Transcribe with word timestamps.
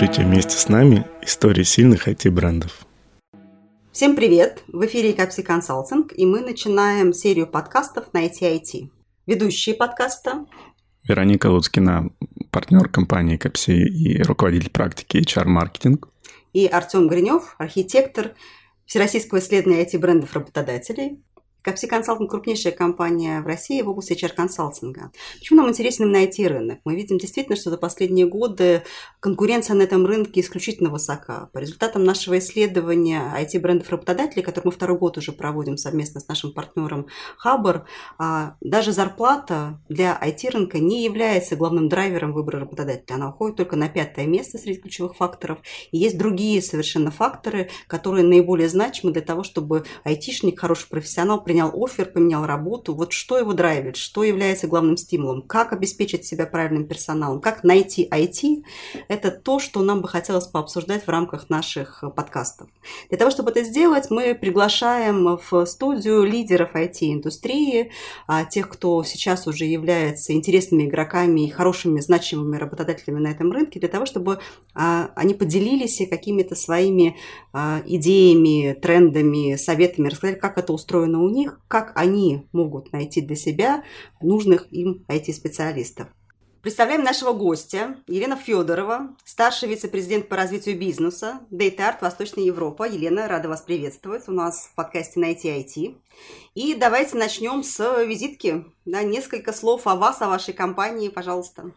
Слушайте 0.00 0.22
вместе 0.22 0.56
с 0.56 0.66
нами 0.70 1.06
истории 1.20 1.62
сильных 1.62 2.08
IT-брендов. 2.08 2.86
Всем 3.92 4.16
привет! 4.16 4.64
В 4.68 4.86
эфире 4.86 5.12
Капси 5.12 5.42
Консалтинг, 5.42 6.14
и 6.16 6.24
мы 6.24 6.40
начинаем 6.40 7.12
серию 7.12 7.46
подкастов 7.46 8.10
на 8.14 8.24
IT-IT. 8.24 8.88
Ведущие 9.26 9.74
подкаста 9.74 10.46
Вероника 11.06 11.48
Луцкина, 11.48 12.08
партнер 12.50 12.88
компании 12.88 13.36
Капси 13.36 13.72
и 13.72 14.22
руководитель 14.22 14.70
практики 14.70 15.18
HR-маркетинг. 15.18 16.08
И 16.54 16.64
Артем 16.66 17.06
Гринев, 17.06 17.54
архитектор 17.58 18.34
Всероссийского 18.86 19.40
исследования 19.40 19.84
IT-брендов 19.84 20.32
работодателей. 20.32 21.22
Капси 21.62 21.86
Консалтинг– 21.86 22.30
крупнейшая 22.32 22.72
компания 22.72 23.42
в 23.42 23.46
России 23.46 23.82
в 23.82 23.88
области 23.90 24.12
HR-консалтинга. 24.12 25.10
Почему 25.38 25.60
нам 25.60 25.68
интересен 25.68 26.04
именно 26.04 26.24
IT-рынок? 26.24 26.80
Мы 26.84 26.94
видим 26.94 27.18
действительно, 27.18 27.56
что 27.56 27.68
за 27.68 27.76
последние 27.76 28.26
годы 28.26 28.82
конкуренция 29.20 29.74
на 29.76 29.82
этом 29.82 30.06
рынке 30.06 30.40
исключительно 30.40 30.88
высока. 30.88 31.50
По 31.52 31.58
результатам 31.58 32.04
нашего 32.04 32.38
исследования 32.38 33.34
IT-брендов 33.38 33.90
работодателей, 33.90 34.42
которое 34.42 34.68
мы 34.68 34.72
второй 34.72 34.96
год 34.96 35.18
уже 35.18 35.32
проводим 35.32 35.76
совместно 35.76 36.20
с 36.20 36.28
нашим 36.28 36.54
партнером 36.54 37.08
Хабр, 37.36 37.84
даже 38.60 38.92
зарплата 38.92 39.78
для 39.88 40.18
IT-рынка 40.22 40.78
не 40.78 41.04
является 41.04 41.56
главным 41.56 41.88
драйвером 41.90 42.32
выбора 42.32 42.60
работодателя. 42.60 43.16
Она 43.16 43.28
уходит 43.28 43.56
только 43.56 43.76
на 43.76 43.88
пятое 43.88 44.26
место 44.26 44.56
среди 44.56 44.80
ключевых 44.80 45.16
факторов. 45.16 45.58
И 45.90 45.98
есть 45.98 46.16
другие 46.16 46.62
совершенно 46.62 47.10
факторы, 47.10 47.68
которые 47.86 48.24
наиболее 48.24 48.68
значимы 48.68 49.12
для 49.12 49.22
того, 49.22 49.42
чтобы 49.42 49.84
айтишник, 50.04 50.58
хороший 50.58 50.88
профессионал, 50.88 51.44
принял 51.50 51.72
офер, 51.74 52.06
поменял 52.06 52.46
работу. 52.46 52.94
Вот 52.94 53.12
что 53.12 53.36
его 53.36 53.54
драйвит, 53.54 53.96
что 53.96 54.22
является 54.22 54.68
главным 54.68 54.96
стимулом, 54.96 55.42
как 55.42 55.72
обеспечить 55.72 56.24
себя 56.24 56.46
правильным 56.46 56.86
персоналом, 56.86 57.40
как 57.40 57.64
найти 57.64 58.06
IT, 58.08 58.62
это 59.08 59.32
то, 59.32 59.58
что 59.58 59.82
нам 59.82 60.00
бы 60.00 60.06
хотелось 60.06 60.46
пообсуждать 60.46 61.04
в 61.04 61.08
рамках 61.08 61.50
наших 61.50 62.04
подкастов. 62.14 62.68
Для 63.08 63.18
того, 63.18 63.32
чтобы 63.32 63.50
это 63.50 63.64
сделать, 63.64 64.10
мы 64.10 64.36
приглашаем 64.36 65.40
в 65.50 65.66
студию 65.66 66.22
лидеров 66.22 66.76
IT-индустрии, 66.76 67.90
а, 68.28 68.44
тех, 68.44 68.68
кто 68.68 69.02
сейчас 69.02 69.48
уже 69.48 69.64
является 69.64 70.32
интересными 70.32 70.84
игроками 70.84 71.40
и 71.40 71.50
хорошими, 71.50 71.98
значимыми 71.98 72.58
работодателями 72.58 73.18
на 73.18 73.32
этом 73.32 73.50
рынке, 73.50 73.80
для 73.80 73.88
того, 73.88 74.06
чтобы 74.06 74.38
а, 74.72 75.10
они 75.16 75.34
поделились 75.34 76.00
какими-то 76.08 76.54
своими 76.54 77.16
а, 77.52 77.82
идеями, 77.86 78.78
трендами, 78.80 79.56
советами, 79.56 80.10
рассказали, 80.10 80.36
как 80.36 80.56
это 80.56 80.72
устроено 80.72 81.20
у 81.20 81.28
них, 81.28 81.39
них, 81.40 81.60
как 81.68 81.92
они 81.94 82.48
могут 82.52 82.92
найти 82.92 83.20
для 83.20 83.36
себя 83.36 83.82
нужных 84.20 84.72
им 84.72 85.04
IT-специалистов. 85.08 86.08
Представляем 86.62 87.02
нашего 87.02 87.32
гостя, 87.32 87.96
Елена 88.06 88.36
Федорова, 88.36 89.16
старший 89.24 89.66
вице-президент 89.66 90.28
по 90.28 90.36
развитию 90.36 90.78
бизнеса, 90.78 91.40
Data 91.50 91.78
Art 91.78 91.98
Восточная 92.02 92.44
Европа. 92.44 92.86
Елена, 92.86 93.28
рада 93.28 93.48
вас 93.48 93.62
приветствовать 93.62 94.28
у 94.28 94.32
нас 94.32 94.66
в 94.66 94.74
подкасте 94.74 95.20
«Найти 95.20 95.48
IT». 95.48 95.96
И 96.54 96.74
давайте 96.74 97.16
начнем 97.16 97.62
с 97.62 98.04
визитки. 98.04 98.66
Да, 98.84 99.02
несколько 99.02 99.54
слов 99.54 99.86
о 99.86 99.96
вас, 99.96 100.20
о 100.20 100.28
вашей 100.28 100.52
компании, 100.52 101.08
пожалуйста. 101.08 101.72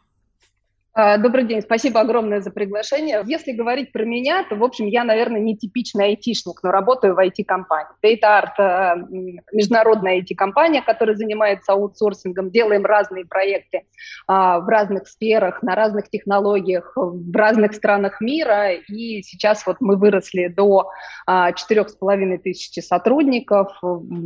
А, 0.96 1.18
добрый 1.18 1.46
день, 1.46 1.64
спасибо 1.64 2.02
огромное 2.02 2.40
за 2.40 2.52
приглашение. 2.52 3.24
Если 3.26 3.52
говорить 3.52 3.92
про 3.92 4.06
меня, 4.06 4.46
то, 4.48 4.56
в 4.56 4.64
общем, 4.64 4.86
я, 4.86 5.04
наверное, 5.04 5.42
не 5.42 5.58
типичный 5.58 6.06
айтишник, 6.06 6.62
но 6.62 6.70
работаю 6.70 7.16
в 7.16 7.20
IT-компании. 7.20 7.90
Data 8.04 8.44
Art– 8.44 9.08
международная 9.52 10.22
IT-компания, 10.22 10.84
которая 10.84 11.16
занимается 11.16 11.74
аутсорсингом. 11.74 12.52
Делаем 12.52 12.86
разные 12.86 13.26
проекты 13.26 13.86
а, 14.28 14.60
в 14.60 14.68
разных 14.68 15.08
сферах, 15.08 15.64
на 15.64 15.74
разных 15.74 16.12
технологиях, 16.12 16.92
в 16.96 17.36
разных 17.36 17.74
странах 17.74 18.22
мира. 18.22 18.74
И 18.74 19.24
сейчас 19.24 19.66
вот 19.66 19.78
мы 19.80 19.96
выросли 19.96 20.46
до 20.46 20.92
а, 21.26 21.54
четырех 21.54 21.90
с 21.90 21.96
половиной 21.96 22.38
тысячи 22.38 22.82
сотрудников. 22.82 23.72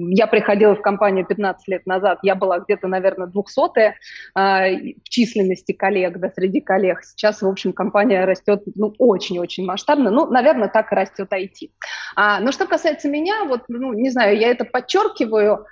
Я 0.09 0.27
приходила 0.27 0.75
в 0.75 0.81
компанию 0.81 1.25
15 1.25 1.65
лет 1.69 1.85
назад, 1.85 2.19
я 2.23 2.35
была 2.35 2.59
где-то, 2.59 2.89
наверное, 2.89 3.27
двухсотая 3.27 3.95
в 4.35 5.03
численности 5.03 5.71
коллег 5.71 6.17
да, 6.19 6.29
среди 6.35 6.56
среди 6.57 6.61
коллег. 6.61 7.03
Сейчас, 7.03 7.41
в 7.41 7.47
общем, 7.47 7.73
компания 7.73 8.25
растет 8.25 8.63
ну, 8.75 8.93
очень-очень 8.97 9.65
масштабно. 9.65 10.11
Ну, 10.11 10.27
наверное, 10.29 10.67
так 10.67 10.91
и 10.91 10.95
растет 10.95 11.31
IT. 11.31 11.69
А, 12.15 12.39
но 12.39 12.51
что 12.51 12.65
касается 12.65 13.09
меня, 13.09 13.45
вот, 13.45 13.61
ну, 13.67 13.93
не 13.93 14.09
знаю, 14.09 14.37
я 14.37 14.49
это 14.49 14.65
подчеркиваю, 14.65 15.65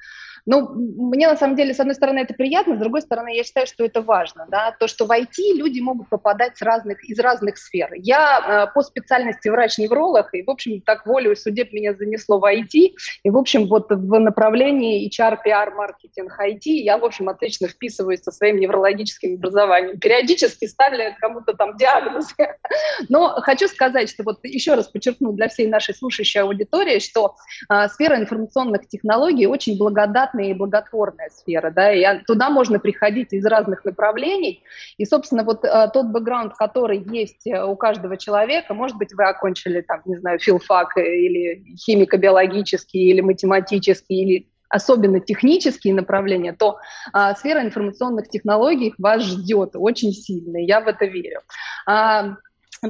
ну, 0.45 0.69
мне 0.69 1.28
на 1.28 1.35
самом 1.35 1.56
деле, 1.56 1.73
с 1.73 1.79
одной 1.79 1.95
стороны, 1.95 2.19
это 2.19 2.33
приятно, 2.33 2.75
с 2.75 2.79
другой 2.79 3.01
стороны, 3.01 3.35
я 3.35 3.44
считаю, 3.44 3.66
что 3.67 3.83
это 3.83 4.01
важно, 4.01 4.45
да, 4.50 4.75
то, 4.79 4.88
что 4.88 5.06
в 5.06 5.11
IT 5.11 5.53
люди 5.56 5.79
могут 5.79 6.09
попадать 6.09 6.57
с 6.57 6.61
разных, 6.61 7.03
из 7.03 7.19
разных 7.19 7.57
сфер. 7.57 7.89
Я 7.95 8.67
э, 8.69 8.73
по 8.73 8.81
специальности 8.81 9.50
врач-невролог, 9.50 10.33
и, 10.33 10.44
в 10.44 10.50
общем, 10.50 10.81
так 10.81 11.06
волю 11.06 11.35
судеб 11.35 11.73
меня 11.73 11.94
занесло 11.94 12.39
в 12.39 12.45
IT, 12.45 12.94
и, 13.23 13.29
в 13.29 13.38
общем, 13.38 13.67
вот 13.67 13.89
в 13.89 14.19
направлении 14.19 15.09
HR, 15.09 15.38
PR, 15.45 15.73
маркетинг, 15.73 16.38
IT 16.39 16.62
я, 16.66 16.97
в 16.97 17.06
общем, 17.06 17.29
отлично 17.29 17.67
вписываюсь 17.67 18.22
со 18.22 18.31
своим 18.31 18.57
неврологическим 18.57 19.35
образованием. 19.35 20.00
Периодически 20.00 20.66
ставлю 20.66 21.16
кому-то 21.19 21.53
там 21.53 21.75
диагнозы. 21.77 22.35
Но 23.09 23.29
хочу 23.41 23.67
сказать, 23.67 24.09
что 24.09 24.23
вот 24.23 24.39
еще 24.44 24.75
раз 24.75 24.88
подчеркну 24.88 25.33
для 25.33 25.47
всей 25.47 25.67
нашей 25.67 25.95
слушающей 25.95 26.41
аудитории, 26.41 27.00
что 27.00 27.35
э, 27.69 27.88
сфера 27.89 28.17
информационных 28.17 28.88
технологий 28.88 29.47
очень 29.47 29.77
благодатна 29.77 30.34
приятная 30.35 30.51
и 30.51 30.53
благотворная 30.53 31.29
сфера, 31.29 31.72
да, 31.72 31.91
и 31.91 32.23
туда 32.25 32.50
можно 32.50 32.79
приходить 32.79 33.34
из 33.34 33.46
разных 33.46 33.85
направлений, 33.85 34.63
и, 34.97 35.06
собственно, 35.06 35.44
вот 35.44 35.63
э, 35.63 35.90
тот 35.94 36.07
бэкграунд, 36.07 36.53
который 36.56 37.03
есть 37.12 37.47
э, 37.47 37.63
у 37.63 37.75
каждого 37.75 38.18
человека, 38.18 38.74
может 38.74 38.97
быть, 38.97 39.13
вы 39.13 39.24
окончили, 39.25 39.81
там, 39.81 40.01
не 40.06 40.18
знаю, 40.18 40.40
филфак 40.40 40.97
или 40.97 41.63
химико-биологический, 41.78 43.09
или 43.09 43.22
математический, 43.22 44.22
или 44.22 44.47
особенно 44.69 45.19
технические 45.19 45.94
направления, 45.94 46.51
то 46.51 46.79
а, 47.13 47.35
сфера 47.35 47.62
информационных 47.62 48.28
технологий 48.29 48.94
вас 48.97 49.24
ждет 49.24 49.72
очень 49.75 50.12
сильно, 50.12 50.57
я 50.57 50.81
в 50.81 50.88
это 50.88 51.06
верю. 51.06 51.41
А, 51.85 52.35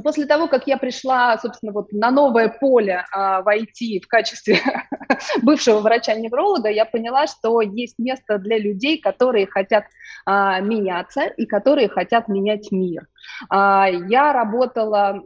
После 0.04 0.26
того, 0.26 0.48
как 0.48 0.68
я 0.68 0.78
пришла, 0.78 1.38
собственно, 1.38 1.72
вот 1.72 1.92
на 1.92 2.12
новое 2.12 2.50
поле 2.50 3.06
а, 3.12 3.42
в 3.42 3.46
в 3.46 4.08
качестве 4.08 4.60
бывшего 5.42 5.80
врача-невролога, 5.80 6.70
я 6.70 6.86
поняла, 6.86 7.28
что 7.28 7.62
есть 7.62 7.98
место 8.00 8.38
для 8.38 8.58
людей, 8.58 9.00
которые 9.00 9.48
хотят 9.48 9.86
а, 10.26 10.60
меняться 10.60 11.26
и 11.26 11.46
которые 11.46 11.90
хотят 11.90 12.28
менять 12.28 12.72
мир. 12.72 13.08
А, 13.50 13.88
я 13.88 14.34
работала 14.34 15.22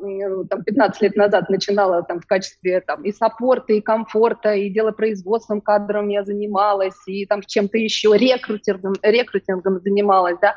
там, 0.50 0.64
15 0.64 1.02
лет 1.02 1.16
назад, 1.16 1.50
начинала 1.50 2.04
там, 2.04 2.20
в 2.20 2.28
качестве 2.28 2.82
там, 2.82 3.04
и 3.04 3.12
саппорта, 3.12 3.74
и 3.74 3.82
комфорта, 3.82 4.54
и 4.54 4.70
делопроизводством 4.70 5.62
кадром 5.62 6.10
я 6.10 6.24
занималась, 6.24 7.08
и 7.08 7.26
там 7.26 7.42
чем-то 7.42 7.78
еще, 7.78 8.16
рекрутингом, 8.18 8.94
рекрутингом 9.02 9.80
занималась, 9.82 10.38
да, 10.42 10.56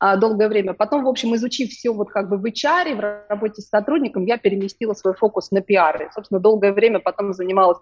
долгое 0.00 0.48
время. 0.48 0.74
Потом, 0.74 1.04
в 1.04 1.08
общем, 1.08 1.34
изучив 1.34 1.70
все 1.70 1.90
вот 1.90 2.10
как 2.10 2.28
бы 2.28 2.36
в 2.36 2.44
HR, 2.44 2.94
в 2.94 3.28
работе 3.28 3.62
с 3.62 3.68
сотрудником, 3.68 4.24
я 4.26 4.36
переместила 4.36 4.94
свой 4.94 5.14
фокус 5.14 5.50
на 5.50 5.60
пиар. 5.60 6.02
И, 6.02 6.12
собственно, 6.12 6.40
долгое 6.40 6.72
время 6.72 7.00
потом 7.00 7.32
занималась 7.32 7.78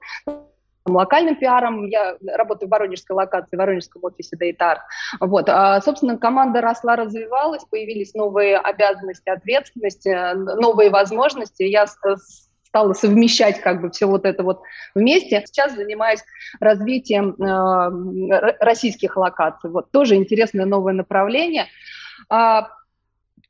локальным 0.87 1.37
пиаром. 1.37 1.87
Я 1.87 2.17
работаю 2.27 2.69
в 2.69 2.73
воронежской 2.73 3.17
локации, 3.17 3.57
в 3.57 3.59
воронежском 3.59 4.05
офисе 4.05 4.37
Data 4.37 4.79
Вот. 5.21 5.49
А, 5.49 5.81
собственно, 5.81 6.19
команда 6.19 6.61
росла, 6.61 6.97
развивалась, 6.97 7.65
появились 7.65 8.15
новые 8.15 8.59
обязанности, 8.59 9.29
ответственности, 9.29 10.35
новые 10.35 10.91
возможности. 10.91 11.63
Я 11.63 11.87
стала 11.87 12.93
совмещать 12.93 13.61
как 13.61 13.81
бы 13.81 13.91
все 13.91 14.07
вот 14.07 14.25
это 14.27 14.43
вот 14.43 14.63
вместе. 14.95 15.43
Сейчас 15.47 15.75
занимаюсь 15.75 16.21
развитием 16.61 17.35
э, 17.41 18.57
российских 18.61 19.17
локаций. 19.17 19.71
Вот 19.71 19.91
тоже 19.91 20.17
интересное 20.17 20.67
новое 20.67 20.93
направление. 20.93 21.67
А, 22.29 22.69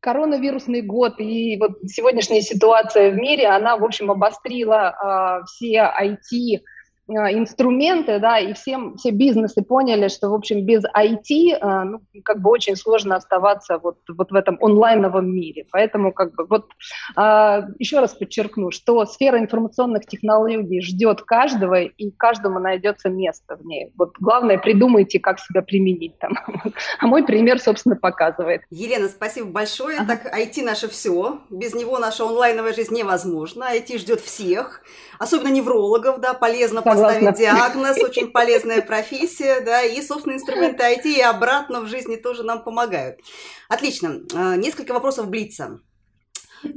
коронавирусный 0.00 0.82
год 0.82 1.14
и 1.18 1.56
вот 1.58 1.78
сегодняшняя 1.86 2.42
ситуация 2.42 3.10
в 3.10 3.14
мире, 3.14 3.48
она, 3.48 3.76
в 3.76 3.84
общем, 3.84 4.10
обострила 4.10 4.88
а, 4.88 5.44
все 5.44 5.90
IT 6.00 6.60
инструменты, 7.06 8.18
да, 8.18 8.38
и 8.38 8.54
всем, 8.54 8.96
все 8.96 9.10
бизнесы 9.10 9.62
поняли, 9.62 10.08
что, 10.08 10.30
в 10.30 10.34
общем, 10.34 10.64
без 10.64 10.84
IT, 10.84 11.58
а, 11.60 11.84
ну, 11.84 12.00
как 12.24 12.40
бы 12.40 12.50
очень 12.50 12.76
сложно 12.76 13.16
оставаться 13.16 13.78
вот, 13.78 13.98
вот 14.08 14.30
в 14.30 14.34
этом 14.34 14.56
онлайновом 14.60 15.30
мире. 15.30 15.66
Поэтому, 15.70 16.12
как 16.12 16.34
бы, 16.34 16.46
вот 16.46 16.70
а, 17.14 17.66
еще 17.78 18.00
раз 18.00 18.14
подчеркну, 18.14 18.70
что 18.70 19.04
сфера 19.04 19.38
информационных 19.38 20.06
технологий 20.06 20.80
ждет 20.80 21.22
каждого, 21.22 21.82
и 21.82 22.10
каждому 22.10 22.58
найдется 22.58 23.10
место 23.10 23.56
в 23.56 23.66
ней. 23.66 23.92
Вот 23.98 24.14
главное, 24.18 24.58
придумайте, 24.58 25.20
как 25.20 25.40
себя 25.40 25.62
применить 25.62 26.18
там. 26.18 26.32
А 26.98 27.06
мой 27.06 27.24
пример, 27.24 27.60
собственно, 27.60 27.96
показывает. 27.96 28.62
Елена, 28.70 29.08
спасибо 29.08 29.48
большое. 29.48 29.98
Ага. 29.98 30.16
Так, 30.16 30.38
IT 30.38 30.62
наше 30.64 30.88
все. 30.88 31.40
Без 31.50 31.74
него 31.74 31.98
наша 31.98 32.24
онлайновая 32.24 32.72
жизнь 32.72 32.94
невозможна. 32.94 33.74
IT 33.74 33.98
ждет 33.98 34.20
всех 34.20 34.82
особенно 35.18 35.48
неврологов, 35.48 36.20
да, 36.20 36.34
полезно 36.34 36.82
Согласна. 36.94 37.30
поставить 37.30 37.38
диагноз, 37.38 37.98
очень 37.98 38.30
полезная 38.32 38.82
профессия, 38.82 39.60
да, 39.60 39.82
и, 39.82 40.00
собственно, 40.02 40.34
инструменты 40.34 40.82
IT 40.94 41.04
и 41.04 41.20
обратно 41.20 41.80
в 41.80 41.86
жизни 41.86 42.16
тоже 42.16 42.42
нам 42.42 42.62
помогают. 42.64 43.20
Отлично. 43.68 44.20
Э, 44.34 44.56
несколько 44.56 44.92
вопросов 44.92 45.28
Блица. 45.28 45.80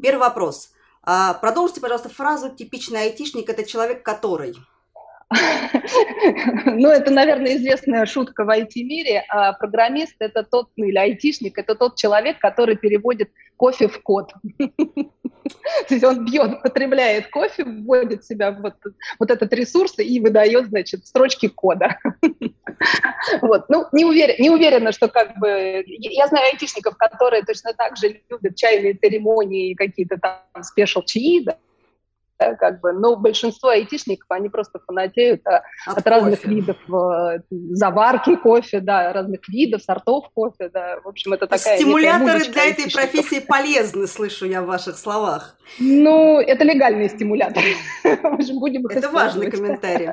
Первый 0.01 0.19
вопрос. 0.19 0.71
А, 1.03 1.33
продолжите, 1.35 1.79
пожалуйста, 1.79 2.09
фразу 2.09 2.49
«типичный 2.53 3.03
айтишник»– 3.03 3.49
это 3.49 3.63
человек, 3.63 4.03
который… 4.03 4.55
Ну, 6.65 6.89
это, 6.89 7.11
наверное, 7.11 7.55
известная 7.57 8.05
шутка 8.05 8.43
в 8.43 8.49
IT-мире. 8.49 9.25
А 9.29 9.53
программист– 9.53 10.15
это 10.19 10.43
тот, 10.43 10.69
ну, 10.75 10.85
или 10.85 10.97
айтишник– 10.97 11.57
это 11.59 11.75
тот 11.75 11.95
человек, 11.95 12.39
который 12.39 12.77
переводит 12.77 13.29
кофе 13.55 13.87
в 13.87 14.01
код. 14.01 14.31
То 15.87 15.93
есть 15.93 16.03
он 16.03 16.25
бьет, 16.25 16.61
потребляет 16.61 17.29
кофе, 17.29 17.63
вводит 17.63 18.23
в 18.23 18.27
себя 18.27 18.51
вот, 18.51 18.75
вот 19.19 19.31
этот 19.31 19.51
ресурс 19.53 19.97
и 19.97 20.19
выдает, 20.19 20.67
значит, 20.67 21.05
строчки 21.05 21.47
кода. 21.47 21.97
Вот. 23.41 23.67
Ну, 23.69 23.85
не, 23.91 24.05
уверен, 24.05 24.35
не 24.37 24.51
уверена, 24.51 24.91
что 24.91 25.07
как 25.07 25.39
бы... 25.39 25.83
Я 25.87 26.27
знаю 26.27 26.45
айтишников, 26.51 26.95
которые 26.95 27.43
точно 27.43 27.73
так 27.73 27.97
же 27.97 28.21
любят 28.29 28.55
чайные 28.55 28.93
церемонии, 28.93 29.73
какие-то 29.73 30.17
там 30.17 30.63
спешл 30.63 31.01
чаи, 31.01 31.43
да, 31.43 31.57
да, 32.39 32.55
как 32.55 32.81
бы, 32.81 32.93
но 32.93 33.15
большинство 33.15 33.69
айтишников, 33.69 34.29
они 34.29 34.49
просто 34.49 34.79
фанатеют 34.85 35.45
а, 35.47 35.63
от, 35.85 35.97
от 35.99 36.07
разных 36.07 36.45
видов 36.45 36.77
э, 36.89 37.39
заварки 37.49 38.35
кофе, 38.35 38.79
да, 38.79 39.11
разных 39.13 39.47
видов, 39.49 39.81
сортов 39.81 40.29
кофе, 40.33 40.69
да, 40.69 40.99
в 41.03 41.07
общем, 41.07 41.33
это 41.33 41.47
такая 41.47 41.77
Стимуляторы 41.77 42.45
для 42.45 42.65
этой 42.65 42.91
профессии 42.91 43.39
полезны, 43.39 44.07
слышу 44.07 44.45
я 44.45 44.61
в 44.61 44.67
ваших 44.67 44.97
словах. 44.97 45.57
Ну, 45.79 46.39
это 46.39 46.63
легальные 46.63 47.09
стимуляторы. 47.09 47.75
Это 48.03 49.09
важный 49.09 49.51
комментарий. 49.51 50.09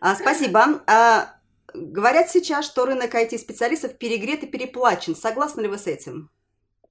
А, 0.00 0.14
спасибо. 0.16 0.80
А, 0.86 1.34
говорят 1.74 2.30
сейчас, 2.30 2.64
что 2.64 2.86
рынок 2.86 3.14
IT-специалистов 3.14 3.96
перегрет 3.98 4.42
и 4.42 4.46
переплачен. 4.46 5.14
Согласны 5.14 5.62
ли 5.62 5.68
вы 5.68 5.78
с 5.78 5.86
этим? 5.86 6.30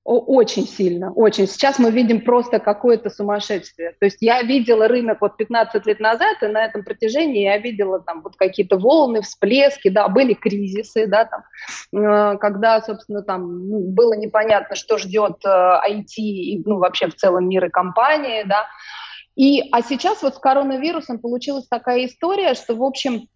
Очень 0.09 0.65
сильно, 0.65 1.11
очень. 1.11 1.47
Сейчас 1.47 1.79
мы 1.79 1.91
видим 1.91 2.21
просто 2.21 2.59
какое-то 2.59 3.09
сумасшествие. 3.09 3.91
То 3.99 4.05
есть 4.05 4.19
я 4.21 4.41
видела 4.41 4.87
рынок 4.87 5.17
вот 5.19 5.35
15 5.35 5.85
лет 5.85 5.99
назад, 5.99 6.41
и 6.41 6.47
на 6.47 6.63
этом 6.63 6.85
протяжении 6.85 7.43
я 7.43 7.57
видела 7.57 7.99
там 7.99 8.21
вот 8.21 8.37
какие-то 8.37 8.77
волны, 8.77 9.21
всплески, 9.21 9.89
да, 9.89 10.07
были 10.07 10.33
кризисы, 10.33 11.07
да, 11.07 11.25
там, 11.25 11.43
э, 11.91 12.37
когда, 12.37 12.79
собственно, 12.79 13.21
там 13.21 13.67
ну, 13.67 13.79
было 13.81 14.13
непонятно, 14.13 14.77
что 14.77 14.97
ждет 14.97 15.43
IT 15.45 16.05
э, 16.15 16.21
и, 16.21 16.63
ну, 16.65 16.77
вообще 16.77 17.07
в 17.07 17.15
целом 17.15 17.49
мир 17.49 17.65
и 17.65 17.69
компании, 17.69 18.43
да. 18.45 18.65
И, 19.35 19.61
а 19.73 19.81
сейчас 19.81 20.21
вот 20.21 20.35
с 20.35 20.39
коронавирусом 20.39 21.19
получилась 21.19 21.67
такая 21.67 22.05
история, 22.05 22.53
что, 22.53 22.75
в 22.75 22.83
общем, 22.83 23.27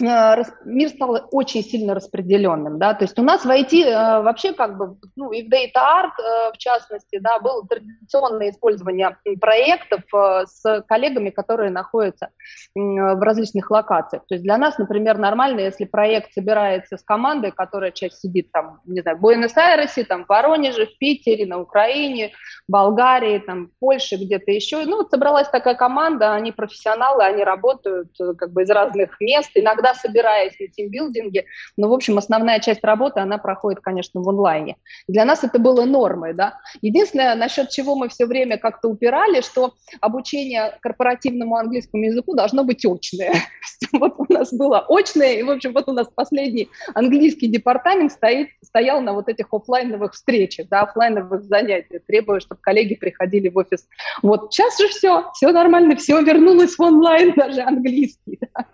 мир 0.00 0.88
стал 0.90 1.28
очень 1.30 1.62
сильно 1.62 1.94
распределенным, 1.94 2.78
да, 2.78 2.94
то 2.94 3.04
есть 3.04 3.18
у 3.18 3.22
нас 3.22 3.44
в 3.44 3.48
IT 3.48 3.82
э, 3.82 4.22
вообще 4.22 4.52
как 4.52 4.76
бы, 4.76 4.96
ну, 5.16 5.32
и 5.32 5.42
в 5.42 5.50
Data 5.50 5.76
Art, 5.76 6.12
э, 6.18 6.52
в 6.52 6.58
частности, 6.58 7.18
да, 7.18 7.38
было 7.38 7.66
традиционное 7.66 8.50
использование 8.50 9.16
проектов 9.40 10.02
с 10.12 10.82
коллегами, 10.86 11.30
которые 11.30 11.70
находятся 11.70 12.28
в 12.74 13.22
различных 13.22 13.70
локациях. 13.70 14.24
То 14.28 14.34
есть 14.34 14.44
для 14.44 14.58
нас, 14.58 14.78
например, 14.78 15.18
нормально, 15.18 15.60
если 15.60 15.84
проект 15.84 16.32
собирается 16.32 16.96
с 16.96 17.02
командой, 17.02 17.50
которая 17.50 17.90
часть 17.90 18.20
сидит 18.20 18.52
там, 18.52 18.80
не 18.84 19.00
знаю, 19.00 19.16
в 19.16 19.20
Буэнос-Айресе, 19.20 20.04
там, 20.04 20.24
в 20.24 20.28
Воронеже, 20.28 20.86
в 20.86 20.98
Питере, 20.98 21.46
на 21.46 21.58
Украине, 21.58 22.32
Болгарии, 22.68 23.38
там, 23.38 23.70
Польше, 23.80 24.16
где-то 24.16 24.50
еще. 24.50 24.84
Ну, 24.84 25.06
собралась 25.08 25.48
такая 25.48 25.74
команда, 25.74 26.34
они 26.34 26.52
профессионалы, 26.52 27.24
они 27.24 27.44
работают 27.44 28.10
как 28.38 28.52
бы 28.52 28.62
из 28.62 28.70
разных 28.70 29.18
мест, 29.20 29.50
иногда 29.54 29.85
иногда 29.86 29.94
собираясь 29.94 30.58
на 30.58 30.68
тимбилдинге, 30.68 31.44
но, 31.76 31.88
в 31.88 31.92
общем, 31.92 32.18
основная 32.18 32.60
часть 32.60 32.84
работы, 32.84 33.20
она 33.20 33.38
проходит, 33.38 33.80
конечно, 33.80 34.20
в 34.20 34.28
онлайне. 34.28 34.76
Для 35.08 35.24
нас 35.24 35.44
это 35.44 35.58
было 35.58 35.84
нормой, 35.84 36.34
да. 36.34 36.58
Единственное, 36.82 37.34
насчет 37.34 37.70
чего 37.70 37.94
мы 37.94 38.08
все 38.08 38.26
время 38.26 38.58
как-то 38.58 38.88
упирали, 38.88 39.40
что 39.40 39.74
обучение 40.00 40.78
корпоративному 40.80 41.56
английскому 41.56 42.04
языку 42.04 42.34
должно 42.34 42.64
быть 42.64 42.84
очное. 42.84 43.34
Вот 43.92 44.14
у 44.18 44.32
нас 44.32 44.52
было 44.52 44.84
очное, 44.88 45.34
и, 45.34 45.42
в 45.42 45.50
общем, 45.50 45.72
вот 45.72 45.88
у 45.88 45.92
нас 45.92 46.08
последний 46.14 46.68
английский 46.94 47.46
департамент 47.46 48.12
стоит, 48.12 48.48
стоял 48.62 49.00
на 49.00 49.12
вот 49.12 49.28
этих 49.28 49.52
офлайновых 49.52 50.14
встречах, 50.14 50.68
да, 50.68 50.82
офлайновых 50.82 51.42
занятиях, 51.44 52.02
требуя, 52.06 52.40
чтобы 52.40 52.60
коллеги 52.60 52.94
приходили 52.94 53.48
в 53.48 53.56
офис. 53.58 53.86
Вот 54.22 54.52
сейчас 54.52 54.78
же 54.78 54.88
все, 54.88 55.30
все 55.34 55.52
нормально, 55.52 55.96
все 55.96 56.20
вернулось 56.22 56.76
в 56.76 56.80
онлайн, 56.80 57.34
даже 57.36 57.62
английский. 57.62 58.38
Да. 58.40 58.66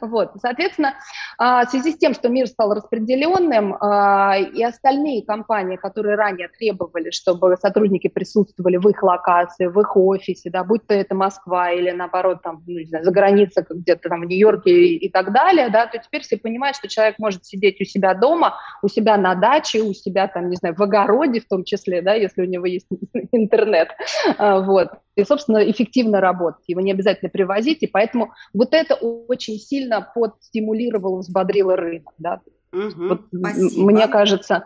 Вот, 0.00 0.32
соответственно, 0.40 0.59
Соответственно, 0.60 0.94
а, 1.38 1.64
в 1.64 1.70
связи 1.70 1.92
с 1.92 1.96
тем, 1.96 2.12
что 2.12 2.28
мир 2.28 2.46
стал 2.46 2.74
распределенным, 2.74 3.76
а, 3.80 4.36
и 4.36 4.62
остальные 4.62 5.24
компании, 5.24 5.76
которые 5.76 6.16
ранее 6.16 6.48
требовали, 6.48 7.10
чтобы 7.10 7.56
сотрудники 7.56 8.08
присутствовали 8.08 8.76
в 8.76 8.86
их 8.86 9.02
локации, 9.02 9.68
в 9.68 9.80
их 9.80 9.96
офисе, 9.96 10.50
да, 10.50 10.62
будь 10.62 10.86
то 10.86 10.92
это 10.92 11.14
Москва 11.14 11.70
или, 11.70 11.90
наоборот, 11.92 12.42
там, 12.42 12.62
ну, 12.66 12.78
не 12.78 12.84
знаю, 12.84 13.04
за 13.04 13.10
границей, 13.10 13.64
где-то 13.70 14.10
там 14.10 14.20
в 14.20 14.24
Нью-Йорке 14.26 14.70
и, 14.70 15.06
и 15.06 15.08
так 15.08 15.32
далее, 15.32 15.70
да, 15.70 15.86
то 15.86 15.96
теперь 15.96 16.20
все 16.20 16.36
понимают, 16.36 16.76
что 16.76 16.88
человек 16.88 17.18
может 17.18 17.46
сидеть 17.46 17.80
у 17.80 17.84
себя 17.84 18.12
дома, 18.12 18.56
у 18.82 18.88
себя 18.88 19.16
на 19.16 19.34
даче, 19.34 19.80
у 19.80 19.94
себя 19.94 20.28
там, 20.28 20.50
не 20.50 20.56
знаю, 20.56 20.74
в 20.74 20.82
огороде 20.82 21.40
в 21.40 21.48
том 21.48 21.64
числе, 21.64 22.02
да, 22.02 22.12
если 22.12 22.42
у 22.42 22.46
него 22.46 22.66
есть 22.66 22.86
интернет, 23.32 23.88
а, 24.36 24.60
вот, 24.60 24.90
и, 25.16 25.24
собственно, 25.24 25.58
эффективно 25.70 26.20
работать. 26.20 26.64
Его 26.66 26.80
не 26.80 26.92
обязательно 26.92 27.30
привозить, 27.30 27.82
и 27.82 27.86
поэтому 27.86 28.32
вот 28.52 28.72
это 28.72 28.94
очень 28.94 29.58
сильно 29.58 30.00
подстимулировало, 30.14 31.18
взбодрило 31.18 31.76
рынок. 31.76 32.12
Да. 32.18 32.40
Угу, 32.72 33.08
вот, 33.08 33.20
спасибо. 33.34 33.90
Мне 33.90 34.06
кажется, 34.08 34.64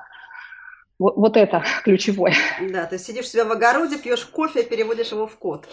вот, 0.99 1.17
вот 1.17 1.37
это 1.37 1.65
ключевое. 1.85 2.35
Да, 2.71 2.87
ты 2.87 2.99
сидишь 2.99 3.27
у 3.27 3.29
себя 3.29 3.45
в 3.45 3.53
огороде, 3.53 3.99
пьешь 3.99 4.25
кофе, 4.27 4.63
переводишь 4.63 5.13
его 5.13 5.27
в 5.27 5.37
код. 5.37 5.67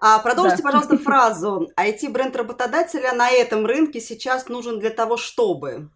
А, 0.00 0.18
продолжите, 0.20 0.62
да. 0.62 0.64
пожалуйста, 0.64 0.98
фразу. 1.04 1.70
IT-бренд 1.78 2.34
работодателя 2.36 3.12
на 3.12 3.30
этом 3.30 3.66
рынке 3.66 4.00
сейчас 4.00 4.48
нужен 4.48 4.78
для 4.78 4.90
того, 4.90 5.16
чтобы... 5.16 5.90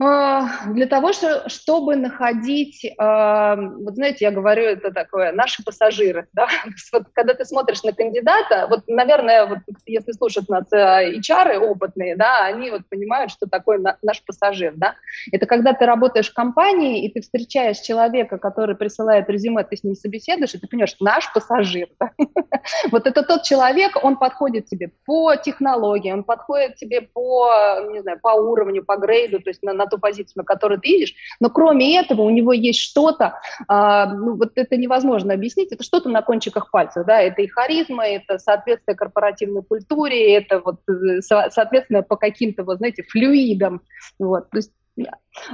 А, 0.00 0.68
для 0.68 0.86
того, 0.86 1.10
чтобы 1.12 1.96
находить, 1.96 2.86
а, 2.98 3.56
вот 3.56 3.96
знаете, 3.96 4.26
я 4.26 4.30
говорю, 4.30 4.62
это 4.62 4.92
такое, 4.92 5.32
наши 5.32 5.64
пассажиры, 5.64 6.28
да, 6.34 6.46
вот 6.92 7.06
когда 7.12 7.34
ты 7.34 7.44
смотришь 7.44 7.82
на 7.82 7.92
кандидата, 7.92 8.68
вот, 8.70 8.84
наверное, 8.86 9.46
вот 9.46 9.58
если 9.86 10.12
слушают 10.12 10.48
нас 10.48 10.72
э, 10.72 11.18
HR 11.18 11.58
опытные, 11.58 12.14
да, 12.14 12.44
они 12.44 12.70
вот 12.70 12.82
понимают, 12.88 13.32
что 13.32 13.48
такое 13.48 13.80
наш 14.02 14.22
пассажир, 14.24 14.74
да, 14.76 14.94
это 15.32 15.46
когда 15.46 15.72
ты 15.72 15.84
работаешь 15.84 16.30
в 16.30 16.34
компании, 16.34 17.04
и 17.04 17.12
ты 17.12 17.20
встречаешь 17.20 17.78
человека, 17.78 18.38
который 18.38 18.76
присылает 18.76 19.28
резюме, 19.28 19.64
ты 19.64 19.76
с 19.76 19.82
ним 19.82 19.96
собеседуешь, 19.96 20.54
и 20.54 20.58
ты 20.58 20.68
понимаешь, 20.68 20.94
наш 21.00 21.32
пассажир, 21.32 21.88
да? 21.98 22.12
вот 22.92 23.08
это 23.08 23.24
тот 23.24 23.42
человек, 23.42 23.98
он 24.00 24.16
подходит 24.16 24.66
тебе 24.66 24.92
по 25.04 25.34
технологии, 25.34 26.12
он 26.12 26.22
подходит 26.22 26.76
тебе 26.76 27.00
по, 27.00 27.50
не 27.90 28.00
знаю, 28.02 28.20
по 28.22 28.28
уровню, 28.28 28.84
по 28.84 28.96
грейду, 28.96 29.40
то 29.40 29.50
есть 29.50 29.64
на, 29.64 29.72
на 29.72 29.87
ту 29.88 29.98
позицию, 29.98 30.34
на 30.36 30.44
которую 30.44 30.80
ты 30.80 30.88
идешь, 30.88 31.14
но 31.40 31.50
кроме 31.50 31.98
этого 31.98 32.22
у 32.22 32.30
него 32.30 32.52
есть 32.52 32.80
что-то, 32.80 33.40
а, 33.66 34.06
ну, 34.06 34.36
вот 34.36 34.52
это 34.54 34.76
невозможно 34.76 35.34
объяснить, 35.34 35.72
это 35.72 35.82
что-то 35.82 36.08
на 36.08 36.22
кончиках 36.22 36.70
пальцев, 36.70 37.06
да, 37.06 37.20
это 37.20 37.42
и 37.42 37.46
харизма, 37.46 38.06
это 38.06 38.38
соответствие 38.38 38.96
корпоративной 38.96 39.62
культуре, 39.62 40.34
это 40.34 40.60
вот, 40.60 40.80
э, 40.88 41.20
соответственно, 41.20 42.02
по 42.02 42.16
каким-то, 42.16 42.64
вот, 42.64 42.78
знаете, 42.78 43.02
флюидам, 43.02 43.82
вот, 44.18 44.50
то 44.50 44.56
есть 44.56 44.72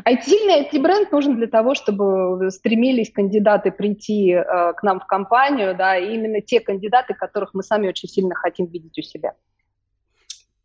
IT-сильный 0.07 0.63
IT-бренд 0.65 1.13
нужен 1.13 1.37
для 1.37 1.47
того, 1.47 1.75
чтобы 1.75 2.51
стремились 2.51 3.13
кандидаты 3.13 3.71
прийти 3.71 4.31
э, 4.31 4.73
к 4.73 4.83
нам 4.83 5.01
в 5.01 5.07
компанию, 5.07 5.77
да, 5.77 5.97
и 5.97 6.15
именно 6.15 6.41
те 6.41 6.61
кандидаты, 6.61 7.15
которых 7.15 7.55
мы 7.55 7.63
сами 7.63 7.89
очень 7.89 8.09
сильно 8.09 8.35
хотим 8.35 8.67
видеть 8.67 8.99
у 8.99 9.03
себя. 9.03 9.35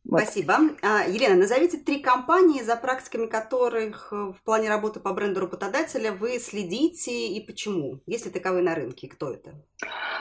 Вот. 0.10 0.22
Спасибо. 0.22 0.56
А, 0.82 1.04
Елена, 1.08 1.36
назовите 1.36 1.78
три 1.78 2.00
компании, 2.00 2.64
за 2.64 2.76
практиками 2.76 3.28
которых 3.28 4.10
э, 4.12 4.16
в 4.16 4.44
плане 4.44 4.68
работы 4.68 5.00
по 5.00 5.14
бренду 5.14 5.40
работодателя 5.40 6.12
вы 6.12 6.40
следите 6.40 7.28
и 7.28 7.46
почему? 7.46 8.00
Есть 8.08 8.26
ли 8.26 8.32
таковые 8.32 8.64
на 8.64 8.74
рынке? 8.74 9.08
Кто 9.08 9.32
это? 9.32 9.52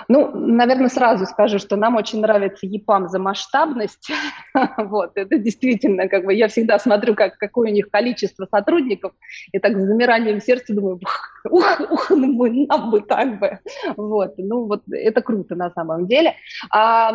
Ну, 0.09 0.31
наверное, 0.35 0.91
сразу 0.91 1.25
скажу, 1.25 1.59
что 1.59 1.77
нам 1.77 1.97
очень 1.97 2.21
нравится 2.21 2.67
ЕПАМ 2.67 3.09
за 3.09 3.19
масштабность. 3.19 4.11
вот, 4.77 5.13
это 5.15 5.39
действительно, 5.39 6.07
как 6.09 6.27
бы, 6.27 6.35
я 6.35 6.49
всегда 6.49 6.79
смотрю, 6.79 7.15
как, 7.15 7.39
какое 7.39 7.71
у 7.71 7.75
них 7.75 7.89
количество 7.91 8.47
сотрудников, 8.47 9.13
и 9.53 9.59
так 9.59 9.73
с 9.73 9.87
замиранием 9.87 10.43
сердца 10.43 10.75
думаю, 10.75 11.01
ух, 11.51 11.81
ух, 11.91 12.11
ну, 12.11 12.67
нам 12.67 12.91
бы 12.91 13.01
так 13.01 13.39
бы. 13.39 13.59
Вот, 13.97 14.35
ну, 14.39 14.67
вот 14.67 14.83
это 14.91 15.23
круто 15.23 15.55
на 15.55 15.71
самом 15.71 16.07
деле. 16.07 16.35
А, 16.71 17.13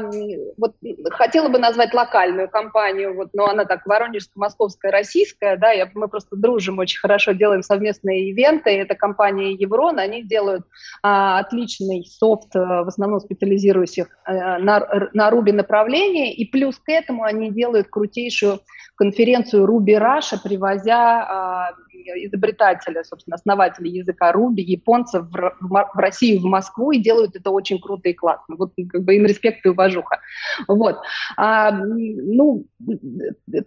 вот 0.58 0.76
хотела 1.12 1.50
бы 1.50 1.60
назвать 1.60 1.94
локальную 1.94 2.50
компанию, 2.50 3.16
вот, 3.16 3.30
но 3.34 3.48
она 3.48 3.66
так 3.66 3.86
воронежская, 3.86 4.34
московская, 4.36 4.92
российская, 4.92 5.58
да, 5.58 5.72
я, 5.72 5.90
мы 5.94 6.08
просто 6.08 6.36
дружим 6.36 6.80
очень 6.80 7.00
хорошо, 7.00 7.32
делаем 7.32 7.64
совместные 7.64 8.30
ивенты, 8.30 8.70
это 8.72 8.96
компания 8.96 9.54
Еврон, 9.54 10.00
они 10.00 10.24
делают 10.24 10.66
а, 11.02 11.40
отличный 11.40 12.06
софт, 12.06 12.56
а, 12.56 12.84
в 12.84 12.88
основном 12.88 13.20
специализируясь 13.20 14.00
а, 14.26 14.60
на, 14.60 15.10
на 15.14 15.30
Ruby 15.30 15.52
направлении, 15.52 16.34
и 16.34 16.46
плюс 16.46 16.78
к 16.78 16.90
этому 16.90 17.24
они 17.24 17.52
делают 17.52 17.88
крутейшую 17.88 18.60
конференцию 18.96 19.68
Ruby 19.68 20.00
Russia, 20.00 20.38
привозя 20.42 21.24
а, 21.24 21.72
изобретателя, 22.16 23.04
собственно, 23.04 23.36
основателя 23.36 23.90
языка 23.90 24.23
Аруби, 24.30 24.62
японцев 24.62 25.26
в, 25.30 25.58
в 25.62 25.98
Россию, 26.00 26.42
в 26.42 26.46
Москву, 26.46 26.92
и 26.92 27.00
делают 27.00 27.36
это 27.36 27.50
очень 27.52 27.80
круто 27.80 28.10
и 28.10 28.14
классно. 28.14 28.56
Вот 28.58 28.74
как 28.90 29.04
бы 29.04 29.16
им 29.16 29.26
респект 29.26 29.66
и 29.66 29.70
уважуха. 29.70 30.20
Вот. 30.68 30.98
А, 31.38 31.72
ну, 31.72 32.66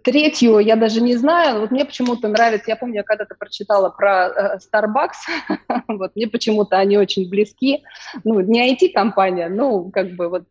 третью 0.03 0.59
я 0.59 0.75
даже 0.75 1.01
не 1.01 1.15
знаю, 1.15 1.61
вот 1.61 1.71
мне 1.71 1.85
почему-то 1.85 2.27
нравится, 2.27 2.71
я 2.71 2.75
помню, 2.75 2.95
я 2.95 3.03
когда-то 3.03 3.35
прочитала 3.35 3.89
про 3.89 4.27
э, 4.27 4.57
Starbucks, 4.57 5.81
вот, 5.87 6.15
мне 6.15 6.27
почему-то 6.27 6.77
они 6.77 6.97
очень 6.97 7.29
близки, 7.29 7.83
ну, 8.23 8.39
не 8.39 8.73
IT-компания, 8.73 9.49
ну, 9.49 9.89
как 9.91 10.15
бы 10.15 10.29
вот 10.29 10.43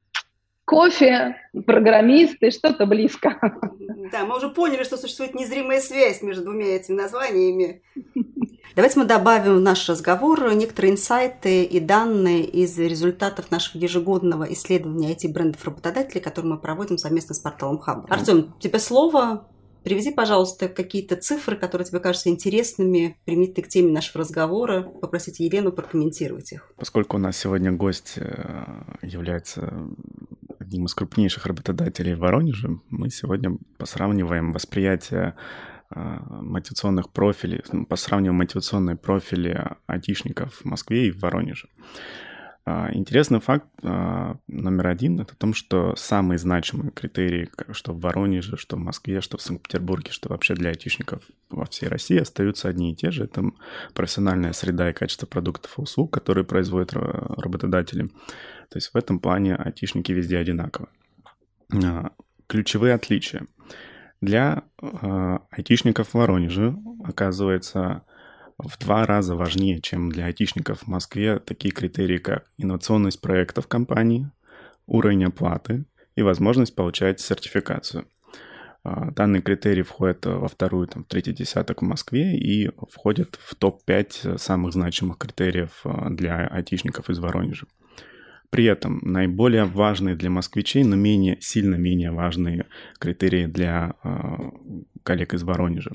кофе, 0.66 1.36
программисты, 1.64 2.50
что-то 2.50 2.86
близко. 2.86 3.38
Да, 4.12 4.26
мы 4.26 4.36
уже 4.36 4.50
поняли, 4.50 4.82
что 4.82 4.96
существует 4.98 5.34
незримая 5.34 5.80
связь 5.80 6.22
между 6.22 6.44
двумя 6.44 6.76
этими 6.76 6.96
названиями. 6.96 7.82
Давайте 8.74 8.98
мы 8.98 9.06
добавим 9.06 9.56
в 9.56 9.60
наш 9.60 9.88
разговор 9.88 10.52
некоторые 10.54 10.92
инсайты 10.92 11.64
и 11.64 11.80
данные 11.80 12.44
из 12.44 12.78
результатов 12.78 13.50
нашего 13.50 13.82
ежегодного 13.82 14.44
исследования 14.52 15.14
IT-брендов 15.14 15.64
работодателей, 15.64 16.20
которое 16.20 16.48
мы 16.48 16.58
проводим 16.58 16.98
совместно 16.98 17.34
с 17.34 17.38
порталом 17.38 17.78
Хаб. 17.78 18.10
Артем, 18.10 18.52
тебе 18.58 18.78
слово. 18.78 19.46
Привези, 19.86 20.10
пожалуйста, 20.10 20.68
какие-то 20.68 21.14
цифры, 21.14 21.56
которые 21.56 21.86
тебе 21.86 22.00
кажутся 22.00 22.28
интересными, 22.28 23.16
применительно 23.24 23.64
к 23.64 23.68
теме 23.68 23.92
нашего 23.92 24.24
разговора. 24.24 24.82
Попросите 24.82 25.44
Елену 25.44 25.70
прокомментировать 25.70 26.52
их. 26.52 26.72
Поскольку 26.76 27.18
у 27.18 27.20
нас 27.20 27.36
сегодня 27.36 27.70
гость 27.70 28.14
э, 28.16 28.64
является 29.02 29.72
одним 30.58 30.86
из 30.86 30.94
крупнейших 30.94 31.46
работодателей 31.46 32.14
в 32.14 32.18
Воронеже, 32.18 32.80
мы 32.90 33.10
сегодня 33.10 33.58
посравниваем 33.78 34.52
восприятие 34.52 35.36
мотивационных 35.90 37.10
профилей, 37.10 37.62
ну, 37.72 37.86
посравниваем 37.86 38.38
мотивационные 38.38 38.96
профили 38.96 39.76
айтишников 39.86 40.54
в 40.54 40.64
Москве 40.64 41.08
и 41.08 41.10
в 41.10 41.20
Воронеже. 41.20 41.68
А, 42.68 42.90
интересный 42.92 43.38
факт 43.38 43.68
а, 43.84 44.38
номер 44.48 44.88
один– 44.88 45.20
это 45.20 45.34
о 45.34 45.36
том, 45.36 45.54
что 45.54 45.94
самые 45.94 46.38
значимые 46.38 46.90
критерии, 46.90 47.48
что 47.70 47.92
в 47.92 48.00
Воронеже, 48.00 48.56
что 48.56 48.74
в 48.74 48.80
Москве, 48.80 49.20
что 49.20 49.38
в 49.38 49.42
Санкт-Петербурге, 49.42 50.10
что 50.10 50.30
вообще 50.30 50.54
для 50.54 50.70
айтишников 50.70 51.22
во 51.48 51.64
всей 51.66 51.88
России 51.88 52.18
остаются 52.18 52.68
одни 52.68 52.90
и 52.90 52.96
те 52.96 53.12
же. 53.12 53.24
Это 53.24 53.44
профессиональная 53.94 54.52
среда 54.52 54.90
и 54.90 54.92
качество 54.92 55.26
продуктов 55.26 55.78
и 55.78 55.82
услуг, 55.82 56.12
которые 56.12 56.44
производят 56.44 56.92
работодатели. 56.92 58.08
То 58.68 58.78
есть 58.78 58.90
в 58.92 58.96
этом 58.96 59.20
плане 59.20 59.54
айтишники 59.54 60.10
везде 60.10 60.36
одинаковы. 60.36 60.88
Ключевые 62.48 62.94
отличия. 62.94 63.46
Для 64.20 64.64
айтишников 65.50 66.08
в 66.08 66.14
Воронеже, 66.14 66.76
оказывается, 67.04 68.02
в 68.58 68.78
два 68.78 69.04
раза 69.04 69.34
важнее, 69.34 69.80
чем 69.80 70.10
для 70.10 70.26
айтишников 70.26 70.80
в 70.80 70.86
Москве, 70.86 71.38
такие 71.38 71.72
критерии, 71.72 72.18
как 72.18 72.46
инновационность 72.56 73.20
проектов 73.20 73.66
компании, 73.66 74.30
уровень 74.86 75.24
оплаты 75.24 75.84
и 76.14 76.22
возможность 76.22 76.74
получать 76.74 77.20
сертификацию. 77.20 78.06
А, 78.82 79.10
данные 79.10 79.42
критерии 79.42 79.82
входят 79.82 80.24
во 80.24 80.48
вторую, 80.48 80.86
там, 80.86 81.04
третий 81.04 81.32
десяток 81.32 81.82
в 81.82 81.84
Москве 81.84 82.38
и 82.38 82.70
входят 82.90 83.36
в 83.42 83.54
топ-5 83.56 84.38
самых 84.38 84.72
значимых 84.72 85.18
критериев 85.18 85.80
а, 85.84 86.08
для 86.08 86.46
айтишников 86.46 87.10
из 87.10 87.18
Воронежа. 87.18 87.66
При 88.56 88.64
этом 88.64 89.00
наиболее 89.02 89.66
важные 89.66 90.16
для 90.16 90.30
москвичей, 90.30 90.82
но 90.82 90.96
менее, 90.96 91.36
сильно 91.42 91.74
менее 91.74 92.10
важные 92.10 92.64
критерии 92.98 93.44
для 93.44 93.96
э, 94.02 94.08
коллег 95.02 95.34
из 95.34 95.42
Воронежа. 95.42 95.90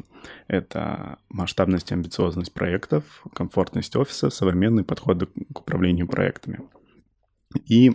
Это 0.48 1.18
масштабность 1.28 1.90
и 1.90 1.96
амбициозность 1.96 2.54
проектов, 2.54 3.24
комфортность 3.34 3.96
офиса, 3.96 4.30
современный 4.30 4.84
подход 4.84 5.28
к 5.52 5.60
управлению 5.62 6.08
проектами. 6.08 6.60
И 7.66 7.94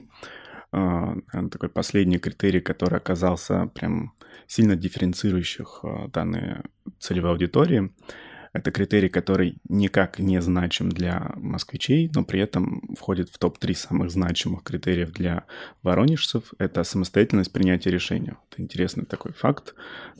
э, 0.73 1.14
такой 1.52 1.68
последний 1.68 2.18
критерий, 2.18 2.61
который 2.61 2.99
оказался 2.99 3.68
прям 3.68 4.14
сильно 4.49 4.75
дифференцирующих 4.75 5.85
э, 5.85 6.08
данные 6.08 6.64
целевой 6.99 7.30
аудитории– 7.30 7.92
это 8.56 8.70
критерий, 8.70 9.08
который 9.08 9.58
никак 9.68 10.18
не 10.18 10.40
значим 10.40 10.88
для 10.88 11.32
москвичей, 11.36 12.10
но 12.14 12.25
при 12.25 12.40
этом 12.40 12.94
входит 12.98 13.28
в 13.30 13.38
топ-3 13.38 13.75
самых 13.75 14.10
значимых 14.10 14.62
критериев 14.62 15.12
для 15.12 15.44
воронежцев. 15.82 16.54
Это 16.58 16.82
самостоятельность 16.84 17.52
принятия 17.52 17.90
решения. 17.90 18.38
Это 18.50 18.62
интересный 18.62 19.04
такой 19.04 19.32
факт. 19.32 19.75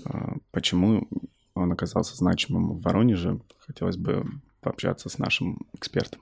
А, 0.05 0.35
почему 0.51 1.09
он 1.55 1.73
оказался 1.73 2.17
значимым 2.17 2.75
в 2.75 2.83
Воронеже? 2.83 3.41
Хотелось 3.59 3.97
бы 3.97 4.27
пообщаться 4.61 5.09
с 5.09 5.19
нашим 5.19 5.67
экспертом. 5.73 6.21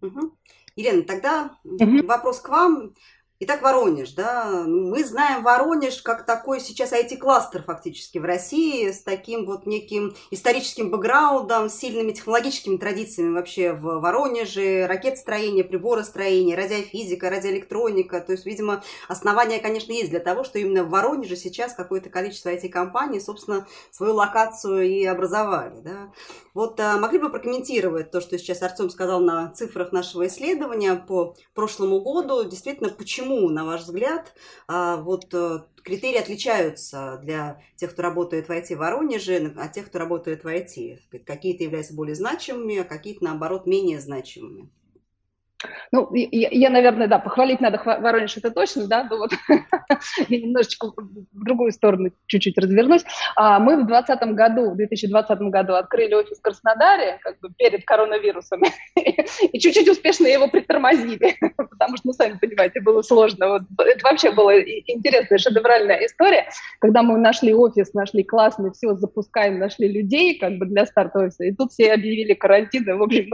Угу. 0.00 0.36
Елена, 0.76 1.02
тогда 1.02 1.58
угу. 1.64 2.06
вопрос 2.06 2.40
к 2.40 2.48
вам. 2.48 2.94
Итак, 3.42 3.62
Воронеж, 3.62 4.12
да, 4.12 4.64
мы 4.66 5.02
знаем 5.02 5.42
Воронеж 5.42 6.02
как 6.02 6.26
такой 6.26 6.60
сейчас 6.60 6.92
IT-кластер 6.92 7.62
фактически 7.62 8.18
в 8.18 8.24
России 8.26 8.90
с 8.90 9.02
таким 9.02 9.46
вот 9.46 9.64
неким 9.64 10.14
историческим 10.30 10.90
бэкграундом, 10.90 11.70
сильными 11.70 12.12
технологическими 12.12 12.76
традициями 12.76 13.32
вообще 13.32 13.72
в 13.72 14.00
Воронеже, 14.00 14.84
ракетостроение, 14.86 15.64
приборостроение, 15.64 16.54
радиофизика, 16.54 17.30
радиоэлектроника. 17.30 18.20
То 18.20 18.32
есть, 18.32 18.44
видимо, 18.44 18.84
основания, 19.08 19.58
конечно, 19.58 19.92
есть 19.92 20.10
для 20.10 20.20
того, 20.20 20.44
что 20.44 20.58
именно 20.58 20.84
в 20.84 20.90
Воронеже 20.90 21.36
сейчас 21.36 21.72
какое-то 21.72 22.10
количество 22.10 22.50
IT-компаний, 22.50 23.20
собственно, 23.20 23.66
свою 23.90 24.16
локацию 24.16 24.82
и 24.82 25.02
образовали. 25.06 25.80
Да. 25.80 26.12
Вот 26.52 26.78
а, 26.78 26.98
могли 26.98 27.18
бы 27.18 27.30
прокомментировать 27.30 28.10
то, 28.10 28.20
что 28.20 28.36
сейчас 28.36 28.60
Артем 28.60 28.90
сказал 28.90 29.20
на 29.20 29.50
цифрах 29.52 29.92
нашего 29.92 30.26
исследования 30.26 30.94
по 30.94 31.36
прошлому 31.54 32.02
году, 32.02 32.44
действительно, 32.44 32.90
почему 32.90 33.29
почему, 33.30 33.48
на 33.48 33.64
ваш 33.64 33.82
взгляд, 33.82 34.34
а, 34.66 34.96
вот 34.96 35.32
э, 35.34 35.60
критерии 35.82 36.18
отличаются 36.18 37.18
для 37.22 37.62
тех, 37.76 37.92
кто 37.92 38.02
работает 38.02 38.48
в 38.48 38.50
IT 38.50 38.74
в 38.74 38.78
Воронеже, 38.78 39.54
от 39.56 39.72
тех, 39.72 39.86
кто 39.86 39.98
работает 39.98 40.44
в 40.44 40.48
IT? 40.48 40.98
Какие-то 41.24 41.64
являются 41.64 41.94
более 41.94 42.14
значимыми, 42.14 42.78
а 42.78 42.84
какие-то, 42.84 43.24
наоборот, 43.24 43.66
менее 43.66 44.00
значимыми? 44.00 44.70
Ну, 45.92 46.08
я, 46.14 46.48
я, 46.50 46.70
наверное, 46.70 47.06
да, 47.06 47.18
похвалить 47.18 47.60
надо 47.60 47.80
Воронеж, 47.84 48.36
это 48.36 48.50
точно, 48.50 48.86
да, 48.86 49.04
но 49.10 49.18
вот 49.18 49.32
я 50.28 50.38
немножечко 50.38 50.86
в 50.86 51.44
другую 51.44 51.72
сторону 51.72 52.10
чуть-чуть 52.26 52.56
развернусь. 52.56 53.04
А, 53.36 53.58
мы 53.58 53.74
в 53.76 53.86
2020 53.86 54.34
году, 54.34 54.70
в 54.70 54.76
2020 54.76 55.38
году 55.40 55.74
открыли 55.74 56.14
офис 56.14 56.38
в 56.38 56.42
Краснодаре, 56.42 57.18
как 57.22 57.40
бы 57.40 57.50
перед 57.58 57.84
коронавирусом, 57.84 58.62
и 58.96 59.58
чуть-чуть 59.58 59.88
успешно 59.88 60.26
его 60.26 60.48
притормозили, 60.48 61.36
потому 61.56 61.96
что, 61.96 62.08
ну, 62.08 62.12
сами 62.12 62.38
понимаете, 62.38 62.80
было 62.80 63.02
сложно. 63.02 63.48
Вот, 63.48 63.62
это 63.78 64.00
вообще 64.04 64.30
была 64.30 64.58
интересная, 64.58 65.38
шедевральная 65.38 66.06
история, 66.06 66.48
когда 66.78 67.02
мы 67.02 67.18
нашли 67.18 67.52
офис, 67.52 67.92
нашли 67.92 68.24
классный, 68.24 68.70
все, 68.72 68.94
запускаем, 68.94 69.58
нашли 69.58 69.88
людей, 69.88 70.38
как 70.38 70.56
бы 70.56 70.66
для 70.66 70.86
старта 70.86 71.18
офиса, 71.18 71.44
и 71.44 71.52
тут 71.52 71.72
все 71.72 71.92
объявили 71.92 72.32
карантин, 72.32 72.88
и, 72.88 72.92
в 72.92 73.02
общем, 73.02 73.30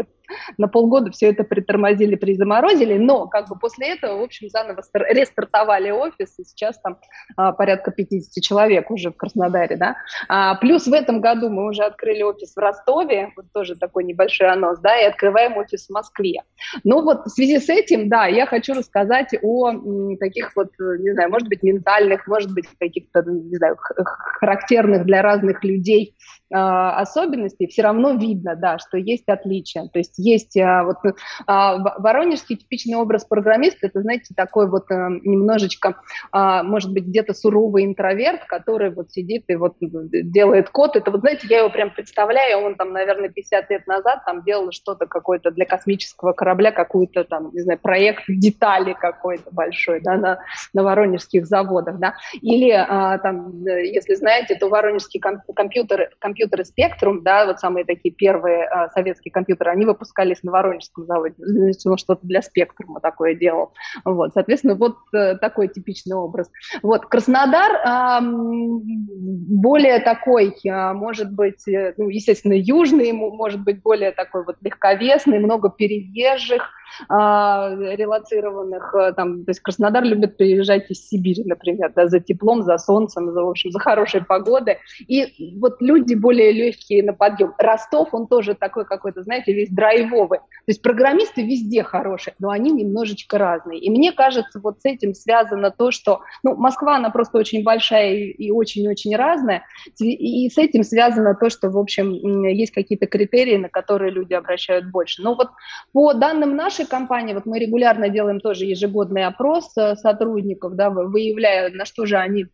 на 0.59 0.69
полгода 0.69 1.13
все 1.13 1.31
это 1.31 1.45
притормозили 1.45 2.16
заморозили, 2.17 2.67
призаморозили, 2.67 2.99
но 2.99 3.27
как 3.27 3.49
бы 3.49 3.59
после 3.59 3.95
этого, 3.95 4.19
в 4.19 4.23
общем, 4.23 4.49
заново 4.49 4.83
рестартовали 4.93 5.91
офис, 5.91 6.39
и 6.39 6.45
сейчас 6.45 6.79
там 6.81 6.99
а, 7.37 7.53
порядка 7.53 7.91
50 7.91 8.43
человек 8.43 8.91
уже 8.91 9.11
в 9.11 9.17
Краснодаре, 9.17 9.77
да. 9.77 9.97
А, 10.29 10.55
плюс 10.57 10.87
в 10.87 10.93
этом 10.93 11.21
году 11.21 11.51
мы 11.51 11.69
уже 11.69 11.83
открыли 11.83 12.23
офис 12.23 12.55
в 12.55 12.59
Ростове, 12.59 13.33
вот 13.37 13.47
тоже 13.53 13.77
такой 13.77 14.05
небольшой 14.05 14.49
анонс, 14.49 14.79
да, 14.81 14.99
и 14.99 15.05
открываем 15.05 15.57
офис 15.57 15.87
в 15.87 15.93
Москве. 15.93 16.43
Ну 16.85 17.03
вот 17.03 17.27
в 17.27 17.31
связи 17.31 17.59
с 17.59 17.69
этим, 17.69 18.09
да, 18.09 18.27
я 18.27 18.47
хочу 18.47 18.75
рассказать 18.75 19.35
о 19.43 19.71
м, 19.71 20.17
таких 20.19 20.55
вот, 20.57 20.69
не 20.79 21.13
знаю, 21.13 21.31
может 21.31 21.49
быть, 21.49 21.63
ментальных, 21.63 22.27
может 22.27 22.53
быть, 22.53 22.67
каких-то, 22.79 23.23
не 23.23 23.57
знаю, 23.57 23.77
характерных 23.79 25.05
для 25.05 25.23
разных 25.23 25.63
людей 25.65 26.17
особенностей, 26.51 27.67
все 27.67 27.83
равно 27.83 28.13
видно, 28.13 28.55
да, 28.57 28.79
что 28.79 28.97
есть 28.97 29.29
отличия. 29.29 29.89
То 29.93 29.99
есть 29.99 30.15
есть 30.19 30.57
э, 30.57 30.83
вот 30.85 30.99
э, 31.05 31.13
воронежский 31.47 32.57
типичный 32.57 32.97
образ 32.97 33.25
программиста, 33.25 33.87
это, 33.87 34.01
знаете, 34.03 34.35
такой 34.37 34.69
вот 34.69 34.91
э, 34.91 34.95
немножечко, 35.23 35.97
э, 36.33 36.63
может 36.63 36.93
быть, 36.93 37.05
где-то 37.05 37.35
суровый 37.35 37.85
интроверт, 37.85 38.45
который 38.45 38.91
вот 38.91 39.11
сидит 39.11 39.45
и 39.49 39.57
вот 39.57 39.77
делает 39.81 40.71
код. 40.71 40.97
Это 40.97 41.11
вот, 41.11 41.21
знаете, 41.21 41.47
я 41.49 41.61
его 41.61 41.71
прям 41.71 41.91
представляю, 41.91 42.59
он 42.59 42.77
там, 42.77 42.93
наверное, 42.93 43.29
50 43.29 43.71
лет 43.71 43.87
назад 43.87 44.25
там 44.25 44.43
делал 44.45 44.71
что-то 44.71 45.07
какое-то 45.07 45.51
для 45.51 45.65
космического 45.65 46.33
корабля, 46.33 46.71
какой-то 46.71 47.25
там, 47.25 47.51
не 47.53 47.61
знаю, 47.61 47.79
проект 47.81 48.25
детали 48.29 48.95
какой-то 48.99 49.51
большой, 49.51 50.01
да, 50.01 50.17
на, 50.17 50.39
на 50.73 50.83
воронежских 50.83 51.47
заводах, 51.47 51.99
да. 51.99 52.15
Или 52.41 52.71
э, 52.71 53.19
там, 53.19 53.65
если 53.67 54.15
знаете, 54.15 54.55
то 54.55 54.69
воронежские 54.69 55.21
компьютеры, 55.21 56.11
компьютеры 56.19 56.36
компьютеры 56.37 56.65
Spectrum, 56.65 57.21
да, 57.23 57.47
вот 57.47 57.61
самые 57.61 57.85
такие 57.85 58.15
первые 58.15 58.65
э, 58.65 58.89
советские 58.95 59.33
компьютеры, 59.33 59.71
они 59.71 59.87
выпускались 59.87 60.43
на 60.43 60.53
Воронежском 60.53 61.07
заводе. 61.07 61.35
Значит, 61.39 61.87
он 61.87 61.97
что-то 61.97 62.27
для 62.27 62.41
Spectrum 62.41 63.01
такое 63.03 63.35
делал. 63.35 63.73
Вот, 64.05 64.33
соответственно, 64.35 64.75
вот 64.75 64.97
э, 65.15 65.37
такой 65.37 65.69
типичный 65.69 66.17
образ. 66.17 66.51
Вот, 66.83 67.07
Краснодар 67.07 67.73
э, 67.73 68.21
более 68.23 70.01
такой, 70.01 70.55
э, 70.65 70.93
может 70.93 71.33
быть, 71.33 71.67
э, 71.69 71.95
ну, 71.97 72.09
естественно, 72.09 72.55
южный, 72.55 73.13
может 73.13 73.63
быть, 73.63 73.83
более 73.83 74.13
такой 74.13 74.45
вот 74.45 74.57
легковесный, 74.61 75.39
много 75.39 75.71
переезжих, 75.71 76.71
а, 77.09 77.71
релацированных, 77.75 78.95
э, 78.95 79.13
там, 79.13 79.45
то 79.45 79.51
есть 79.51 79.61
Краснодар 79.61 80.05
любит 80.05 80.37
приезжать 80.37 80.91
из 80.91 81.09
Сибири, 81.09 81.45
например, 81.45 81.93
да, 81.95 82.09
за 82.09 82.21
теплом, 82.21 82.63
за 82.63 82.79
солнцем, 82.79 83.33
за, 83.33 83.43
в 83.43 83.49
общем, 83.49 83.71
за 83.71 83.79
хорошей 83.79 84.25
погодой. 84.25 84.79
И 85.07 85.55
вот 85.59 85.81
люди 85.81 86.15
более 86.15 86.53
легкие 86.53 87.03
на 87.03 87.13
подъем. 87.13 87.55
Ростов, 87.59 88.09
он 88.13 88.27
тоже 88.27 88.55
такой 88.55 88.85
какой-то, 88.85 89.23
знаете, 89.23 89.53
весь 89.53 89.71
драйвовый. 89.71 90.39
То 90.39 90.69
есть 90.69 90.83
программисты 90.83 91.43
везде 91.43 91.83
хорошие, 91.83 92.35
но 92.39 92.51
они 92.51 92.71
немножечко 92.71 93.39
разные. 93.39 93.81
И 93.81 93.91
мне 93.91 94.13
кажется, 94.13 94.61
вот 94.61 94.81
с 94.81 94.85
этим 94.85 95.15
связано 95.15 95.71
то, 95.71 95.91
что, 95.91 96.21
ну, 96.43 96.57
Москва, 96.57 96.97
она 96.97 97.11
просто 97.11 97.39
очень 97.39 97.63
большая 97.63 98.15
и 98.15 98.51
очень-очень 98.51 99.15
разная, 99.17 99.65
и 99.99 100.49
с 100.49 100.59
этим 100.59 100.83
связано 100.83 101.35
то, 101.35 101.51
что, 101.51 101.71
в 101.71 101.79
общем, 101.79 102.13
есть 102.13 102.73
какие-то 102.73 103.07
критерии, 103.07 103.57
на 103.57 103.69
которые 103.69 104.11
люди 104.11 104.35
обращают 104.35 104.91
больше. 104.91 105.23
Но 105.23 105.35
вот 105.35 105.49
по 105.93 106.13
данным 106.15 106.57
нашей 106.57 106.76
нашей 106.77 106.89
компании, 106.89 107.35
вот 107.35 107.47
мы 107.47 107.59
регулярно 107.59 108.09
делаем 108.09 108.41
тоже 108.41 108.65
ежегодный 108.65 109.25
опрос 109.25 109.77
э, 109.77 109.97
сотрудников, 109.97 110.75
да, 110.75 110.91
выявляя, 110.91 111.71
на 111.71 111.85
что 111.85 112.07
же 112.07 112.17
они 112.17 112.47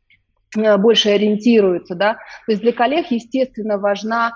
э, 0.57 0.77
больше 0.77 1.11
ориентируются, 1.11 1.95
да, 1.95 2.15
то 2.47 2.53
есть 2.53 2.63
для 2.63 2.73
коллег, 2.73 3.11
естественно, 3.11 3.79
важна 3.79 4.35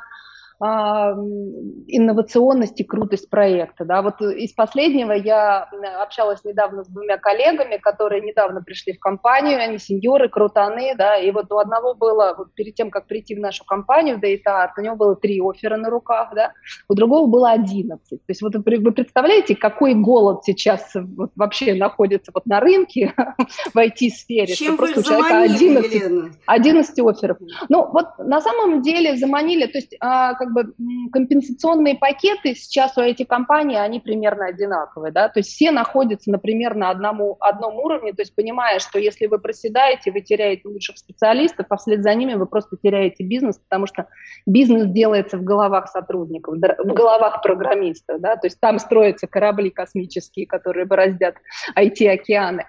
инновационность 0.59 2.81
и 2.81 2.85
крутость 2.85 3.29
проекта. 3.29 3.85
Да. 3.85 4.01
Вот 4.01 4.23
из 4.23 4.53
последнего 4.53 5.13
я 5.13 5.69
общалась 6.01 6.43
недавно 6.45 6.85
с 6.85 6.89
двумя 6.89 7.19
коллегами, 7.19 7.77
которые 7.77 8.23
недавно 8.23 8.63
пришли 8.63 8.95
в 8.95 8.99
компанию, 8.99 9.61
они 9.61 9.77
сеньоры, 9.79 10.31
крутаны, 10.31 10.95
да, 10.97 11.17
и 11.17 11.31
вот 11.31 11.53
у 11.53 11.59
одного 11.59 11.95
было, 11.95 12.35
вот 12.37 12.55
перед 12.55 12.75
тем, 12.75 12.91
как 12.91 13.07
прийти 13.07 13.35
в 13.35 13.41
нашу 13.41 13.65
компанию, 13.65 14.19
в 14.19 14.23
Data 14.23 14.69
у 14.79 14.81
него 14.81 14.97
было 14.97 15.15
три 15.15 15.41
оффера 15.41 15.77
на 15.77 15.91
руках, 15.91 16.31
да, 16.35 16.53
у 16.89 16.95
другого 16.95 17.27
было 17.27 17.51
11. 17.51 18.09
То 18.09 18.17
есть 18.29 18.41
вот 18.41 18.55
вы 18.55 18.93
представляете, 18.93 19.57
какой 19.57 19.95
голод 19.95 20.43
сейчас 20.45 20.91
вот 20.95 21.33
вообще 21.37 21.75
находится 21.75 22.33
вот 22.35 22.47
на 22.47 22.61
рынке 22.61 23.13
в 23.75 23.77
IT-сфере? 23.77 24.55
Чем 24.55 24.77
вы 24.77 24.91
их 24.91 24.97
заманили, 24.97 25.55
11, 25.55 25.93
Елена? 25.93 26.31
11 26.47 26.99
офферов. 27.01 27.37
Ну 27.69 27.91
вот 27.91 28.07
на 28.19 28.41
самом 28.41 28.81
деле 28.81 29.17
заманили, 29.17 29.67
то 29.67 29.79
есть 29.79 29.95
а, 30.01 30.35
как 30.47 30.53
бы 30.53 30.75
компенсационные 31.13 31.97
пакеты 31.97 32.55
сейчас 32.55 32.97
у 32.97 33.01
этих 33.01 33.27
компаний, 33.27 33.77
они 33.77 34.01
примерно 34.01 34.47
одинаковые, 34.47 35.13
да, 35.13 35.29
то 35.29 35.41
есть 35.41 35.51
все 35.51 35.71
находятся, 35.71 36.31
например, 36.31 36.75
на 36.75 36.91
одному, 36.91 37.37
одном 37.41 37.77
уровне, 37.77 38.13
то 38.13 38.23
есть 38.23 38.35
понимая, 38.35 38.79
что 38.79 38.99
если 38.99 39.27
вы 39.27 39.39
проседаете, 39.39 40.13
вы 40.13 40.21
теряете 40.21 40.69
лучших 40.69 40.99
специалистов, 40.99 41.67
а 41.69 41.77
вслед 41.77 42.03
за 42.03 42.15
ними 42.15 42.35
вы 42.35 42.47
просто 42.47 42.77
теряете 42.77 43.25
бизнес, 43.25 43.59
потому 43.59 43.87
что 43.87 44.07
бизнес 44.47 44.87
делается 44.87 45.37
в 45.39 45.43
головах 45.43 45.89
сотрудников, 45.89 46.57
в 46.57 46.93
головах 46.93 47.43
программистов, 47.43 48.21
да, 48.21 48.37
то 48.37 48.47
есть 48.47 48.61
там 48.61 48.79
строятся 48.79 49.27
корабли 49.27 49.71
космические, 49.71 50.47
которые 50.47 50.87
бороздят 50.87 51.37
IT-океаны. 51.77 52.65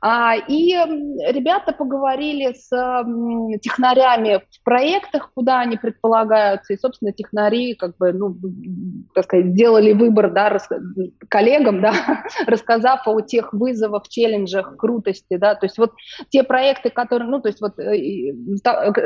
А, 0.00 0.34
и 0.36 0.72
ребята 0.72 1.72
поговорили 1.72 2.52
с 2.52 2.68
технарями 3.60 4.42
в 4.50 4.64
проектах, 4.64 5.30
куда 5.34 5.60
они 5.60 5.76
предполагаются, 5.76 6.74
и, 6.74 6.78
собственно, 6.78 7.12
технари, 7.12 7.74
как 7.74 7.96
бы, 7.96 8.12
ну, 8.12 8.36
так 9.14 9.24
сказать, 9.24 9.46
сделали 9.46 9.92
выбор, 9.92 10.30
да, 10.32 10.58
коллегам, 11.28 11.80
да, 11.80 11.92
рассказав 12.46 13.06
о 13.06 13.20
тех 13.20 13.52
вызовах, 13.52 14.08
челленджах, 14.08 14.76
крутости, 14.76 15.36
да, 15.36 15.54
то 15.54 15.66
есть 15.66 15.78
вот 15.78 15.92
те 16.30 16.42
проекты, 16.42 16.90
которые, 16.90 17.28
ну, 17.28 17.40
то 17.40 17.48
есть 17.48 17.60
вот 17.60 17.78
э, 17.78 18.32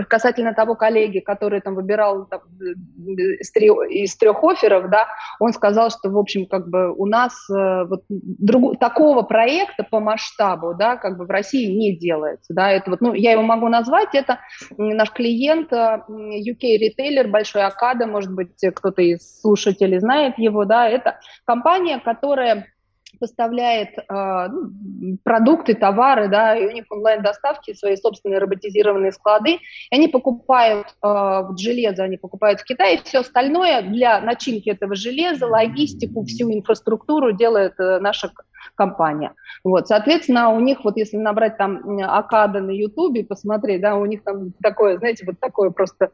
касательно 0.08 0.54
того 0.54 0.74
коллеги, 0.74 1.20
который 1.20 1.60
там 1.60 1.74
выбирал 1.74 2.26
там, 2.26 2.40
из, 2.60 3.50
трех, 3.52 3.90
из 3.90 4.16
трех 4.16 4.42
офферов, 4.42 4.90
да, 4.90 5.08
он 5.38 5.52
сказал, 5.52 5.90
что, 5.90 6.10
в 6.10 6.18
общем, 6.18 6.46
как 6.46 6.68
бы 6.68 6.92
у 6.92 7.06
нас 7.06 7.32
э, 7.50 7.84
вот 7.84 8.02
друг... 8.08 8.78
такого 8.78 9.22
проекта 9.22 9.84
по 9.84 10.00
масштабу, 10.00 10.74
да, 10.80 10.96
как 10.96 11.18
бы 11.18 11.26
в 11.26 11.30
России 11.30 11.66
не 11.66 11.94
делается, 11.94 12.54
да, 12.54 12.70
это 12.72 12.90
вот, 12.90 13.02
ну, 13.02 13.12
я 13.12 13.32
его 13.32 13.42
могу 13.42 13.68
назвать, 13.68 14.14
это 14.14 14.40
наш 14.78 15.10
клиент, 15.10 15.70
э, 15.74 16.02
ритейлер, 16.78 17.28
большой 17.28 17.64
Акада, 17.64 18.06
может 18.06 18.32
быть, 18.32 18.56
кто-то 18.74 19.02
из 19.02 19.40
слушателей 19.42 20.00
знает 20.00 20.38
его, 20.38 20.64
да, 20.64 20.88
это 20.88 21.20
компания, 21.44 22.00
которая 22.00 22.66
поставляет 23.18 23.98
э, 23.98 24.48
продукты, 25.24 25.74
товары, 25.74 26.28
да, 26.28 26.56
и 26.56 26.66
у 26.66 26.70
них 26.70 26.84
онлайн-доставки, 26.90 27.74
свои 27.74 27.96
собственные 27.96 28.38
роботизированные 28.38 29.12
склады, 29.12 29.54
и 29.54 29.60
они 29.94 30.08
покупают 30.08 30.88
э, 31.02 31.42
железо, 31.58 32.04
они 32.04 32.16
покупают 32.16 32.60
в 32.60 32.64
Китае, 32.64 33.00
все 33.04 33.20
остальное 33.20 33.82
для 33.82 34.20
начинки 34.20 34.70
этого 34.70 34.94
железа, 34.94 35.46
логистику, 35.46 36.24
всю 36.24 36.52
инфраструктуру 36.52 37.32
делает 37.32 37.74
э, 37.78 37.98
наша 38.00 38.30
компания. 38.74 39.34
Вот, 39.64 39.88
соответственно, 39.88 40.50
у 40.50 40.60
них, 40.60 40.84
вот 40.84 40.96
если 40.96 41.16
набрать 41.16 41.56
там 41.56 41.98
Акада 42.00 42.60
на 42.60 42.70
Ютубе, 42.70 43.24
посмотреть, 43.24 43.80
да, 43.80 43.96
у 43.96 44.06
них 44.06 44.22
там 44.22 44.52
такое, 44.62 44.98
знаете, 44.98 45.24
вот 45.26 45.38
такое 45.40 45.70
просто 45.70 46.10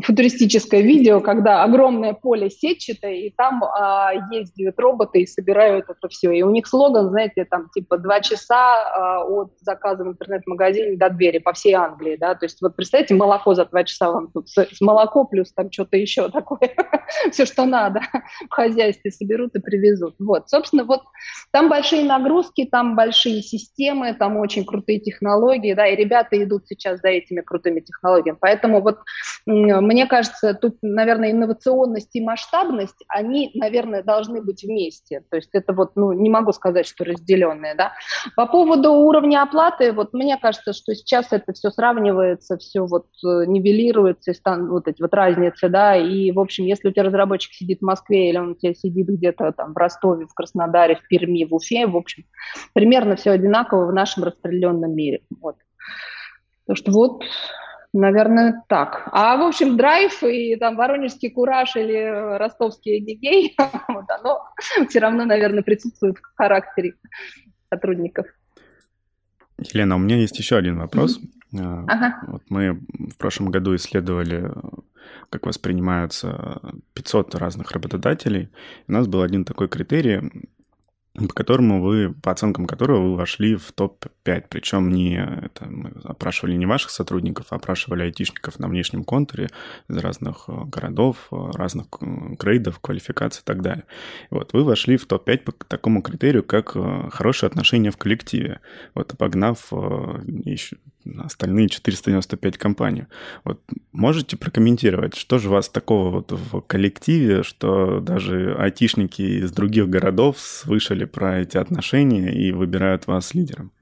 футуристическое 0.00 0.82
видео, 0.82 1.20
когда 1.20 1.64
огромное 1.64 2.14
поле 2.14 2.48
сетчатое, 2.48 3.14
и 3.14 3.30
там 3.30 3.64
а, 3.64 4.12
ездят 4.30 4.78
роботы 4.78 5.22
и 5.22 5.26
собирают 5.26 5.86
это 5.88 6.08
все. 6.08 6.30
И 6.30 6.42
у 6.42 6.50
них 6.50 6.66
слоган, 6.66 7.10
знаете, 7.10 7.44
там 7.44 7.68
типа 7.74 7.98
два 7.98 8.20
часа 8.20 8.84
а, 8.84 9.24
от 9.24 9.52
заказа 9.60 10.04
в 10.04 10.08
интернет-магазине 10.08 10.96
до 10.96 11.10
двери 11.10 11.38
по 11.38 11.52
всей 11.52 11.74
Англии, 11.74 12.16
да, 12.16 12.34
то 12.34 12.46
есть 12.46 12.62
вот 12.62 12.76
представьте, 12.76 13.14
молоко 13.14 13.54
за 13.54 13.64
два 13.64 13.82
часа 13.82 14.12
вам 14.12 14.30
тут, 14.30 14.48
с, 14.48 14.80
молоко 14.80 15.24
плюс 15.24 15.52
там 15.52 15.72
что-то 15.72 15.96
еще 15.96 16.28
такое, 16.28 16.70
все, 17.32 17.44
что 17.44 17.64
надо 17.64 18.00
в 18.48 18.52
хозяйстве 18.52 19.10
соберут 19.10 19.56
и 19.56 19.60
привезут. 19.60 20.14
Вот, 20.20 20.48
собственно, 20.48 20.84
вот 20.84 21.02
там 21.50 21.68
большие 21.68 22.04
нагрузки, 22.04 22.64
там 22.64 22.94
большие 22.94 23.42
системы, 23.42 24.14
там 24.14 24.36
очень 24.36 24.64
крутые 24.64 25.00
технологии, 25.00 25.74
да, 25.74 25.88
и 25.88 25.96
ребята 25.96 26.42
идут 26.42 26.68
сейчас 26.68 27.00
за 27.00 27.08
этими 27.08 27.40
крутыми 27.40 27.80
технологиями. 27.80 28.38
Поэтому 28.40 28.80
вот 28.80 28.98
мне 29.80 30.06
кажется, 30.06 30.54
тут, 30.54 30.76
наверное, 30.82 31.32
инновационность 31.32 32.14
и 32.14 32.20
масштабность, 32.20 33.04
они, 33.08 33.50
наверное, 33.54 34.02
должны 34.02 34.42
быть 34.42 34.62
вместе. 34.62 35.22
То 35.30 35.36
есть 35.36 35.50
это 35.52 35.72
вот, 35.72 35.92
ну, 35.96 36.12
не 36.12 36.30
могу 36.30 36.52
сказать, 36.52 36.86
что 36.86 37.04
разделенные, 37.04 37.74
да. 37.74 37.92
По 38.36 38.46
поводу 38.46 38.92
уровня 38.92 39.42
оплаты, 39.42 39.92
вот 39.92 40.12
мне 40.12 40.36
кажется, 40.38 40.72
что 40.72 40.94
сейчас 40.94 41.28
это 41.30 41.52
все 41.52 41.70
сравнивается, 41.70 42.56
все 42.58 42.86
вот 42.86 43.06
э, 43.24 43.44
нивелируется, 43.46 44.32
вот 44.44 44.88
эти 44.88 45.00
вот 45.02 45.14
разницы, 45.14 45.68
да, 45.68 45.96
и, 45.96 46.32
в 46.32 46.40
общем, 46.40 46.64
если 46.64 46.88
у 46.88 46.92
тебя 46.92 47.04
разработчик 47.04 47.52
сидит 47.52 47.80
в 47.80 47.84
Москве 47.84 48.30
или 48.30 48.38
он 48.38 48.50
у 48.50 48.54
тебя 48.54 48.74
сидит 48.74 49.08
где-то 49.08 49.52
там 49.52 49.72
в 49.72 49.76
Ростове, 49.76 50.26
в 50.26 50.34
Краснодаре, 50.34 50.96
в 50.96 51.06
Перми, 51.08 51.44
в 51.44 51.54
Уфе, 51.54 51.86
в 51.86 51.96
общем, 51.96 52.24
примерно 52.72 53.16
все 53.16 53.30
одинаково 53.30 53.86
в 53.86 53.92
нашем 53.92 54.24
распределенном 54.24 54.94
мире. 54.94 55.20
Вот. 55.40 55.56
Потому 56.66 56.76
что 56.76 56.92
вот 56.92 57.24
Наверное, 57.92 58.62
так. 58.68 59.08
А, 59.10 59.36
в 59.36 59.42
общем, 59.42 59.76
драйв 59.76 60.22
и 60.22 60.54
там 60.56 60.76
воронежский 60.76 61.30
кураж 61.30 61.74
или 61.74 62.38
ростовский 62.38 63.00
гигей, 63.00 63.56
вот 63.88 64.04
оно 64.08 64.44
все 64.88 65.00
равно, 65.00 65.24
наверное, 65.24 65.62
присутствует 65.62 66.16
в 66.18 66.36
характере 66.36 66.94
сотрудников. 67.68 68.26
Елена, 69.58 69.96
у 69.96 69.98
меня 69.98 70.16
есть 70.16 70.38
еще 70.38 70.56
один 70.56 70.78
вопрос. 70.78 71.18
Mm-hmm. 71.52 71.84
Ага. 71.88 72.20
Вот 72.28 72.42
мы 72.48 72.74
в 72.74 73.16
прошлом 73.18 73.50
году 73.50 73.74
исследовали, 73.74 74.52
как 75.28 75.46
воспринимаются 75.46 76.60
500 76.94 77.34
разных 77.34 77.72
работодателей. 77.72 78.50
У 78.86 78.92
нас 78.92 79.08
был 79.08 79.22
один 79.22 79.44
такой 79.44 79.68
критерий, 79.68 80.48
по 81.14 81.28
которому 81.28 81.82
вы, 81.82 82.14
по 82.22 82.30
оценкам 82.30 82.66
которого 82.66 83.10
вы 83.10 83.16
вошли 83.16 83.56
в 83.56 83.72
топ-5. 83.72 84.44
Причем 84.48 84.90
не 84.90 85.16
это, 85.16 85.66
мы 85.66 85.90
опрашивали 86.04 86.54
не 86.54 86.66
ваших 86.66 86.90
сотрудников, 86.90 87.46
а 87.50 87.56
опрашивали 87.56 88.04
айтишников 88.04 88.58
на 88.60 88.68
внешнем 88.68 89.02
контуре 89.02 89.48
из 89.88 89.96
разных 89.96 90.44
э, 90.48 90.52
городов, 90.66 91.28
э, 91.32 91.36
разных 91.54 91.86
грейдов, 92.00 92.78
квалификаций 92.78 93.42
и 93.42 93.44
так 93.44 93.60
далее. 93.60 93.84
Вот 94.30 94.52
вы 94.52 94.62
вошли 94.62 94.96
в 94.96 95.06
топ-5 95.06 95.38
по 95.38 95.52
такому 95.52 96.02
критерию, 96.02 96.44
как 96.44 96.76
э, 96.76 97.08
хорошие 97.10 97.48
отношения 97.48 97.90
в 97.90 97.96
коллективе. 97.96 98.60
Вот 98.94 99.12
обогнав 99.12 99.72
еще 100.44 100.76
остальные 101.18 101.68
495 101.68 102.58
компаний. 102.58 103.04
Вот 103.44 103.60
можете 103.92 104.36
прокомментировать, 104.36 105.16
что 105.16 105.38
же 105.38 105.48
у 105.48 105.52
вас 105.52 105.68
такого 105.68 106.10
вот 106.10 106.32
в 106.32 106.60
коллективе, 106.60 107.42
что 107.42 108.00
даже 108.00 108.54
айтишники 108.58 109.22
из 109.22 109.52
других 109.52 109.88
городов 109.88 110.38
слышали 110.38 111.04
про 111.04 111.40
эти 111.40 111.56
отношения 111.56 112.32
и 112.32 112.52
выбирают 112.52 113.06
вас 113.06 113.34
лидером? 113.34 113.72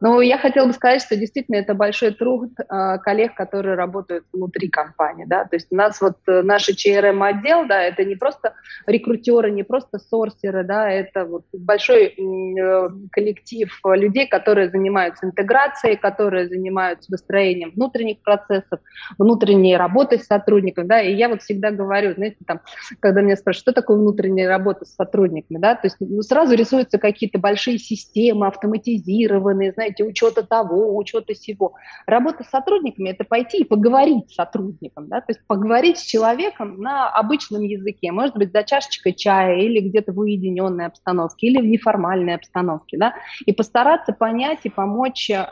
Ну, 0.00 0.20
я 0.20 0.38
хотела 0.38 0.66
бы 0.66 0.72
сказать, 0.72 1.02
что 1.02 1.16
действительно 1.16 1.56
это 1.56 1.74
большой 1.74 2.12
труд 2.12 2.52
э, 2.58 2.98
коллег, 2.98 3.34
которые 3.34 3.74
работают 3.74 4.24
внутри 4.32 4.68
компании, 4.68 5.24
да, 5.26 5.44
то 5.44 5.56
есть 5.56 5.68
у 5.70 5.76
нас 5.76 6.00
вот 6.00 6.16
э, 6.26 6.42
наш 6.42 6.68
CRM-отдел, 6.68 7.66
да, 7.66 7.82
это 7.82 8.04
не 8.04 8.16
просто 8.16 8.54
рекрутеры, 8.86 9.50
не 9.50 9.62
просто 9.62 9.98
сорсеры, 9.98 10.64
да, 10.64 10.90
это 10.90 11.24
вот 11.24 11.44
большой 11.52 12.06
э, 12.06 12.88
коллектив 13.10 13.72
людей, 13.84 14.26
которые 14.26 14.70
занимаются 14.70 15.26
интеграцией, 15.26 15.96
которые 15.96 16.48
занимаются 16.48 17.10
выстроением 17.10 17.72
внутренних 17.74 18.22
процессов, 18.22 18.80
внутренней 19.18 19.76
работой 19.76 20.18
с 20.18 20.26
сотрудниками, 20.26 20.86
да, 20.86 21.00
и 21.00 21.14
я 21.14 21.28
вот 21.28 21.42
всегда 21.42 21.70
говорю, 21.70 22.14
знаете, 22.14 22.38
там, 22.46 22.60
когда 23.00 23.22
меня 23.22 23.36
спрашивают, 23.36 23.62
что 23.62 23.72
такое 23.72 23.96
внутренняя 23.96 24.48
работа 24.48 24.84
с 24.84 24.94
сотрудниками, 24.94 25.58
да, 25.58 25.74
то 25.74 25.86
есть 25.86 25.96
ну, 26.00 26.22
сразу 26.22 26.54
рисуются 26.54 26.98
какие-то 26.98 27.38
большие 27.38 27.78
системы, 27.78 28.46
автоматизированные, 28.46 29.72
знаете, 29.76 30.04
учета 30.04 30.42
того, 30.42 30.96
учета 30.96 31.34
всего. 31.34 31.74
Работа 32.06 32.44
с 32.44 32.48
сотрудниками– 32.48 33.08
это 33.10 33.24
пойти 33.24 33.58
и 33.58 33.64
поговорить 33.64 34.30
с 34.30 34.34
сотрудником, 34.34 35.08
да, 35.08 35.20
то 35.20 35.26
есть 35.28 35.40
поговорить 35.46 35.98
с 35.98 36.02
человеком 36.02 36.80
на 36.80 37.08
обычном 37.08 37.62
языке, 37.62 38.10
может 38.10 38.36
быть, 38.36 38.52
за 38.52 38.64
чашечкой 38.64 39.12
чая 39.12 39.60
или 39.60 39.80
где-то 39.80 40.12
в 40.12 40.18
уединенной 40.18 40.86
обстановке, 40.86 41.46
или 41.46 41.60
в 41.60 41.66
неформальной 41.66 42.34
обстановке, 42.34 42.96
да, 42.96 43.14
и 43.44 43.52
постараться 43.52 44.12
понять 44.12 44.60
и 44.64 44.70
помочь 44.70 45.30
э, 45.30 45.42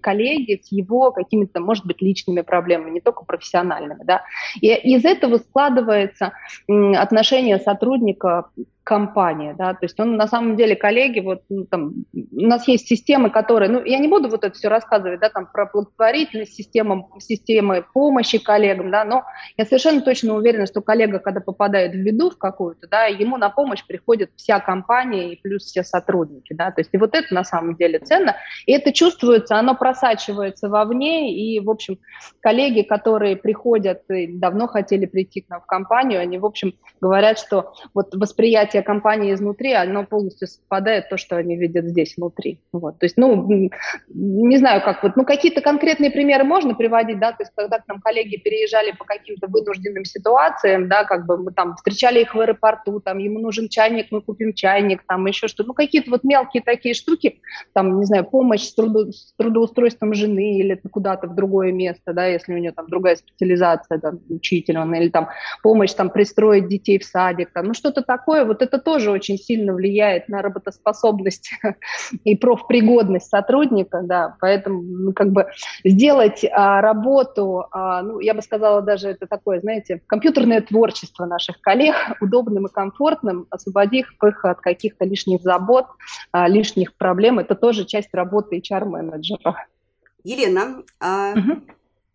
коллеге 0.00 0.60
с 0.62 0.70
его 0.70 1.10
какими-то, 1.10 1.60
может 1.60 1.86
быть, 1.86 2.02
личными 2.02 2.42
проблемами, 2.42 2.90
не 2.90 3.00
только 3.00 3.24
профессиональными, 3.24 4.04
да. 4.04 4.22
И 4.60 4.68
из 4.68 5.04
этого 5.04 5.38
складывается 5.38 6.32
э, 6.68 6.92
отношение 6.92 7.58
сотрудника 7.58 8.50
компания, 8.90 9.54
да, 9.56 9.72
то 9.74 9.84
есть 9.84 10.00
он 10.00 10.16
на 10.16 10.26
самом 10.26 10.56
деле 10.56 10.74
коллеги, 10.74 11.20
вот 11.20 11.42
ну, 11.48 11.64
там, 11.64 11.92
у 12.12 12.40
нас 12.40 12.66
есть 12.66 12.88
системы, 12.88 13.30
которые, 13.30 13.70
ну, 13.70 13.84
я 13.84 14.00
не 14.00 14.08
буду 14.08 14.28
вот 14.28 14.42
это 14.42 14.52
все 14.52 14.66
рассказывать, 14.66 15.20
да, 15.20 15.28
там 15.28 15.46
про 15.46 15.70
благотворительность, 15.72 16.54
система, 16.54 17.06
системы 17.20 17.84
помощи 17.94 18.38
коллегам, 18.38 18.90
да, 18.90 19.04
но 19.04 19.22
я 19.56 19.64
совершенно 19.64 20.00
точно 20.00 20.34
уверена, 20.34 20.66
что 20.66 20.80
коллега, 20.80 21.20
когда 21.20 21.40
попадает 21.40 21.92
в 21.92 22.02
беду 22.02 22.30
в 22.30 22.36
какую-то, 22.38 22.88
да, 22.88 23.04
ему 23.04 23.36
на 23.36 23.48
помощь 23.48 23.86
приходит 23.86 24.32
вся 24.34 24.58
компания 24.58 25.34
и 25.34 25.40
плюс 25.40 25.66
все 25.66 25.84
сотрудники, 25.84 26.52
да, 26.52 26.72
то 26.72 26.80
есть 26.80 26.90
и 26.92 26.98
вот 26.98 27.14
это 27.14 27.32
на 27.32 27.44
самом 27.44 27.76
деле 27.76 28.00
ценно, 28.00 28.34
и 28.66 28.72
это 28.72 28.92
чувствуется, 28.92 29.54
оно 29.56 29.76
просачивается 29.76 30.68
вовне, 30.68 31.32
и, 31.32 31.60
в 31.60 31.70
общем, 31.70 31.96
коллеги, 32.40 32.82
которые 32.82 33.36
приходят 33.36 34.02
и 34.10 34.26
давно 34.26 34.66
хотели 34.66 35.06
прийти 35.06 35.42
к 35.42 35.48
нам 35.48 35.60
в 35.60 35.66
компанию, 35.66 36.20
они, 36.20 36.38
в 36.38 36.44
общем, 36.44 36.74
говорят, 37.00 37.38
что 37.38 37.72
вот 37.94 38.16
восприятие 38.16 38.79
восприятие 38.80 38.82
компании 38.82 39.34
изнутри, 39.34 39.72
оно 39.72 40.04
полностью 40.04 40.48
совпадает 40.48 41.08
то, 41.08 41.16
что 41.16 41.36
они 41.36 41.56
видят 41.56 41.86
здесь 41.86 42.16
внутри. 42.16 42.60
Вот. 42.72 42.98
То 42.98 43.06
есть, 43.06 43.16
ну, 43.16 43.70
не 44.08 44.58
знаю, 44.58 44.82
как 44.82 45.02
вот, 45.02 45.16
ну, 45.16 45.24
какие-то 45.24 45.60
конкретные 45.60 46.10
примеры 46.10 46.44
можно 46.44 46.74
приводить, 46.74 47.18
да, 47.18 47.32
то 47.32 47.42
есть, 47.42 47.52
когда 47.56 47.78
к 47.78 47.88
нам 47.88 48.00
коллеги 48.00 48.36
переезжали 48.36 48.92
по 48.92 49.04
каким-то 49.04 49.46
вынужденным 49.48 50.04
ситуациям, 50.04 50.88
да, 50.88 51.04
как 51.04 51.26
бы 51.26 51.36
мы 51.38 51.52
там 51.52 51.74
встречали 51.76 52.20
их 52.20 52.34
в 52.34 52.40
аэропорту, 52.40 53.00
там, 53.00 53.18
ему 53.18 53.38
нужен 53.38 53.68
чайник, 53.68 54.06
мы 54.10 54.20
купим 54.20 54.52
чайник, 54.52 55.02
там, 55.06 55.26
еще 55.26 55.48
что-то, 55.48 55.68
ну, 55.68 55.74
какие-то 55.74 56.10
вот 56.10 56.24
мелкие 56.24 56.62
такие 56.62 56.94
штуки, 56.94 57.40
там, 57.72 58.00
не 58.00 58.06
знаю, 58.06 58.24
помощь 58.24 58.62
с, 58.62 58.74
трудо, 58.74 59.12
с 59.12 59.34
трудоустройством 59.36 60.14
жены 60.14 60.58
или 60.58 60.80
куда-то 60.90 61.26
в 61.26 61.34
другое 61.34 61.72
место, 61.72 62.12
да, 62.12 62.26
если 62.26 62.54
у 62.54 62.58
нее 62.58 62.72
там 62.72 62.86
другая 62.88 63.16
специализация, 63.16 63.98
там, 63.98 64.20
учитель 64.28 64.78
он, 64.78 64.94
или 64.94 65.08
там 65.08 65.28
помощь 65.62 65.92
там 65.92 66.10
пристроить 66.10 66.68
детей 66.68 66.98
в 66.98 67.04
садик, 67.04 67.50
там, 67.52 67.66
ну, 67.66 67.74
что-то 67.74 68.02
такое, 68.02 68.44
вот 68.44 68.59
это 68.62 68.78
тоже 68.78 69.10
очень 69.10 69.38
сильно 69.38 69.72
влияет 69.72 70.28
на 70.28 70.42
работоспособность 70.42 71.50
и 72.24 72.36
профпригодность 72.36 73.28
сотрудника, 73.28 74.02
да, 74.02 74.36
поэтому 74.40 74.82
ну, 74.82 75.12
как 75.12 75.30
бы 75.32 75.46
сделать 75.84 76.44
а, 76.50 76.80
работу, 76.80 77.66
а, 77.70 78.02
ну, 78.02 78.20
я 78.20 78.34
бы 78.34 78.42
сказала 78.42 78.82
даже 78.82 79.08
это 79.08 79.26
такое, 79.26 79.60
знаете, 79.60 80.02
компьютерное 80.06 80.60
творчество 80.60 81.26
наших 81.26 81.60
коллег 81.60 81.94
удобным 82.20 82.66
и 82.66 82.72
комфортным, 82.72 83.46
освободив 83.50 84.12
их 84.22 84.44
от 84.44 84.60
каких-то 84.60 85.04
лишних 85.04 85.42
забот, 85.42 85.86
а, 86.32 86.48
лишних 86.48 86.94
проблем, 86.96 87.38
это 87.38 87.54
тоже 87.54 87.84
часть 87.84 88.12
работы 88.14 88.58
HR-менеджера. 88.58 89.66
Елена, 90.22 90.82
угу. 91.00 91.62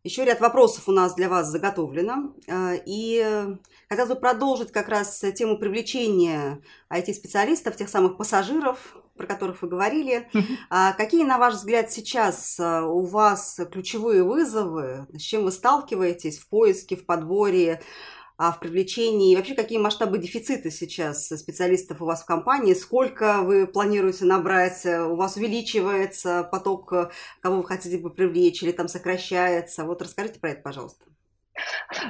Еще 0.05 0.23
ряд 0.23 0.39
вопросов 0.39 0.87
у 0.87 0.91
нас 0.91 1.15
для 1.15 1.29
вас 1.29 1.47
заготовлено. 1.47 2.35
Э, 2.45 2.75
и 2.85 3.57
хотелось 3.89 4.11
бы 4.11 4.15
продолжить 4.15 4.71
как 4.71 4.87
раз 4.87 5.23
тему 5.35 5.57
привлечения 5.57 6.61
IT-специалистов, 6.93 7.75
тех 7.75 7.89
самых 7.89 8.15
пассажиров, 8.15 8.97
про 9.17 9.25
которых 9.25 9.63
вы 9.63 9.67
говорили. 9.67 10.29
А 10.69 10.93
какие, 10.93 11.23
на 11.23 11.39
ваш 11.39 11.55
взгляд, 11.55 11.91
сейчас 11.91 12.59
э, 12.59 12.81
у 12.81 13.01
вас 13.01 13.59
ключевые 13.71 14.23
вызовы, 14.23 15.07
с 15.11 15.21
чем 15.21 15.43
вы 15.43 15.51
сталкиваетесь 15.51 16.37
в 16.37 16.49
поиске, 16.49 16.95
в 16.95 17.07
подборе 17.07 17.81
а 18.38 18.52
в 18.52 18.60
привлечении? 18.60 19.36
Вообще, 19.36 19.56
какие 19.56 19.78
масштабы 19.78 20.17
дефицита 20.17 20.71
сейчас 20.71 21.28
специалистов 21.28 22.02
у 22.02 22.06
вас 22.06 22.24
в 22.24 22.26
компании? 22.26 22.74
Сколько 22.74 23.41
вы 23.41 23.67
планируете 23.67 24.26
набрать? 24.26 24.86
У 24.86 25.15
вас 25.15 25.38
увеличивается 25.38 26.48
поток, 26.52 26.93
кого 27.41 27.58
вы 27.58 27.63
хотите 27.63 27.98
бы 27.98 28.10
привлечь, 28.10 28.63
или 28.63 28.71
там 28.71 28.88
сокращается? 28.88 29.86
Вот 29.86 30.02
расскажите 30.02 30.39
про 30.39 30.52
это, 30.52 30.62
пожалуйста. 30.62 31.06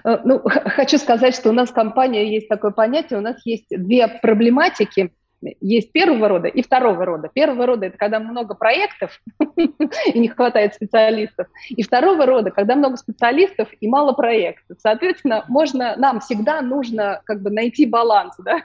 Э, 0.04 0.18
ну, 0.24 0.42
хочу 0.44 0.98
сказать, 0.98 1.36
что 1.36 1.50
у 1.50 1.54
нас 1.54 1.70
в 1.70 1.74
компании 1.74 2.34
есть 2.34 2.48
такое 2.48 2.72
понятие, 2.72 3.20
у 3.20 3.22
нас 3.22 3.46
есть 3.46 3.68
две 3.70 4.08
проблематики– 4.08 5.14
есть 5.62 5.92
первого 5.92 6.28
рода 6.28 6.48
и 6.48 6.62
второго 6.62 7.06
рода. 7.06 7.30
Первого 7.34 7.66
рода– 7.66 7.86
это 7.88 7.98
когда 7.98 8.20
много 8.20 8.56
проектов 8.56 9.22
и 9.56 10.20
не 10.20 10.28
хватает 10.28 10.76
специалистов. 10.76 11.48
И 11.70 11.84
второго 11.84 12.26
рода, 12.26 12.52
когда 12.52 12.76
много 12.76 12.98
специалистов 12.98 13.70
и 13.80 13.88
мало 13.88 14.14
проектов. 14.14 14.78
Соответственно, 14.80 15.46
можно, 15.48 15.96
нам 15.98 16.20
всегда 16.20 16.62
нужно 16.62 17.22
как 17.26 17.42
бы 17.42 17.50
найти 17.50 17.86
баланс, 17.86 18.36
да? 18.40 18.62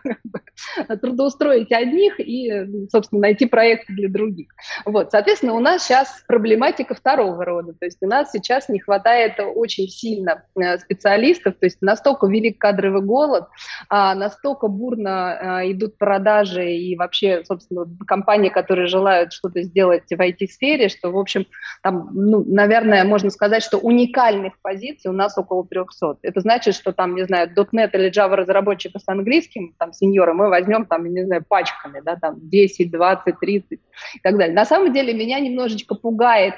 трудоустроить 1.00 1.72
одних 1.72 2.20
и, 2.20 2.88
собственно, 2.90 3.22
найти 3.22 3.46
проекты 3.46 3.92
для 3.92 4.08
других. 4.08 4.48
Вот, 4.84 5.10
соответственно, 5.10 5.54
у 5.54 5.60
нас 5.60 5.84
сейчас 5.84 6.22
проблематика 6.26 6.94
второго 6.94 7.44
рода. 7.44 7.72
То 7.78 7.86
есть 7.86 7.98
у 8.02 8.06
нас 8.06 8.30
сейчас 8.30 8.68
не 8.68 8.78
хватает 8.78 9.34
очень 9.38 9.88
сильно 9.88 10.44
э, 10.56 10.78
специалистов, 10.78 11.54
то 11.58 11.66
есть 11.66 11.78
настолько 11.80 12.26
велик 12.26 12.58
кадровый 12.58 13.02
голод, 13.02 13.48
а 13.88 14.14
настолько 14.14 14.68
бурно 14.68 15.60
э, 15.62 15.72
идут 15.72 15.98
продажи 15.98 16.69
и 16.76 16.96
вообще, 16.96 17.44
собственно, 17.44 17.86
компании, 18.06 18.48
которые 18.48 18.86
желают 18.86 19.32
что-то 19.32 19.62
сделать 19.62 20.04
в 20.08 20.12
IT-сфере, 20.12 20.88
что, 20.88 21.10
в 21.10 21.18
общем, 21.18 21.46
там, 21.82 22.10
ну, 22.12 22.44
наверное, 22.46 23.04
можно 23.04 23.30
сказать, 23.30 23.62
что 23.62 23.78
уникальных 23.78 24.54
позиций 24.62 25.10
у 25.10 25.14
нас 25.14 25.36
около 25.38 25.66
300. 25.66 26.18
Это 26.22 26.40
значит, 26.40 26.74
что 26.74 26.92
там, 26.92 27.14
не 27.14 27.24
знаю, 27.24 27.50
.NET 27.54 27.90
или 27.92 28.10
Java 28.10 28.36
разработчика 28.36 28.98
с 28.98 29.04
английским, 29.06 29.74
там, 29.78 29.92
сеньора, 29.92 30.34
мы 30.34 30.48
возьмем, 30.48 30.86
там, 30.86 31.04
не 31.06 31.24
знаю, 31.24 31.44
пачками, 31.46 32.00
да, 32.00 32.16
там, 32.16 32.36
10, 32.40 32.90
20, 32.90 33.38
30 33.38 33.72
и 33.72 33.78
так 34.22 34.36
далее. 34.36 34.54
На 34.54 34.64
самом 34.64 34.92
деле 34.92 35.14
меня 35.14 35.40
немножечко 35.40 35.94
пугает 35.94 36.54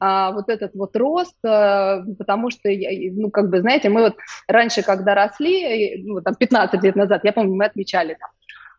а, 0.00 0.32
вот 0.32 0.48
этот 0.48 0.74
вот 0.74 0.96
рост, 0.96 1.36
а, 1.44 2.02
потому 2.18 2.50
что, 2.50 2.68
я, 2.68 3.12
ну, 3.12 3.30
как 3.30 3.50
бы, 3.50 3.60
знаете, 3.60 3.88
мы 3.88 4.02
вот 4.02 4.16
раньше, 4.48 4.82
когда 4.82 5.14
росли, 5.14 6.02
ну, 6.04 6.20
там, 6.20 6.34
15 6.34 6.82
лет 6.82 6.96
назад, 6.96 7.24
я 7.24 7.32
помню, 7.32 7.54
мы 7.54 7.64
отмечали 7.64 8.16
там 8.18 8.30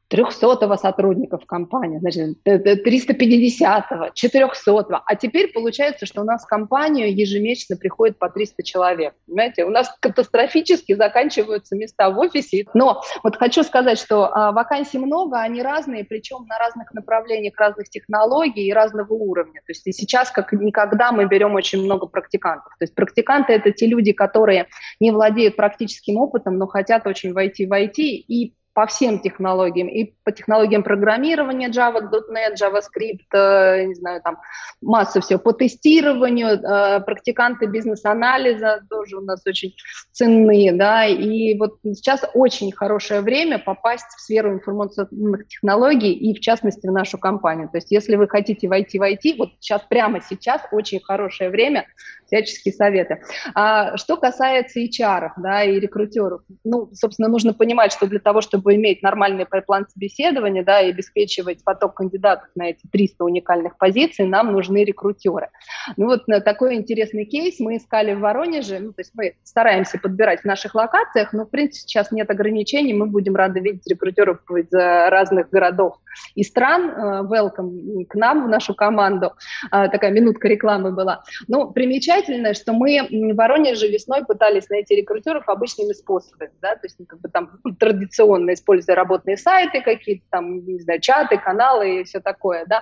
300 0.10 0.78
сотрудника 0.78 1.38
в 1.38 1.46
компании, 1.46 2.00
значит, 2.00 2.38
350-го, 2.46 4.12
400-го. 4.13 5.02
А 5.06 5.15
теперь 5.15 5.52
получается, 5.52 6.06
что 6.06 6.22
у 6.22 6.24
нас 6.24 6.46
в 6.46 6.48
компанию 6.48 7.13
ежемесячно 7.13 7.76
приходит 7.76 8.17
по 8.17 8.30
300 8.30 8.63
человек. 8.63 9.13
Понимаете, 9.26 9.65
у 9.65 9.70
нас 9.70 9.93
катастрофически 10.00 10.93
заканчиваются 10.93 11.76
места 11.76 12.10
в 12.10 12.20
офисе. 12.20 12.65
Но 12.74 13.02
вот 13.24 13.36
хочу 13.36 13.63
сказать, 13.63 14.00
что 14.00 14.34
а, 14.34 14.52
вакансий 14.52 14.98
много, 14.98 15.39
они 15.39 15.62
разные, 15.62 16.06
причем 16.06 16.46
на 16.48 16.58
разных 16.58 16.93
направлениях, 16.93 17.58
разных 17.58 17.89
технологий 17.89 18.67
и 18.67 18.74
разного 18.74 19.13
уровня. 19.13 19.62
То 19.65 19.72
есть 19.72 19.86
и 19.88 19.91
сейчас, 19.91 20.32
как 20.32 20.54
никогда, 20.54 21.12
мы 21.12 21.26
берем 21.26 21.54
очень 21.56 21.84
много 21.84 22.08
практикантов. 22.08 22.74
То 22.80 22.84
есть 22.84 22.96
практиканты– 22.96 23.54
это 23.54 23.72
те 23.72 23.88
люди, 23.88 24.13
которые 24.13 24.67
не 25.00 25.12
владеют 25.12 25.56
практическим 25.56 26.17
опытом, 26.17 26.58
но 26.58 26.67
хотят 26.67 27.06
очень 27.08 27.34
войти 27.34 27.65
в 27.65 27.72
IT 27.72 27.96
и 27.98 28.54
по 28.78 28.86
всем 28.86 29.18
технологиям, 29.18 29.88
и 29.88 30.13
по 30.24 30.32
технологиям 30.32 30.84
программирования 30.84 31.70
Java, 31.70 32.00
.NET, 32.00 32.54
JavaScript, 32.62 33.26
э, 33.34 33.86
не 33.86 33.96
знаю, 33.96 34.22
там 34.22 34.38
масса 34.84 35.20
всего, 35.20 35.40
по 35.40 35.52
тестированию, 35.52 36.50
э, 36.50 37.00
практиканты 37.00 37.66
бизнес-анализа 37.66 38.82
тоже 38.88 39.18
у 39.18 39.22
нас 39.22 39.42
очень 39.48 39.74
ценные, 40.12 40.74
да, 40.74 41.08
и 41.08 41.58
вот 41.58 41.80
сейчас 41.82 42.24
очень 42.36 42.72
хорошее 42.72 43.22
время 43.22 43.58
попасть 43.58 44.06
в 44.16 44.22
сферу 44.22 44.54
информационных 44.54 45.48
технологий 45.48 46.13
и, 46.13 46.38
в 46.38 46.40
частности, 46.40 46.86
в 46.86 46.92
нашу 46.92 47.18
компанию. 47.18 47.70
То 47.70 47.78
есть, 47.78 47.90
если 47.90 48.16
вы 48.16 48.28
хотите 48.28 48.68
войти 48.68 49.00
в 49.00 49.02
IT, 49.02 49.38
вот 49.40 49.54
сейчас, 49.60 49.82
прямо 49.90 50.22
сейчас 50.22 50.62
очень 50.72 51.00
хорошее 51.00 51.50
время, 51.50 51.88
всяческие 52.28 52.74
советы. 52.74 53.22
А 53.56 53.98
что 53.98 54.18
касается 54.18 54.80
HR, 54.80 55.32
да, 55.38 55.63
и 55.63 55.80
рекрутеров, 55.80 56.42
ну, 56.63 56.92
собственно, 56.94 57.28
нужно 57.28 57.54
понимать, 57.54 57.92
что 57.92 58.06
для 58.06 58.20
того, 58.20 58.42
чтобы 58.42 58.66
чтобы 58.67 58.75
иметь 58.75 59.01
нормальный 59.01 59.45
пайплан 59.45 59.88
собеседования, 59.88 60.63
да, 60.63 60.82
и 60.82 60.89
обеспечивать 60.89 61.63
поток 61.63 61.93
кандидатов 61.95 62.49
на 62.56 62.69
эти 62.69 62.86
300 62.91 63.23
уникальных 63.23 63.77
позиций, 63.77 64.25
нам 64.25 64.51
нужны 64.51 64.84
рекрутеры. 64.84 65.49
Ну 65.95 66.08
вот 66.08 66.27
на 66.27 66.41
такой 66.41 66.75
интересный 66.75 67.23
кейс 67.23 67.60
мы 67.60 67.77
искали 67.77 68.13
в 68.13 68.19
Воронеже, 68.19 68.80
ну, 68.80 68.91
то 68.91 69.01
есть 69.01 69.12
мы 69.15 69.36
стараемся 69.43 69.97
подбирать 69.97 70.41
в 70.41 70.45
наших 70.45 70.75
локациях, 70.75 71.32
но, 71.32 71.45
в 71.45 71.49
принципе, 71.49 71.88
сейчас 71.88 72.12
нет 72.12 72.30
ограничений, 72.30 72.93
мы 72.93 73.06
будем 73.06 73.36
рады 73.36 73.62
видеть 73.62 73.88
рекрутеров 73.88 74.39
из 74.51 74.71
разных 74.73 75.49
городов 75.49 75.99
и 76.36 76.43
стран. 76.43 76.89
Э, 76.89 77.23
welcome 77.23 78.06
к 78.06 78.15
нам, 78.15 78.45
в 78.45 78.49
нашу 78.49 78.73
команду. 78.73 79.34
Э, 79.71 79.88
такая 79.89 80.12
минутка 80.12 80.47
рекламы 80.47 80.91
была. 80.91 81.23
Ну, 81.47 81.71
примечательно, 81.71 82.53
что 82.53 82.73
мы 82.73 83.08
в 83.10 83.36
Воронеже 83.36 83.88
весной 83.88 84.25
пытались 84.25 84.69
найти 84.69 84.95
рекрутеров 84.95 85.47
обычными 85.47 85.93
способами, 85.93 86.51
да, 86.62 86.75
то 86.75 86.82
есть 86.84 86.95
ну, 86.99 87.06
как 87.06 87.21
бы 87.21 87.30
там 87.30 87.51
традиционно 87.80 88.57
используя 88.58 88.96
работные 88.96 89.38
сайты 89.38 89.82
какие-то, 89.82 90.24
там, 90.30 90.65
не 90.65 90.80
знаю, 90.80 91.00
чаты, 91.00 91.38
каналы 91.38 92.02
и 92.02 92.04
все 92.04 92.20
такое, 92.20 92.65
да. 92.67 92.82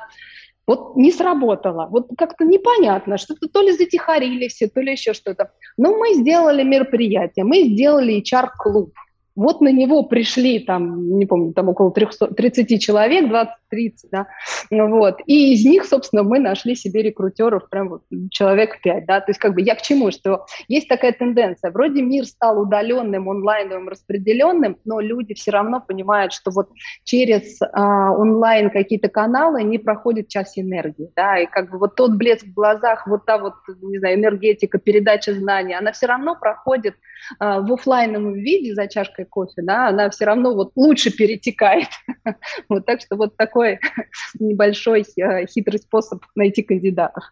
Вот 0.68 0.96
не 0.96 1.12
сработало. 1.12 1.88
Вот 1.92 2.08
как-то 2.18 2.44
непонятно, 2.44 3.18
что-то 3.18 3.48
то 3.48 3.62
ли 3.62 3.72
затихарили 3.72 4.48
все, 4.48 4.68
то 4.68 4.82
ли 4.82 4.94
еще 4.94 5.14
что-то. 5.14 5.52
Но 5.78 5.96
мы 5.96 6.16
сделали 6.16 6.64
мероприятие, 6.64 7.46
мы 7.46 7.62
сделали 7.64 8.22
HR-клуб. 8.22 8.92
Вот 9.36 9.62
на 9.62 9.72
него 9.72 10.04
пришли 10.04 10.60
там, 10.60 11.20
не 11.20 11.26
помню, 11.26 11.54
там 11.54 11.70
около 11.70 11.92
300, 11.92 12.28
30 12.28 12.82
человек, 12.82 13.30
20-30, 13.76 13.92
да, 14.12 14.28
вот, 14.72 15.20
и 15.26 15.54
из 15.54 15.66
них, 15.66 15.86
собственно, 15.86 16.24
мы 16.24 16.40
нашли 16.40 16.76
себе 16.76 17.02
рекрутеров 17.02 17.70
прям 17.70 17.90
вот 17.90 18.04
человек 18.32 18.82
5, 18.82 19.06
да, 19.06 19.20
то 19.20 19.30
есть 19.30 19.40
как 19.40 19.54
бы 19.54 19.62
я 19.62 19.76
к 19.76 19.82
чему, 19.82 20.12
что 20.12 20.46
есть 20.68 20.88
такая 20.88 21.12
тенденция, 21.12 21.72
вроде 21.72 22.02
мир 22.02 22.26
стал 22.26 22.60
удаленным, 22.62 23.30
онлайновым, 23.30 23.90
распределенным, 23.90 24.78
но 24.86 25.00
люди 25.00 25.34
все 25.34 25.52
равно 25.52 25.82
понимают, 25.82 26.34
что 26.34 26.52
вот 26.52 26.70
через 27.04 27.60
а, 27.62 28.12
онлайн 28.12 28.70
какие-то 28.70 29.10
каналы 29.10 29.64
не 29.64 29.78
проходит 29.78 30.28
час 30.28 30.54
энергии, 30.58 31.10
да, 31.16 31.40
и 31.40 31.46
как 31.46 31.72
бы 31.72 31.78
вот 31.78 31.96
тот 31.96 32.16
блеск 32.16 32.46
в 32.46 32.54
глазах, 32.54 33.08
вот 33.08 33.26
та 33.26 33.38
вот, 33.38 33.54
не 33.82 34.00
знаю, 34.00 34.16
энергетика, 34.16 34.78
передача 34.78 35.34
знаний, 35.34 35.74
она 35.74 35.92
все 35.92 36.08
равно 36.08 36.36
проходит 36.36 36.96
а, 37.40 37.62
в 37.62 37.72
офлайновом 37.74 38.34
виде 38.34 38.74
за 38.74 38.88
чашкой 38.88 39.26
кофе, 39.26 39.62
да, 39.62 39.88
она 39.88 40.10
все 40.10 40.26
равно 40.26 40.54
вот 40.54 40.72
лучше 40.76 41.16
перетекает. 41.16 41.88
вот 42.70 42.86
так 42.86 43.02
что 43.02 43.16
вот 43.16 43.36
небольшой 44.40 45.06
э, 45.18 45.46
хитрый 45.48 45.80
способ 45.80 46.24
найти 46.36 46.64
кандидатов. 46.64 47.24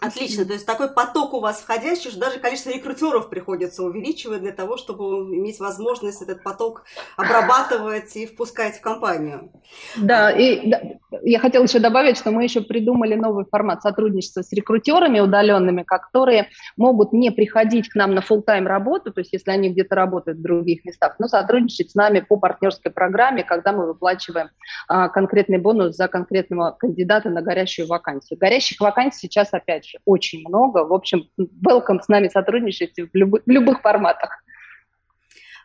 Отлично, 0.00 0.46
то 0.46 0.54
есть 0.54 0.64
такой 0.64 0.88
поток 0.88 1.34
у 1.34 1.40
вас 1.40 1.60
входящий, 1.60 2.10
что 2.10 2.20
даже 2.20 2.38
количество 2.38 2.70
рекрутеров 2.70 3.28
приходится 3.28 3.82
увеличивать 3.82 4.40
для 4.40 4.52
того, 4.52 4.78
чтобы 4.78 5.34
иметь 5.34 5.60
возможность 5.60 6.22
этот 6.22 6.42
поток 6.42 6.84
обрабатывать 7.18 8.16
и 8.16 8.26
впускать 8.26 8.78
в 8.78 8.80
компанию. 8.80 9.52
Да, 9.96 10.30
и 10.30 10.70
да, 10.70 10.80
я 11.22 11.38
хотела 11.40 11.64
еще 11.64 11.78
добавить, 11.78 12.16
что 12.16 12.30
мы 12.30 12.44
еще 12.44 12.62
придумали 12.62 13.16
новый 13.16 13.44
формат 13.44 13.82
сотрудничества 13.82 14.40
с 14.40 14.50
рекрутерами 14.52 15.20
удаленными, 15.20 15.82
которые 15.82 16.48
могут 16.78 17.12
не 17.12 17.30
приходить 17.30 17.90
к 17.90 17.96
нам 17.96 18.14
на 18.14 18.20
full-time 18.20 18.64
работу, 18.64 19.12
то 19.12 19.20
есть 19.20 19.34
если 19.34 19.50
они 19.50 19.68
где-то 19.68 19.94
работают 19.94 20.38
в 20.38 20.42
других 20.42 20.86
местах, 20.86 21.16
но 21.18 21.28
сотрудничать 21.28 21.90
с 21.90 21.94
нами 21.94 22.20
по 22.20 22.38
партнерской 22.38 22.90
программе, 22.90 23.44
когда 23.44 23.72
мы 23.72 23.86
выплачиваем 23.86 24.48
а, 24.88 25.10
конкретный 25.10 25.58
бонус 25.58 25.96
за 25.96 26.08
конкретного 26.08 26.70
кандидата 26.70 27.28
на 27.28 27.42
горящую 27.42 27.88
вакансию. 27.88 28.38
Горящих 28.38 28.80
вакансий 28.80 29.26
сейчас 29.26 29.52
опять 29.52 29.65
же, 29.84 29.98
очень 30.04 30.46
много. 30.46 30.84
В 30.84 30.92
общем, 30.92 31.28
welcome 31.38 32.00
с 32.02 32.08
нами 32.08 32.28
сотрудничать 32.28 32.96
в, 32.96 33.14
любых, 33.14 33.42
в 33.44 33.50
любых 33.50 33.80
форматах. 33.80 34.42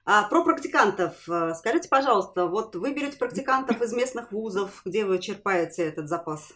А 0.05 0.23
про 0.23 0.43
практикантов. 0.43 1.27
Скажите, 1.55 1.87
пожалуйста, 1.87 2.47
вот 2.47 2.75
вы 2.75 2.93
берете 2.93 3.17
практикантов 3.17 3.81
из 3.81 3.93
местных 3.93 4.31
вузов, 4.31 4.81
где 4.85 5.05
вы 5.05 5.19
черпаете 5.19 5.83
этот 5.83 6.07
запас? 6.07 6.53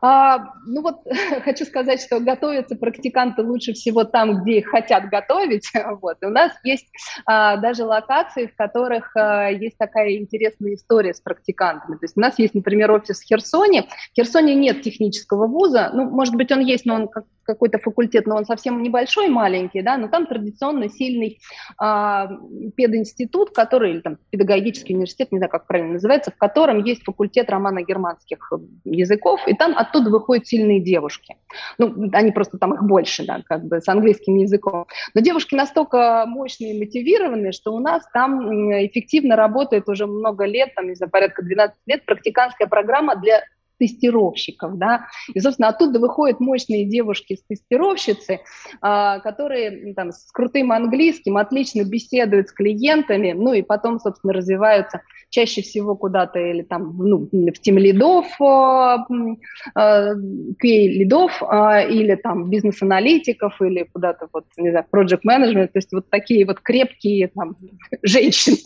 А, 0.00 0.38
ну 0.66 0.82
вот 0.82 0.96
хочу 1.44 1.64
сказать, 1.64 2.00
что 2.00 2.20
готовятся 2.20 2.76
практиканты 2.76 3.42
лучше 3.42 3.72
всего 3.72 4.04
там, 4.04 4.42
где 4.42 4.58
их 4.58 4.68
хотят 4.68 5.08
готовить. 5.08 5.70
Вот. 6.04 6.16
И 6.22 6.26
у 6.26 6.30
нас 6.30 6.52
есть 6.64 6.86
а, 7.24 7.56
даже 7.56 7.84
локации, 7.84 8.46
в 8.46 8.56
которых 8.56 9.14
а, 9.16 9.48
есть 9.48 9.78
такая 9.78 10.16
интересная 10.16 10.74
история 10.74 11.14
с 11.14 11.20
практикантами. 11.20 11.96
То 11.96 12.04
есть 12.04 12.16
у 12.16 12.20
нас 12.20 12.38
есть, 12.38 12.54
например, 12.54 12.90
офис 12.90 13.20
в 13.20 13.24
Херсоне. 13.24 13.82
В 14.12 14.16
Херсоне 14.16 14.54
нет 14.54 14.82
технического 14.82 15.46
вуза. 15.46 15.90
Ну, 15.92 16.10
может 16.10 16.34
быть, 16.34 16.50
он 16.52 16.60
есть, 16.60 16.84
но 16.84 16.94
он 16.94 17.08
как 17.08 17.24
какой-то 17.44 17.78
факультет, 17.78 18.26
но 18.26 18.36
он 18.36 18.44
совсем 18.44 18.82
небольшой, 18.82 19.28
маленький, 19.28 19.82
да, 19.82 19.96
но 19.96 20.08
там 20.08 20.26
традиционно 20.26 20.88
сильный 20.88 21.38
а, 21.78 22.28
пединститут, 22.76 23.50
который, 23.50 23.92
или 23.92 24.00
там 24.00 24.18
педагогический 24.30 24.94
университет, 24.94 25.32
не 25.32 25.38
знаю, 25.38 25.50
как 25.50 25.66
правильно 25.66 25.94
называется, 25.94 26.30
в 26.30 26.36
котором 26.36 26.82
есть 26.84 27.04
факультет 27.04 27.50
романо-германских 27.50 28.52
языков, 28.84 29.40
и 29.46 29.54
там 29.54 29.76
оттуда 29.76 30.10
выходят 30.10 30.46
сильные 30.46 30.80
девушки. 30.80 31.36
Ну, 31.78 32.10
они 32.12 32.32
просто 32.32 32.58
там 32.58 32.74
их 32.74 32.82
больше, 32.82 33.24
да, 33.26 33.42
как 33.44 33.64
бы 33.64 33.80
с 33.80 33.88
английским 33.88 34.36
языком. 34.36 34.86
Но 35.14 35.20
девушки 35.20 35.54
настолько 35.54 36.24
мощные 36.26 36.74
и 36.74 36.78
мотивированные, 36.78 37.52
что 37.52 37.72
у 37.74 37.78
нас 37.78 38.04
там 38.12 38.50
эффективно 38.84 39.36
работает 39.36 39.88
уже 39.88 40.06
много 40.06 40.44
лет, 40.44 40.74
там, 40.74 40.88
не 40.88 40.94
знаю, 40.94 41.10
порядка 41.10 41.42
12 41.42 41.76
лет, 41.86 42.04
практиканская 42.04 42.66
программа 42.66 43.16
для 43.16 43.42
тестировщиков, 43.78 44.78
да, 44.78 45.06
и, 45.32 45.40
собственно, 45.40 45.68
оттуда 45.68 45.98
выходят 45.98 46.40
мощные 46.40 46.86
девушки-тестировщицы, 46.86 48.40
а, 48.80 49.20
которые 49.20 49.94
там, 49.94 50.12
с 50.12 50.30
крутым 50.32 50.72
английским 50.72 51.36
отлично 51.36 51.84
беседуют 51.84 52.48
с 52.48 52.52
клиентами, 52.52 53.32
ну 53.32 53.52
и 53.52 53.62
потом, 53.62 53.98
собственно, 53.98 54.32
развиваются 54.32 55.02
чаще 55.30 55.62
всего 55.62 55.96
куда-то 55.96 56.38
или 56.38 56.62
там 56.62 56.96
ну, 56.96 57.28
в 57.32 57.60
тем 57.60 57.78
лидов, 57.78 58.26
QA 58.40 60.16
лидов, 60.62 61.42
или 61.42 62.14
там 62.14 62.50
бизнес-аналитиков, 62.50 63.60
или 63.60 63.88
куда-то 63.92 64.28
вот, 64.32 64.44
не 64.56 64.70
знаю, 64.70 64.86
project 64.92 65.22
management, 65.28 65.68
то 65.68 65.78
есть 65.78 65.92
вот 65.92 66.08
такие 66.08 66.46
вот 66.46 66.60
крепкие 66.60 67.28
там 67.28 67.56
женщины. 68.02 68.58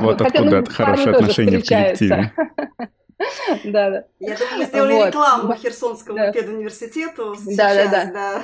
Вот 0.00 0.20
откуда 0.20 0.56
это 0.56 0.70
хорошее 0.70 1.14
отношение 1.14 1.60
в 1.60 1.66
коллективе. 1.66 2.32
Да, 3.64 3.90
да. 3.90 4.04
Я 4.18 4.36
думаю, 4.36 4.58
мы 4.58 4.64
сделали 4.64 5.06
рекламу 5.08 5.54
Херсонскому 5.54 6.32
педуниверситету. 6.32 7.36
Да, 7.56 7.74
да, 7.74 8.06
да. 8.06 8.42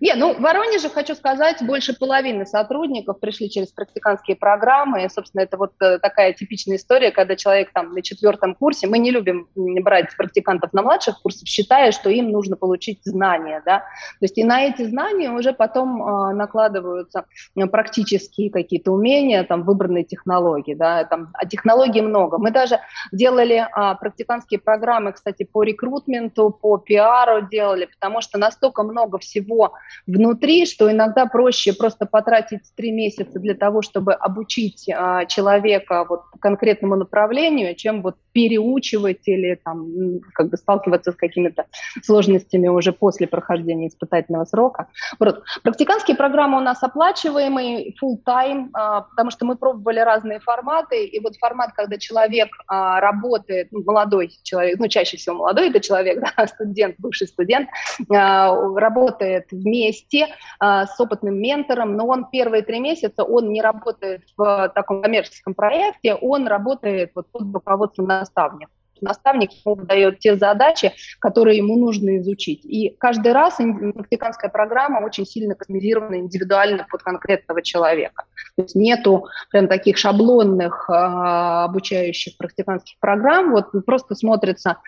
Не, 0.00 0.14
ну, 0.14 0.34
в 0.34 0.40
Воронеже, 0.40 0.88
хочу 0.88 1.14
сказать, 1.14 1.62
больше 1.62 1.94
половины 1.94 2.46
сотрудников 2.46 3.20
пришли 3.20 3.50
через 3.50 3.68
практиканские 3.68 4.36
программы. 4.36 5.04
И, 5.04 5.08
собственно, 5.08 5.42
это 5.42 5.56
вот 5.56 5.72
э, 5.80 5.98
такая 5.98 6.32
типичная 6.32 6.76
история, 6.76 7.10
когда 7.10 7.36
человек 7.36 7.72
там 7.72 7.92
на 7.92 8.02
четвертом 8.02 8.54
курсе, 8.54 8.86
мы 8.86 8.98
не 8.98 9.10
любим 9.10 9.48
брать 9.54 10.16
практикантов 10.16 10.72
на 10.72 10.82
младших 10.82 11.20
курсах, 11.22 11.46
считая, 11.46 11.92
что 11.92 12.10
им 12.10 12.30
нужно 12.30 12.56
получить 12.56 13.00
знания, 13.04 13.62
да. 13.64 13.78
То 13.78 14.22
есть 14.22 14.38
и 14.38 14.44
на 14.44 14.62
эти 14.62 14.82
знания 14.82 15.30
уже 15.30 15.52
потом 15.52 16.02
э, 16.02 16.34
накладываются 16.34 17.26
э, 17.56 17.66
практические 17.66 18.50
какие-то 18.50 18.92
умения, 18.92 19.44
там, 19.44 19.62
выбранные 19.62 20.04
технологии, 20.04 20.74
да, 20.74 21.04
там, 21.04 21.30
а 21.34 21.46
технологий 21.46 22.00
много. 22.00 22.38
Мы 22.38 22.50
даже 22.50 22.80
делали 23.12 23.66
а, 23.72 23.94
практиканские 23.94 24.60
программы, 24.60 25.12
кстати, 25.12 25.44
по 25.44 25.62
рекрутменту, 25.62 26.50
по 26.50 26.78
пиару 26.78 27.42
делали, 27.42 27.86
потому 27.86 28.20
что 28.20 28.38
настолько 28.38 28.82
много 28.82 29.18
всего 29.18 29.74
внутри, 30.06 30.66
что 30.66 30.90
иногда 30.90 31.26
проще 31.26 31.72
просто 31.72 32.06
потратить 32.06 32.60
три 32.76 32.90
месяца 32.90 33.38
для 33.38 33.54
того, 33.54 33.82
чтобы 33.82 34.12
обучить 34.12 34.88
а, 34.90 35.24
человека 35.26 36.04
вот 36.08 36.22
конкретному 36.40 36.96
направлению, 36.96 37.74
чем 37.74 38.02
вот 38.02 38.16
переучивать 38.32 39.26
или 39.26 39.54
там 39.64 40.20
как 40.34 40.50
бы 40.50 40.56
сталкиваться 40.56 41.12
с 41.12 41.16
какими-то 41.16 41.66
сложностями 42.02 42.68
уже 42.68 42.92
после 42.92 43.26
прохождения 43.26 43.88
испытательного 43.88 44.44
срока. 44.44 44.88
Вот. 45.18 45.42
Практиканские 45.62 46.16
программы 46.16 46.58
у 46.58 46.60
нас 46.60 46.82
оплачиваемые, 46.82 47.94
full 48.02 48.18
time, 48.26 48.68
а, 48.72 49.02
потому 49.02 49.30
что 49.30 49.46
мы 49.46 49.56
пробовали 49.56 50.00
разные 50.00 50.40
форматы, 50.40 51.06
и 51.06 51.20
вот 51.20 51.36
формат, 51.36 51.72
когда 51.72 51.96
человек 51.96 52.48
а, 52.66 53.00
работает, 53.00 53.68
ну, 53.70 53.82
молодой 53.84 54.32
человек, 54.42 54.78
ну, 54.78 54.88
чаще 54.88 55.16
всего 55.16 55.36
молодой 55.36 55.70
это 55.70 55.80
человек, 55.80 56.22
да, 56.36 56.46
студент, 56.46 56.96
бывший 56.98 57.28
студент, 57.28 57.68
а, 58.12 58.54
работает 58.76 59.46
в 59.50 59.64
вместе 59.74 60.28
а, 60.60 60.86
с 60.86 60.98
опытным 61.00 61.36
ментором, 61.36 61.96
но 61.96 62.06
он 62.06 62.26
первые 62.30 62.62
три 62.62 62.80
месяца, 62.80 63.24
он 63.24 63.52
не 63.52 63.60
работает 63.60 64.22
в 64.36 64.72
таком 64.74 65.02
коммерческом 65.02 65.54
проекте, 65.54 66.14
он 66.14 66.46
работает 66.46 67.10
вот 67.14 67.30
под 67.32 67.52
руководством 67.52 68.06
наставника 68.06 68.70
наставник 69.04 69.50
ему 69.64 69.76
дает 69.76 70.18
те 70.18 70.36
задачи, 70.36 70.92
которые 71.20 71.58
ему 71.58 71.76
нужно 71.76 72.18
изучить. 72.18 72.64
И 72.64 72.96
каждый 72.98 73.32
раз 73.32 73.56
практиканская 73.94 74.50
программа 74.50 75.04
очень 75.04 75.26
сильно 75.26 75.54
кастомизирована 75.54 76.16
индивидуально 76.16 76.86
под 76.90 77.02
конкретного 77.02 77.62
человека. 77.62 78.24
То 78.56 78.62
есть 78.62 78.74
нету 78.74 79.26
прям 79.50 79.68
таких 79.68 79.96
шаблонных 79.96 80.88
э, 80.88 80.92
обучающих 80.92 82.36
практиканских 82.36 82.98
программ. 83.00 83.52
Вот 83.52 83.66
просто 83.84 84.14
смотрится, 84.14 84.78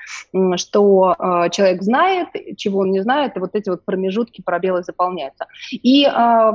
что 0.56 1.14
э, 1.18 1.50
человек 1.50 1.82
знает, 1.82 2.28
чего 2.56 2.80
он 2.80 2.90
не 2.90 3.00
знает, 3.00 3.36
и 3.36 3.40
вот 3.40 3.54
эти 3.54 3.68
вот 3.68 3.84
промежутки, 3.84 4.42
пробелы 4.42 4.82
заполняются. 4.82 5.46
И 5.70 6.04
э, 6.04 6.52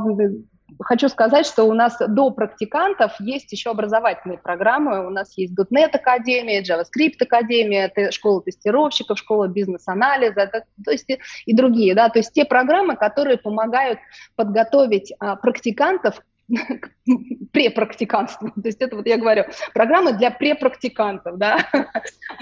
хочу 0.84 1.10
сказать, 1.10 1.46
что 1.46 1.64
у 1.64 1.74
нас 1.74 1.98
до 2.00 2.32
практикантов 2.32 3.14
есть 3.20 3.52
еще 3.52 3.72
образовательные 3.72 4.38
программы. 4.38 5.06
У 5.06 5.10
нас 5.10 5.38
есть 5.38 5.54
.NET 5.58 5.92
Академия, 5.94 6.62
JavaScript 6.62 7.22
Академия, 7.22 7.92
школа 8.12 8.42
тестировщиков, 8.42 9.18
школа 9.18 9.48
бизнес-анализа, 9.48 10.48
то 10.84 10.92
есть 10.92 11.10
и 11.46 11.54
другие, 11.54 11.96
да, 11.96 12.10
то 12.10 12.20
есть 12.20 12.34
те 12.34 12.46
программы, 12.46 12.96
которые 12.96 13.38
помогают 13.38 14.00
подготовить 14.36 15.14
а, 15.20 15.36
практикантов 15.36 16.22
препрактикантству. 17.52 18.50
То 18.52 18.68
есть 18.68 18.82
это 18.82 18.96
вот 18.96 19.08
я 19.08 19.18
говорю, 19.18 19.46
программы 19.74 20.14
для 20.14 20.32
препрактикантов, 20.32 21.38
да. 21.38 21.60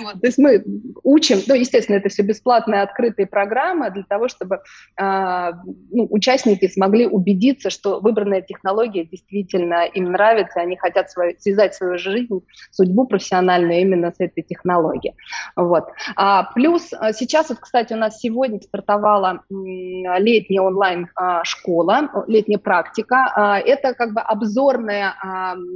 Вот, 0.01 0.21
то 0.21 0.27
есть 0.27 0.37
мы 0.37 0.63
учим, 1.03 1.39
ну, 1.47 1.55
естественно, 1.55 1.97
это 1.97 2.09
все 2.09 2.23
бесплатные 2.23 2.81
открытые 2.81 3.27
программы 3.27 3.89
для 3.91 4.03
того, 4.03 4.27
чтобы 4.27 4.61
э, 4.99 5.51
ну, 5.91 6.07
участники 6.09 6.67
смогли 6.67 7.07
убедиться, 7.07 7.69
что 7.69 7.99
выбранная 7.99 8.41
технология 8.41 9.05
действительно 9.05 9.85
им 9.85 10.11
нравится, 10.11 10.61
они 10.61 10.77
хотят 10.77 11.11
свою, 11.11 11.35
связать 11.39 11.75
свою 11.75 11.97
жизнь, 11.97 12.41
судьбу 12.71 13.05
профессиональную 13.05 13.81
именно 13.81 14.11
с 14.11 14.19
этой 14.19 14.43
технологией. 14.43 15.15
Вот. 15.55 15.89
А, 16.15 16.43
плюс 16.53 16.93
а, 16.93 17.13
сейчас, 17.13 17.49
вот, 17.49 17.59
кстати, 17.59 17.93
у 17.93 17.97
нас 17.97 18.19
сегодня 18.19 18.61
стартовала 18.61 19.43
летняя 19.49 20.61
онлайн-школа, 20.61 22.09
а, 22.13 22.23
летняя 22.27 22.57
практика. 22.57 23.61
Это 23.65 23.93
как 23.93 24.13
бы 24.13 24.21
обзорная 24.49 25.15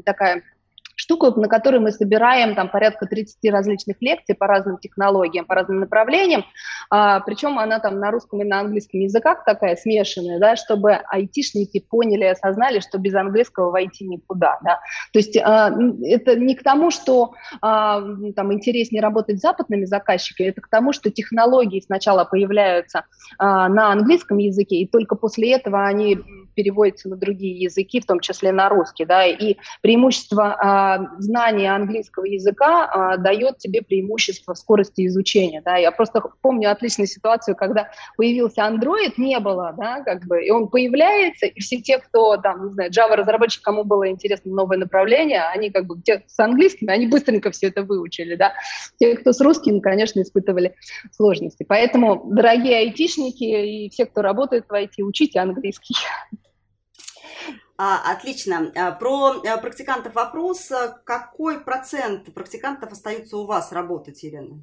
такая 0.06 0.44
штуку, 1.04 1.40
на 1.40 1.48
которой 1.48 1.80
мы 1.80 1.92
собираем 1.92 2.56
там 2.56 2.70
порядка 2.70 3.06
30 3.06 3.52
различных 3.52 3.98
лекций 4.00 4.36
по 4.36 4.48
разным 4.48 4.78
технологиям, 4.78 5.46
по 5.46 5.56
разным 5.56 5.82
направлениям, 5.82 6.46
а, 6.90 7.20
причем 7.20 7.60
она 7.60 7.80
там 7.80 8.00
на 8.00 8.10
русском 8.10 8.42
и 8.42 8.46
на 8.46 8.62
английском 8.62 9.02
языках 9.02 9.44
такая 9.44 9.76
смешанная, 9.76 10.40
да, 10.40 10.56
чтобы 10.56 10.94
айтишники 10.94 11.82
поняли 11.82 12.24
и 12.24 12.28
осознали, 12.28 12.80
что 12.80 12.98
без 12.98 13.14
английского 13.16 13.70
войти 13.72 14.08
никуда, 14.08 14.60
да. 14.64 14.80
То 15.12 15.20
есть 15.20 15.38
а, 15.38 15.72
это 16.04 16.36
не 16.38 16.56
к 16.56 16.64
тому, 16.64 16.90
что 16.90 17.34
а, 17.62 18.02
там 18.36 18.54
интереснее 18.54 19.02
работать 19.02 19.40
с 19.40 19.42
западными 19.42 19.86
заказчиками, 19.86 20.48
это 20.48 20.62
к 20.62 20.70
тому, 20.70 20.94
что 20.94 21.12
технологии 21.12 21.82
сначала 21.82 22.24
появляются 22.24 23.04
а, 23.38 23.68
на 23.68 23.92
английском 23.92 24.38
языке, 24.38 24.78
и 24.78 24.88
только 24.88 25.16
после 25.16 25.54
этого 25.54 25.86
они 25.86 26.18
переводятся 26.56 27.10
на 27.10 27.18
другие 27.18 27.60
языки, 27.60 28.00
в 28.00 28.06
том 28.06 28.20
числе 28.20 28.52
на 28.52 28.70
русский, 28.70 29.06
да, 29.06 29.26
и 29.26 29.58
преимущество 29.82 30.56
а, 30.60 30.93
знания 31.20 31.74
английского 31.74 32.26
языка 32.26 32.86
а, 32.86 33.18
дает 33.18 33.58
тебе 33.58 33.82
преимущество 33.82 34.54
в 34.54 34.58
скорости 34.58 35.06
изучения, 35.08 35.62
да, 35.64 35.78
я 35.78 35.92
просто 35.92 36.22
помню 36.42 36.72
отличную 36.72 37.08
ситуацию, 37.08 37.56
когда 37.56 37.90
появился 38.18 38.62
Android, 38.62 39.14
не 39.18 39.40
было, 39.40 39.74
да, 39.78 40.02
как 40.04 40.26
бы, 40.26 40.44
и 40.44 40.52
он 40.52 40.68
появляется, 40.68 41.46
и 41.46 41.60
все 41.60 41.82
те, 41.82 42.00
кто, 42.00 42.38
там, 42.38 42.68
не 42.68 42.74
знаю, 42.74 42.92
Java-разработчик, 42.92 43.62
кому 43.62 43.84
было 43.84 44.10
интересно 44.10 44.52
новое 44.54 44.78
направление, 44.78 45.44
они 45.44 45.70
как 45.70 45.86
бы, 45.86 46.02
те 46.02 46.24
с 46.28 46.40
английским, 46.40 46.90
они 46.90 47.08
быстренько 47.08 47.52
все 47.52 47.68
это 47.68 47.84
выучили, 47.84 48.36
да, 48.36 48.54
те, 49.00 49.16
кто 49.16 49.34
с 49.34 49.42
русским, 49.42 49.82
конечно, 49.82 50.22
испытывали 50.22 50.76
сложности, 51.12 51.66
поэтому, 51.68 52.24
дорогие 52.32 52.78
айтишники 52.78 53.44
и 53.44 53.90
все, 53.90 54.06
кто 54.06 54.22
работает 54.22 54.66
в 54.68 54.74
IT, 54.74 55.02
учите 55.02 55.40
английский. 55.40 55.96
А, 57.78 58.12
отлично. 58.12 58.72
А, 58.76 58.92
про 58.92 59.42
а, 59.42 59.58
практикантов 59.58 60.14
вопрос. 60.16 60.72
Какой 61.06 61.60
процент 61.60 62.34
практикантов 62.34 62.92
остаются 62.92 63.38
у 63.38 63.46
вас 63.46 63.72
работать, 63.72 64.22
Елена? 64.24 64.62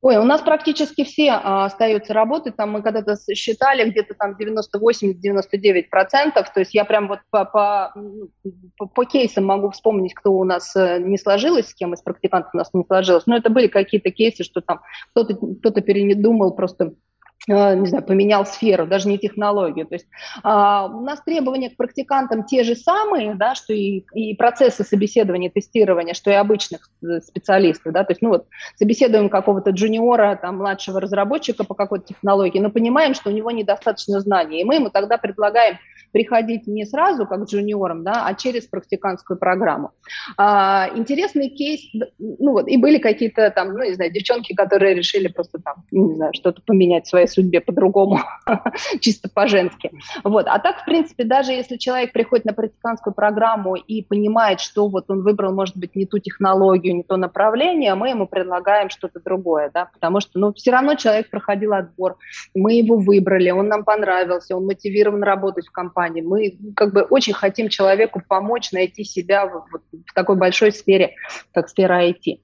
Ой, 0.00 0.16
у 0.16 0.22
нас 0.22 0.40
практически 0.42 1.02
все 1.02 1.32
а, 1.32 1.64
остаются 1.64 2.14
работать, 2.14 2.54
там 2.54 2.70
мы 2.70 2.82
когда-то 2.82 3.16
считали 3.34 3.90
где-то 3.90 4.14
там 4.14 4.36
98-99 4.36 5.88
процентов, 5.90 6.52
то 6.54 6.60
есть 6.60 6.72
я 6.72 6.84
прям 6.84 7.08
вот 7.08 7.18
по, 7.30 7.44
по, 7.44 7.92
ну, 7.96 8.28
по, 8.76 8.86
по 8.86 9.04
кейсам 9.04 9.44
могу 9.44 9.70
вспомнить, 9.70 10.14
кто 10.14 10.30
у 10.32 10.44
нас 10.44 10.76
э, 10.76 11.00
не 11.00 11.18
сложилось, 11.18 11.70
с 11.70 11.74
кем 11.74 11.94
из 11.94 12.00
практикантов 12.00 12.54
у 12.54 12.58
нас 12.58 12.70
не 12.74 12.84
сложилось, 12.84 13.26
но 13.26 13.36
это 13.36 13.50
были 13.50 13.66
какие-то 13.66 14.12
кейсы, 14.12 14.44
что 14.44 14.60
там 14.60 14.82
кто-то 15.10 15.34
кто 15.34 15.72
передумал 15.72 16.52
просто 16.52 16.92
Э, 16.92 17.07
не 17.48 17.86
знаю, 17.86 18.04
поменял 18.04 18.46
сферу, 18.46 18.86
даже 18.86 19.08
не 19.08 19.18
технологию. 19.18 19.86
То 19.86 19.94
есть 19.94 20.06
а, 20.42 20.86
у 20.86 21.00
нас 21.00 21.20
требования 21.22 21.70
к 21.70 21.76
практикантам 21.76 22.44
те 22.44 22.62
же 22.62 22.74
самые, 22.76 23.34
да, 23.34 23.54
что 23.54 23.72
и, 23.72 24.04
и 24.14 24.34
процессы 24.34 24.84
собеседования, 24.84 25.50
тестирования, 25.50 26.14
что 26.14 26.30
и 26.30 26.34
обычных 26.34 26.90
э, 27.02 27.20
специалистов. 27.20 27.92
Да, 27.92 28.04
то 28.04 28.12
есть, 28.12 28.22
ну 28.22 28.30
вот, 28.30 28.46
собеседуем 28.76 29.28
какого-то 29.28 29.70
джуниора, 29.70 30.38
там, 30.40 30.58
младшего 30.58 31.00
разработчика 31.00 31.64
по 31.64 31.74
какой-то 31.74 32.06
технологии, 32.06 32.58
но 32.58 32.70
понимаем, 32.70 33.14
что 33.14 33.30
у 33.30 33.32
него 33.32 33.50
недостаточно 33.50 34.20
знаний, 34.20 34.60
и 34.60 34.64
мы 34.64 34.76
ему 34.76 34.90
тогда 34.90 35.16
предлагаем 35.16 35.78
приходить 36.12 36.66
не 36.66 36.84
сразу, 36.84 37.26
как 37.26 37.44
джуниором, 37.44 38.04
да, 38.04 38.26
а 38.26 38.34
через 38.34 38.66
практикантскую 38.66 39.38
программу. 39.38 39.92
А, 40.36 40.88
интересный 40.94 41.50
кейс, 41.50 41.80
ну 42.18 42.52
вот, 42.52 42.68
и 42.68 42.76
были 42.76 42.98
какие-то 42.98 43.50
там, 43.50 43.74
ну, 43.74 43.84
не 43.84 43.94
знаю, 43.94 44.12
девчонки, 44.12 44.54
которые 44.54 44.94
решили 44.94 45.28
просто 45.28 45.58
там, 45.58 45.84
не 45.90 46.14
знаю, 46.14 46.32
что-то 46.34 46.62
поменять 46.62 47.06
в 47.06 47.10
своей 47.10 47.26
судьбе 47.38 47.60
по-другому, 47.60 48.20
чисто 49.00 49.28
по-женски. 49.28 49.92
Вот, 50.24 50.46
а 50.48 50.58
так, 50.58 50.82
в 50.82 50.84
принципе, 50.84 51.24
даже 51.24 51.52
если 51.52 51.76
человек 51.76 52.12
приходит 52.12 52.44
на 52.46 52.52
практикантскую 52.52 53.14
программу 53.14 53.76
и 53.76 54.02
понимает, 54.02 54.60
что 54.60 54.88
вот 54.88 55.04
он 55.08 55.22
выбрал, 55.22 55.54
может 55.54 55.76
быть, 55.76 55.94
не 55.94 56.04
ту 56.04 56.18
технологию, 56.18 56.96
не 56.96 57.04
то 57.04 57.16
направление, 57.16 57.94
мы 57.94 58.08
ему 58.08 58.26
предлагаем 58.26 58.90
что-то 58.90 59.20
другое, 59.20 59.70
да, 59.72 59.88
потому 59.92 60.20
что, 60.20 60.38
ну, 60.38 60.52
все 60.52 60.72
равно 60.72 60.96
человек 60.96 61.30
проходил 61.30 61.74
отбор, 61.74 62.16
мы 62.54 62.74
его 62.74 62.96
выбрали, 62.96 63.50
он 63.50 63.68
нам 63.68 63.84
понравился, 63.84 64.56
он 64.56 64.66
мотивирован 64.66 65.22
работать 65.22 65.66
в 65.66 65.70
компании. 65.70 66.22
Мы 66.22 66.58
как 66.74 66.92
бы 66.92 67.02
очень 67.02 67.34
хотим 67.34 67.68
человеку 67.68 68.20
помочь 68.26 68.72
найти 68.72 69.04
себя 69.04 69.46
в, 69.46 69.66
в 69.92 70.14
такой 70.14 70.36
большой 70.36 70.72
сфере, 70.72 71.14
как 71.52 71.68
сфера 71.68 72.02
IT. 72.04 72.38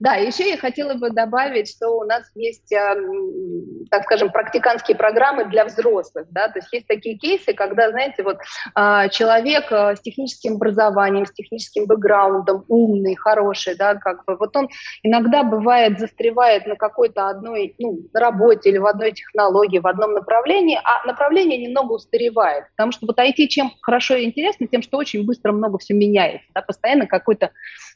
Да, 0.00 0.14
еще 0.14 0.48
я 0.48 0.56
хотела 0.56 0.94
бы 0.94 1.10
добавить, 1.10 1.70
что 1.70 1.90
у 1.90 2.04
нас 2.04 2.24
есть, 2.34 2.72
эм, 2.72 3.86
так 3.90 4.04
скажем, 4.04 4.30
практиканские 4.30 4.96
программы 4.96 5.46
для 5.46 5.64
взрослых, 5.64 6.26
да, 6.30 6.48
то 6.48 6.58
есть 6.58 6.72
есть 6.72 6.86
такие 6.86 7.16
кейсы, 7.16 7.54
когда, 7.54 7.90
знаете, 7.90 8.22
вот 8.22 8.38
а, 8.74 9.08
человек 9.08 9.70
э, 9.70 9.96
с 9.96 10.00
техническим 10.00 10.54
образованием, 10.54 11.26
с 11.26 11.32
техническим 11.32 11.86
бэкграундом, 11.86 12.64
умный, 12.68 13.16
хороший, 13.16 13.76
да, 13.76 13.94
как 13.94 14.24
бы, 14.24 14.36
вот 14.36 14.56
он 14.56 14.68
иногда 15.02 15.42
бывает 15.42 15.98
застревает 15.98 16.66
на 16.66 16.76
какой-то 16.76 17.28
одной, 17.28 17.74
ну, 17.78 18.00
работе 18.12 18.70
или 18.70 18.78
в 18.78 18.86
одной 18.86 19.12
технологии, 19.12 19.78
в 19.78 19.86
одном 19.86 20.12
направлении, 20.12 20.78
а 20.82 21.06
направление 21.06 21.58
немного 21.58 21.92
устаревает, 21.92 22.64
потому 22.76 22.92
что 22.92 23.06
вот 23.06 23.18
IT 23.18 23.46
чем 23.48 23.72
хорошо 23.80 24.16
и 24.16 24.24
интересно, 24.24 24.66
тем, 24.66 24.82
что 24.82 24.98
очень 24.98 25.24
быстро 25.24 25.52
много 25.52 25.78
все 25.78 25.94
меняется, 25.94 26.48
да, 26.54 26.62
постоянно 26.62 27.06
какой-то 27.06 27.50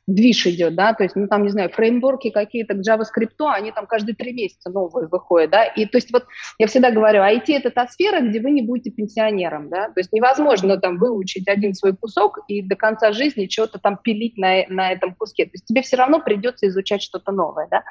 движ 0.06 0.46
идет, 0.46 0.74
да, 0.74 0.94
то 0.94 1.04
есть, 1.04 1.14
ну, 1.14 1.28
там, 1.28 1.42
не 1.44 1.50
знаю, 1.50 1.70
фреймворки 1.82 2.30
какие-то 2.30 2.74
к 2.74 2.78
JavaScript, 2.78 3.34
они 3.52 3.72
там 3.72 3.86
каждые 3.86 4.14
три 4.14 4.32
месяца 4.32 4.70
новые 4.70 5.08
выходят, 5.08 5.50
да, 5.50 5.64
и 5.64 5.84
то 5.84 5.98
есть 5.98 6.12
вот 6.12 6.24
я 6.58 6.68
всегда 6.68 6.90
говорю, 6.92 7.22
IT– 7.22 7.44
это 7.48 7.70
та 7.70 7.88
сфера, 7.88 8.20
где 8.20 8.40
вы 8.40 8.52
не 8.52 8.62
будете 8.62 8.90
пенсионером, 8.90 9.68
да, 9.68 9.86
то 9.88 9.98
есть 9.98 10.12
невозможно 10.12 10.78
там 10.78 10.98
выучить 10.98 11.48
один 11.48 11.74
свой 11.74 11.96
кусок 11.96 12.38
и 12.46 12.62
до 12.62 12.76
конца 12.76 13.12
жизни 13.12 13.48
что-то 13.50 13.78
там 13.78 13.98
пилить 14.02 14.38
на, 14.38 14.64
на 14.68 14.92
этом 14.92 15.14
куске, 15.14 15.44
то 15.46 15.50
есть 15.54 15.66
тебе 15.66 15.82
все 15.82 15.96
равно 15.96 16.20
придется 16.20 16.68
изучать 16.68 17.02
что-то 17.02 17.32
новое, 17.32 17.66
да, 17.70 17.82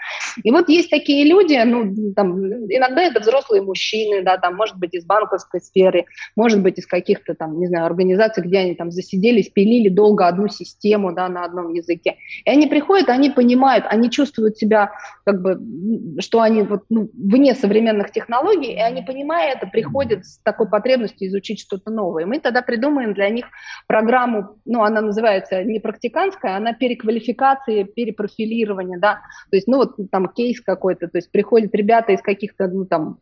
и 0.43 0.51
вот 0.51 0.69
есть 0.69 0.89
такие 0.89 1.25
люди, 1.25 1.61
ну, 1.65 2.13
там, 2.13 2.37
иногда 2.45 3.03
это 3.03 3.19
взрослые 3.19 3.61
мужчины, 3.61 4.23
да, 4.23 4.37
там, 4.37 4.55
может 4.55 4.77
быть, 4.77 4.93
из 4.93 5.05
банковской 5.05 5.59
сферы, 5.59 6.05
может 6.35 6.61
быть, 6.61 6.77
из 6.79 6.87
каких-то 6.87 7.33
там, 7.33 7.59
не 7.59 7.67
знаю, 7.67 7.85
организаций, 7.85 8.43
где 8.43 8.59
они 8.59 8.75
там 8.75 8.91
засиделись, 8.91 9.49
пилили 9.49 9.89
долго 9.89 10.27
одну 10.27 10.47
систему, 10.47 11.13
да, 11.13 11.27
на 11.27 11.43
одном 11.43 11.73
языке. 11.73 12.17
И 12.45 12.49
они 12.49 12.67
приходят, 12.67 13.09
они 13.09 13.29
понимают, 13.29 13.80
они 13.87 14.09
чувствуют 14.09 14.57
себя, 14.57 14.91
как 15.25 15.41
бы, 15.41 15.59
что 16.19 16.41
они 16.41 16.63
вот, 16.63 16.83
ну, 16.89 17.09
вне 17.13 17.55
современных 17.55 18.11
технологий, 18.11 18.73
и 18.73 18.79
они, 18.79 19.01
понимая 19.01 19.53
это, 19.53 19.67
приходят 19.67 20.25
с 20.25 20.37
такой 20.39 20.69
потребностью 20.69 21.27
изучить 21.27 21.59
что-то 21.59 21.91
новое. 21.91 22.25
Мы 22.25 22.39
тогда 22.39 22.61
придумаем 22.61 23.13
для 23.13 23.29
них 23.29 23.45
программу, 23.87 24.57
ну, 24.65 24.83
она 24.83 25.01
называется 25.01 25.63
не 25.63 25.79
практиканская, 25.79 26.55
она 26.55 26.73
переквалификации, 26.73 27.83
перепрофилирования, 27.83 28.99
да, 28.99 29.21
то 29.49 29.55
есть, 29.55 29.67
ну, 29.67 29.77
вот 29.77 29.95
там 30.11 30.27
кейс 30.27 30.61
какой-то, 30.61 31.07
то 31.07 31.17
есть 31.17 31.31
приходят 31.31 31.73
ребята 31.75 32.11
из 32.13 32.21
каких-то, 32.21 32.67
ну, 32.67 32.85
там, 32.85 33.17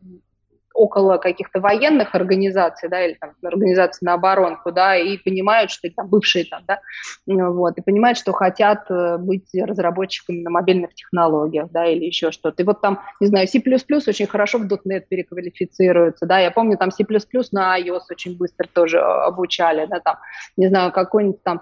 около 0.80 1.18
каких-то 1.18 1.60
военных 1.60 2.14
организаций, 2.14 2.88
да, 2.88 3.04
или 3.04 3.14
там 3.20 3.32
организаций 3.42 4.06
на 4.06 4.14
оборонку, 4.14 4.72
да, 4.72 4.96
и 4.96 5.18
понимают, 5.18 5.70
что 5.70 5.90
там 5.94 6.08
бывшие 6.08 6.46
там, 6.46 6.62
да, 6.66 6.80
вот, 7.26 7.76
и 7.76 7.82
понимают, 7.82 8.16
что 8.16 8.32
хотят 8.32 8.90
э, 8.90 9.18
быть 9.18 9.48
разработчиками 9.52 10.40
на 10.40 10.48
мобильных 10.48 10.94
технологиях, 10.94 11.70
да, 11.70 11.86
или 11.86 12.06
еще 12.06 12.30
что-то. 12.30 12.62
И 12.62 12.66
вот 12.66 12.80
там, 12.80 13.00
не 13.20 13.26
знаю, 13.26 13.46
C++ 13.46 13.58
очень 13.60 14.26
хорошо 14.26 14.58
в 14.58 14.62
.NET 14.62 15.04
переквалифицируется, 15.08 16.24
да, 16.24 16.38
я 16.38 16.50
помню, 16.50 16.78
там 16.78 16.90
C++ 16.90 17.04
на 17.52 17.78
iOS 17.78 18.00
очень 18.10 18.38
быстро 18.38 18.66
тоже 18.72 18.96
э, 18.96 19.00
обучали, 19.00 19.84
да, 19.84 20.00
там, 20.00 20.16
не 20.56 20.68
знаю, 20.68 20.92
какой-нибудь 20.92 21.42
там 21.42 21.60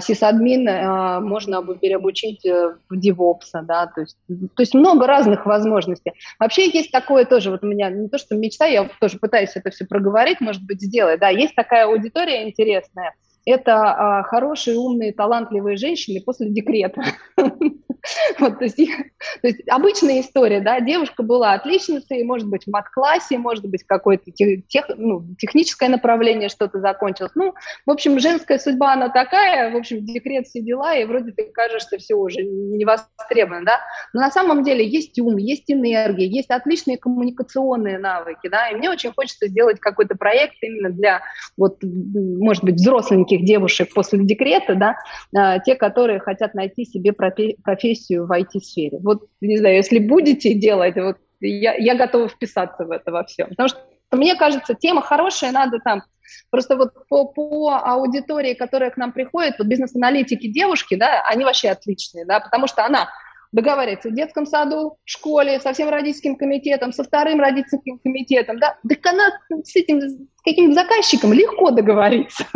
сисадмин 0.00 0.68
а, 0.68 1.20
можно 1.20 1.62
переобучить 1.74 2.44
э, 2.44 2.74
в 2.88 2.94
DevOps, 2.94 3.62
да, 3.62 3.86
то 3.86 4.00
есть, 4.00 4.16
то 4.26 4.60
есть 4.60 4.74
много 4.74 5.06
разных 5.06 5.46
возможностей. 5.46 6.12
Вообще 6.38 6.68
есть 6.68 6.90
такое 6.90 7.24
тоже, 7.24 7.50
вот 7.50 7.62
у 7.62 7.66
меня 7.66 7.90
не 7.90 8.08
то, 8.08 8.18
что 8.18 8.39
мечта, 8.40 8.66
я 8.66 8.88
тоже 9.00 9.18
пытаюсь 9.18 9.52
это 9.54 9.70
все 9.70 9.84
проговорить, 9.84 10.40
может 10.40 10.62
быть, 10.64 10.80
сделать. 10.80 11.20
Да, 11.20 11.28
есть 11.28 11.54
такая 11.54 11.86
аудитория 11.86 12.48
интересная, 12.48 13.14
это 13.50 13.74
а, 13.74 14.22
хорошие, 14.22 14.78
умные, 14.78 15.12
талантливые 15.12 15.76
женщины 15.76 16.22
после 16.24 16.48
декрета. 16.48 17.02
Вот, 18.38 18.58
то, 18.58 18.64
есть, 18.64 18.76
то 18.76 19.48
есть 19.48 19.60
обычная 19.68 20.20
история, 20.20 20.60
да, 20.60 20.80
девушка 20.80 21.22
была 21.22 21.52
отличницей, 21.52 22.24
может 22.24 22.48
быть, 22.48 22.64
в 22.64 22.70
мат-классе, 22.70 23.38
может 23.38 23.66
быть, 23.66 23.84
какое-то 23.84 24.30
тех, 24.30 24.86
ну, 24.96 25.24
техническое 25.38 25.88
направление 25.88 26.48
что-то 26.48 26.80
закончилось. 26.80 27.32
Ну, 27.34 27.54
в 27.86 27.90
общем, 27.90 28.18
женская 28.18 28.58
судьба, 28.58 28.94
она 28.94 29.08
такая, 29.08 29.70
в 29.72 29.76
общем, 29.76 30.04
декрет 30.04 30.46
все 30.46 30.60
дела, 30.62 30.96
и 30.96 31.04
вроде 31.04 31.32
ты 31.32 31.44
кажешься 31.52 31.98
все 31.98 32.14
уже 32.14 32.42
не 32.42 32.84
востребовано, 32.84 33.66
да, 33.66 33.80
но 34.12 34.20
на 34.20 34.30
самом 34.30 34.64
деле 34.64 34.86
есть 34.86 35.18
ум, 35.20 35.36
есть 35.36 35.70
энергия, 35.70 36.26
есть 36.26 36.50
отличные 36.50 36.96
коммуникационные 36.96 37.98
навыки, 37.98 38.48
да, 38.48 38.70
и 38.70 38.76
мне 38.76 38.90
очень 38.90 39.12
хочется 39.12 39.48
сделать 39.48 39.80
какой-то 39.80 40.16
проект 40.16 40.54
именно 40.62 40.90
для, 40.90 41.20
вот, 41.56 41.78
может 41.82 42.64
быть, 42.64 42.76
взросленьких 42.76 43.39
девушек 43.40 43.92
после 43.94 44.20
декрета, 44.24 44.74
да, 44.74 44.96
а, 45.34 45.58
те, 45.58 45.74
которые 45.74 46.20
хотят 46.20 46.54
найти 46.54 46.84
себе 46.84 47.12
профессию 47.12 48.26
в 48.26 48.32
IT-сфере. 48.32 48.98
Вот, 49.02 49.24
не 49.40 49.58
знаю, 49.58 49.76
если 49.76 49.98
будете 49.98 50.54
делать, 50.54 50.96
вот 50.96 51.16
я, 51.40 51.74
я 51.74 51.94
готова 51.94 52.28
вписаться 52.28 52.84
в 52.84 52.90
это 52.90 53.10
во 53.10 53.24
всем. 53.24 53.48
Потому 53.48 53.68
что 53.68 53.80
мне 54.12 54.34
кажется, 54.36 54.74
тема 54.74 55.02
хорошая, 55.02 55.52
надо 55.52 55.78
там 55.78 56.02
Просто 56.50 56.76
вот 56.76 56.92
по, 57.08 57.26
по 57.26 57.76
аудитории, 57.76 58.54
которая 58.54 58.90
к 58.90 58.96
нам 58.96 59.12
приходит, 59.12 59.56
вот 59.58 59.66
бизнес-аналитики 59.66 60.48
девушки, 60.48 60.94
да, 60.94 61.22
они 61.28 61.44
вообще 61.44 61.70
отличные, 61.70 62.24
да, 62.24 62.40
потому 62.40 62.66
что 62.66 62.84
она 62.84 63.08
договаривается 63.52 64.10
в 64.10 64.14
детском 64.14 64.46
саду, 64.46 64.96
в 65.04 65.10
школе, 65.10 65.60
со 65.60 65.72
всем 65.72 65.88
родительским 65.88 66.36
комитетом, 66.36 66.92
со 66.92 67.04
вторым 67.04 67.40
родительским 67.40 67.98
комитетом, 67.98 68.58
да, 68.58 68.78
так 68.88 69.04
она 69.06 69.30
с 69.64 69.74
этим 69.76 70.00
с 70.00 70.42
каким-то 70.42 70.74
заказчиком 70.74 71.34
легко 71.34 71.70
договориться. 71.70 72.46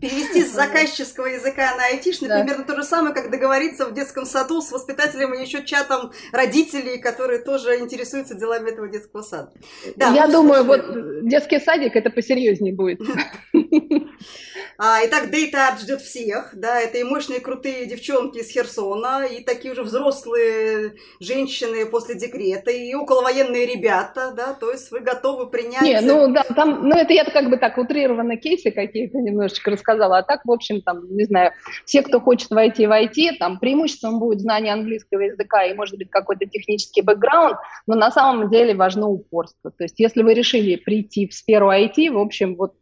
перевести 0.00 0.42
с 0.42 0.52
заказческого 0.52 1.26
языка 1.26 1.76
на 1.76 1.86
айтишный 1.86 2.28
да. 2.28 2.40
примерно 2.40 2.64
то 2.64 2.74
же 2.76 2.82
самое, 2.82 3.14
как 3.14 3.30
договориться 3.30 3.86
в 3.86 3.94
детском 3.94 4.24
саду 4.24 4.62
с 4.62 4.72
воспитателем 4.72 5.34
и 5.34 5.42
еще 5.42 5.62
чатом 5.62 6.12
родителей, 6.32 6.98
которые 6.98 7.40
тоже 7.40 7.78
интересуются 7.78 8.34
делами 8.34 8.70
этого 8.70 8.88
детского 8.88 9.20
сада. 9.22 9.52
Да, 9.96 10.14
Я 10.14 10.28
думаю, 10.28 10.64
слушали. 10.64 11.20
вот 11.20 11.28
детский 11.28 11.60
садик 11.60 11.94
это 11.94 12.08
посерьезнее 12.08 12.74
будет. 12.74 13.00
А, 14.78 14.98
итак, 15.04 15.28
Art 15.32 15.80
ждет 15.80 16.02
всех, 16.02 16.50
да, 16.52 16.80
это 16.80 16.98
и 16.98 17.02
мощные 17.02 17.40
крутые 17.40 17.86
девчонки 17.86 18.38
из 18.38 18.50
Херсона, 18.50 19.24
и 19.24 19.42
такие 19.42 19.72
уже 19.72 19.82
взрослые 19.82 20.96
женщины 21.18 21.86
после 21.86 22.14
декрета, 22.14 22.70
и 22.70 22.92
околовоенные 22.94 23.66
ребята, 23.66 24.32
да, 24.36 24.52
то 24.52 24.70
есть 24.70 24.90
вы 24.90 25.00
готовы 25.00 25.48
принять... 25.48 25.82
Не, 25.82 26.00
ну 26.00 26.32
да, 26.32 26.42
там, 26.54 26.88
ну 26.88 26.94
это 26.94 27.12
я 27.14 27.24
как 27.24 27.48
бы 27.48 27.56
так 27.56 27.78
утрированно 27.78 28.36
кейсы 28.36 28.70
какие-то 28.70 29.18
немножечко 29.18 29.70
рассказала, 29.70 30.18
а 30.18 30.22
так, 30.22 30.44
в 30.44 30.50
общем, 30.50 30.82
там, 30.82 31.06
не 31.16 31.24
знаю, 31.24 31.52
все, 31.86 32.02
кто 32.02 32.20
хочет 32.20 32.50
войти 32.50 32.86
в 32.86 32.90
IT, 32.90 33.38
там 33.38 33.58
преимуществом 33.58 34.18
будет 34.18 34.40
знание 34.40 34.74
английского 34.74 35.20
языка 35.20 35.64
и, 35.64 35.74
может 35.74 35.96
быть, 35.96 36.10
какой-то 36.10 36.46
технический 36.46 37.00
бэкграунд, 37.00 37.56
но 37.86 37.94
на 37.94 38.10
самом 38.10 38.50
деле 38.50 38.74
важно 38.74 39.08
упорство. 39.08 39.70
То 39.70 39.84
есть 39.84 39.98
если 39.98 40.22
вы 40.22 40.34
решили 40.34 40.76
прийти 40.76 41.26
в 41.28 41.34
сферу 41.34 41.70
IT, 41.70 42.10
в 42.10 42.18
общем, 42.18 42.56
вот 42.56 42.74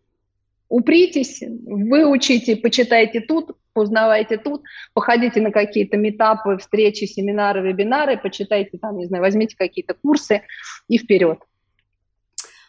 упритесь, 0.74 1.40
выучите, 1.40 2.56
почитайте 2.56 3.20
тут, 3.20 3.52
узнавайте 3.76 4.38
тут, 4.38 4.62
походите 4.92 5.40
на 5.40 5.52
какие-то 5.52 5.96
метапы, 5.96 6.58
встречи, 6.58 7.04
семинары, 7.04 7.60
вебинары, 7.62 8.18
почитайте 8.18 8.78
там, 8.78 8.98
не 8.98 9.06
знаю, 9.06 9.22
возьмите 9.22 9.56
какие-то 9.56 9.94
курсы 9.94 10.42
и 10.88 10.98
вперед. 10.98 11.38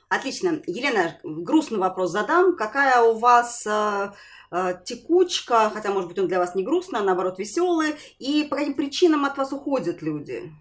Отлично. 0.07 0.61
Елена, 0.67 1.17
грустный 1.23 1.79
вопрос 1.79 2.11
задам. 2.11 2.55
Какая 2.55 3.01
у 3.01 3.17
вас 3.17 3.65
э, 3.65 4.11
э, 4.51 4.73
текучка, 4.85 5.71
хотя, 5.73 5.89
может 5.89 6.07
быть, 6.07 6.19
он 6.19 6.27
для 6.27 6.37
вас 6.37 6.53
не 6.53 6.63
грустный, 6.63 6.99
а 6.99 7.03
наоборот 7.03 7.39
веселый, 7.39 7.95
и 8.19 8.43
по 8.47 8.55
каким 8.55 8.75
причинам 8.75 9.25
от 9.25 9.35
вас 9.35 9.51
уходят 9.51 10.03
люди? 10.03 10.51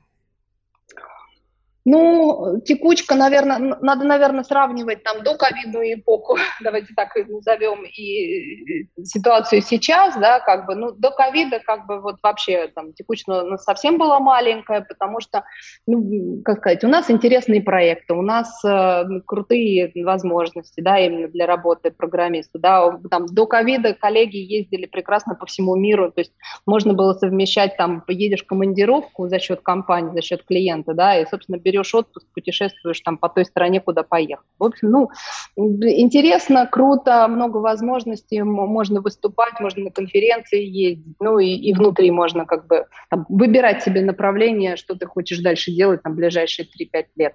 Ну, 1.86 2.60
текучка, 2.64 3.14
наверное, 3.14 3.58
надо, 3.58 4.04
наверное, 4.06 4.42
сравнивать 4.42 5.02
там 5.02 5.22
до 5.22 5.36
ковидную 5.36 5.94
эпоху, 6.00 6.38
давайте 6.62 6.94
так 6.96 7.14
назовем, 7.28 7.84
и 7.84 8.88
ситуацию 9.04 9.60
сейчас, 9.60 10.16
да, 10.16 10.40
как 10.40 10.64
бы, 10.66 10.76
ну, 10.76 10.92
до 10.92 11.10
ковида, 11.10 11.60
как 11.60 11.86
бы, 11.86 12.00
вот 12.00 12.16
вообще 12.22 12.68
там 12.74 12.94
текучка 12.94 13.42
ну, 13.42 13.58
совсем 13.58 13.98
была 13.98 14.18
маленькая, 14.18 14.80
потому 14.80 15.20
что, 15.20 15.44
ну, 15.86 16.40
как 16.42 16.58
сказать, 16.60 16.84
у 16.84 16.88
нас 16.88 17.10
интересные 17.10 17.60
проекты, 17.62 18.14
у 18.14 18.22
нас 18.22 18.64
э, 18.64 19.04
крутые 19.26 19.92
возможности, 20.04 20.80
да, 20.80 20.98
именно 20.98 21.28
для 21.28 21.46
работы 21.46 21.90
программиста, 21.90 22.58
да, 22.58 22.98
там 23.10 23.26
до 23.26 23.46
ковида 23.46 23.92
коллеги 23.92 24.38
ездили 24.38 24.86
прекрасно 24.86 25.34
по 25.34 25.44
всему 25.44 25.76
миру, 25.76 26.10
то 26.10 26.20
есть 26.20 26.32
можно 26.64 26.94
было 26.94 27.12
совмещать, 27.12 27.76
там, 27.76 28.00
поедешь 28.00 28.42
в 28.42 28.46
командировку 28.46 29.28
за 29.28 29.38
счет 29.38 29.60
компании, 29.60 30.14
за 30.14 30.22
счет 30.22 30.44
клиента, 30.44 30.94
да, 30.94 31.20
и, 31.20 31.26
собственно, 31.26 31.58
отпуск, 31.94 32.26
путешествуешь 32.34 33.00
там 33.00 33.18
по 33.18 33.28
той 33.28 33.44
стране, 33.44 33.80
куда 33.80 34.02
поехал. 34.02 34.44
В 34.58 34.64
общем, 34.64 34.90
ну, 34.90 35.10
интересно, 35.56 36.66
круто, 36.66 37.26
много 37.28 37.58
возможностей, 37.58 38.42
можно 38.42 39.00
выступать, 39.00 39.60
можно 39.60 39.84
на 39.84 39.90
конференции 39.90 40.62
ездить, 40.62 41.16
ну 41.20 41.38
и, 41.38 41.48
и 41.48 41.74
внутри 41.74 42.10
можно 42.10 42.44
как 42.44 42.66
бы 42.66 42.86
там, 43.10 43.26
выбирать 43.28 43.82
себе 43.82 44.02
направление, 44.02 44.76
что 44.76 44.94
ты 44.94 45.06
хочешь 45.06 45.38
дальше 45.38 45.72
делать 45.72 46.02
там 46.02 46.14
ближайшие 46.14 46.66
3-5 46.66 47.04
лет. 47.16 47.34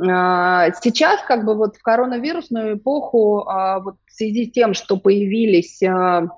А, 0.00 0.70
сейчас 0.72 1.20
как 1.22 1.44
бы 1.44 1.54
вот 1.54 1.76
в 1.76 1.82
коронавирусную 1.82 2.76
эпоху 2.76 3.40
а, 3.46 3.80
вот 3.80 3.96
в 4.06 4.12
связи 4.12 4.46
с 4.46 4.52
тем, 4.52 4.74
что 4.74 4.96
появились 4.96 5.82
а, 5.82 6.28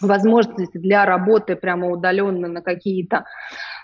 возможности 0.00 0.78
для 0.78 1.04
работы 1.04 1.56
прямо 1.56 1.90
удаленно 1.90 2.48
на 2.48 2.62
какие-то 2.62 3.24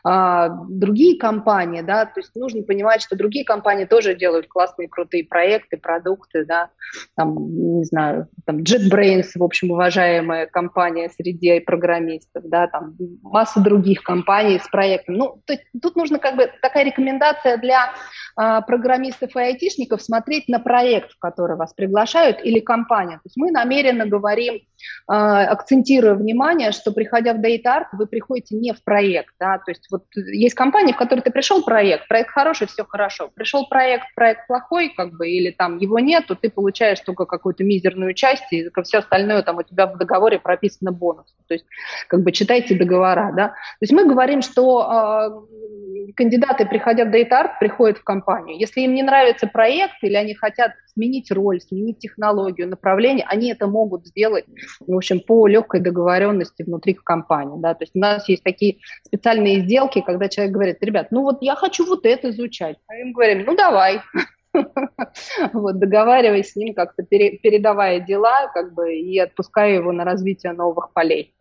другие 0.02 1.18
компании, 1.18 1.82
да, 1.82 2.06
то 2.06 2.20
есть 2.20 2.34
нужно 2.34 2.62
понимать, 2.62 3.02
что 3.02 3.16
другие 3.16 3.44
компании 3.44 3.84
тоже 3.84 4.14
делают 4.14 4.46
классные, 4.48 4.88
крутые 4.88 5.24
проекты, 5.24 5.76
продукты, 5.76 6.44
да, 6.44 6.70
там, 7.16 7.36
не 7.78 7.84
знаю, 7.84 8.28
там 8.46 8.58
JetBrains, 8.58 9.30
в 9.34 9.42
общем, 9.42 9.70
уважаемая 9.70 10.46
компания 10.46 11.10
среди 11.10 11.60
программистов, 11.60 12.44
да, 12.44 12.66
там 12.66 12.96
масса 13.22 13.60
других 13.60 14.02
компаний 14.02 14.58
с 14.58 14.68
проектом. 14.68 15.16
Ну, 15.16 15.42
то, 15.44 15.58
тут 15.80 15.96
нужно 15.96 16.18
как 16.18 16.36
бы 16.36 16.50
такая 16.62 16.84
рекомендация 16.84 17.58
для 17.58 17.92
а, 18.36 18.60
программистов 18.62 19.36
и 19.36 19.40
айтишников 19.40 20.02
смотреть 20.02 20.48
на 20.48 20.60
проект, 20.60 21.12
в 21.12 21.18
который 21.18 21.56
вас 21.56 21.74
приглашают, 21.74 22.42
или 22.42 22.60
компания. 22.60 23.16
То 23.16 23.26
есть 23.26 23.36
мы 23.36 23.50
намеренно 23.50 24.06
говорим, 24.06 24.60
а, 25.06 25.44
акцентируя 25.46 26.14
внимание, 26.14 26.72
что 26.72 26.92
приходя 26.92 27.34
в 27.34 27.40
Data 27.40 27.64
Art, 27.66 27.86
вы 27.92 28.06
приходите 28.06 28.56
не 28.56 28.72
в 28.72 28.82
проект, 28.82 29.34
да, 29.38 29.58
то 29.58 29.70
есть 29.70 29.89
вот 29.90 30.04
есть 30.14 30.54
компании, 30.54 30.92
в 30.92 30.96
которые 30.96 31.22
ты 31.22 31.30
пришел 31.30 31.62
проект, 31.62 32.08
проект 32.08 32.30
хороший, 32.30 32.66
все 32.66 32.84
хорошо. 32.84 33.30
Пришел 33.34 33.66
проект, 33.68 34.06
проект 34.14 34.46
плохой, 34.46 34.92
как 34.96 35.16
бы, 35.16 35.28
или 35.28 35.50
там 35.50 35.78
его 35.78 35.98
нету, 35.98 36.36
ты 36.36 36.50
получаешь 36.50 37.00
только 37.00 37.26
какую-то 37.26 37.64
мизерную 37.64 38.14
часть, 38.14 38.52
и 38.52 38.70
все 38.84 38.98
остальное 38.98 39.42
там 39.42 39.58
у 39.58 39.62
тебя 39.62 39.86
в 39.86 39.98
договоре 39.98 40.38
прописано 40.38 40.92
бонус. 40.92 41.34
То 41.48 41.54
есть, 41.54 41.66
как 42.08 42.22
бы, 42.22 42.32
читайте 42.32 42.74
договора, 42.76 43.32
да. 43.36 43.48
То 43.48 43.82
есть 43.82 43.92
мы 43.92 44.06
говорим, 44.06 44.42
что 44.42 45.42
э, 46.06 46.12
кандидаты, 46.14 46.66
приходя 46.66 47.04
в 47.04 47.08
Data 47.08 47.30
Art, 47.30 47.50
приходят 47.58 47.98
в 47.98 48.04
компанию. 48.04 48.58
Если 48.58 48.82
им 48.82 48.94
не 48.94 49.02
нравится 49.02 49.46
проект, 49.46 50.02
или 50.02 50.14
они 50.14 50.34
хотят 50.34 50.72
сменить 50.92 51.30
роль, 51.30 51.60
сменить 51.60 51.98
технологию, 51.98 52.68
направление, 52.68 53.24
они 53.28 53.52
это 53.52 53.66
могут 53.66 54.06
сделать, 54.06 54.44
в 54.80 54.94
общем, 54.94 55.20
по 55.20 55.46
легкой 55.46 55.80
договоренности 55.80 56.62
внутри 56.62 56.94
компании, 56.94 57.60
да. 57.60 57.74
То 57.74 57.84
есть 57.84 57.92
у 57.94 57.98
нас 57.98 58.28
есть 58.28 58.42
такие 58.42 58.78
специальные 59.04 59.60
сделки, 59.60 59.79
когда 59.88 60.28
человек 60.28 60.54
говорит, 60.54 60.78
ребят, 60.82 61.08
ну 61.10 61.22
вот 61.22 61.38
я 61.42 61.54
хочу 61.56 61.86
вот 61.86 62.06
это 62.06 62.30
изучать. 62.30 62.76
А 62.86 62.96
им 62.96 63.12
говорим, 63.12 63.44
ну 63.46 63.56
давай. 63.56 64.00
Вот, 65.52 65.78
договариваясь 65.78 66.50
с 66.50 66.56
ним, 66.56 66.74
как-то 66.74 67.04
передавая 67.04 68.00
дела, 68.00 68.48
как 68.52 68.74
бы, 68.74 68.94
и 68.94 69.16
отпуская 69.18 69.74
его 69.76 69.92
на 69.92 70.04
развитие 70.04 70.52
новых 70.52 70.92
полей. 70.92 71.34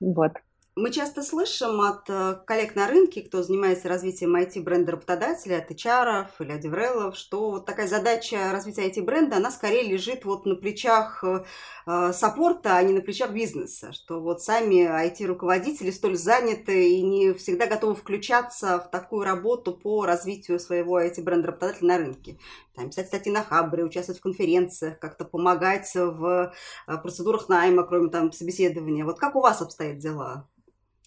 Вот. 0.00 0.32
Мы 0.74 0.90
часто 0.90 1.22
слышим 1.22 1.82
от 1.82 2.08
э, 2.08 2.38
коллег 2.46 2.74
на 2.76 2.88
рынке, 2.88 3.20
кто 3.20 3.42
занимается 3.42 3.90
развитием 3.90 4.34
IT-бренда 4.34 4.92
работодателя, 4.92 5.58
от 5.58 5.70
HR 5.70 6.28
или 6.38 6.52
от 6.52 6.60
деврелов, 6.60 7.14
что 7.14 7.50
вот 7.50 7.66
такая 7.66 7.86
задача 7.86 8.50
развития 8.50 8.88
IT-бренда, 8.88 9.36
она 9.36 9.50
скорее 9.50 9.82
лежит 9.82 10.24
вот 10.24 10.46
на 10.46 10.54
плечах 10.54 11.22
э, 11.24 11.44
э, 11.86 12.12
саппорта, 12.14 12.78
а 12.78 12.82
не 12.82 12.94
на 12.94 13.02
плечах 13.02 13.32
бизнеса, 13.32 13.92
что 13.92 14.22
вот 14.22 14.40
сами 14.40 14.86
IT-руководители 14.86 15.90
столь 15.90 16.16
заняты 16.16 16.88
и 16.88 17.02
не 17.02 17.34
всегда 17.34 17.66
готовы 17.66 17.94
включаться 17.94 18.78
в 18.78 18.90
такую 18.90 19.24
работу 19.24 19.74
по 19.74 20.06
развитию 20.06 20.58
своего 20.58 20.98
IT-бренда 20.98 21.48
работодателя 21.48 21.88
на 21.88 21.98
рынке. 21.98 22.38
Там, 22.74 22.88
писать 22.88 23.08
статьи 23.08 23.30
на 23.30 23.42
Хабре, 23.42 23.84
участвовать 23.84 24.20
в 24.20 24.22
конференциях, 24.22 24.98
как-то 24.98 25.24
помогать 25.24 25.90
в 25.94 26.54
процедурах 26.86 27.48
найма, 27.48 27.82
кроме 27.82 28.08
там 28.08 28.32
собеседования. 28.32 29.04
Вот 29.04 29.18
как 29.18 29.36
у 29.36 29.40
вас 29.40 29.60
обстоят 29.60 29.98
дела? 29.98 30.48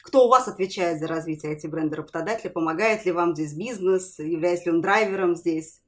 Кто 0.03 0.25
у 0.25 0.29
вас 0.29 0.47
отвечает 0.47 0.99
за 0.99 1.07
развитие 1.07 1.55
IT-бренда 1.55 1.95
работодателя? 1.95 2.51
Помогает 2.51 3.05
ли 3.05 3.11
вам 3.11 3.33
здесь 3.33 3.53
бизнес? 3.53 4.19
Является 4.19 4.65
ли 4.65 4.75
он 4.75 4.81
драйвером 4.81 5.35
здесь? 5.35 5.81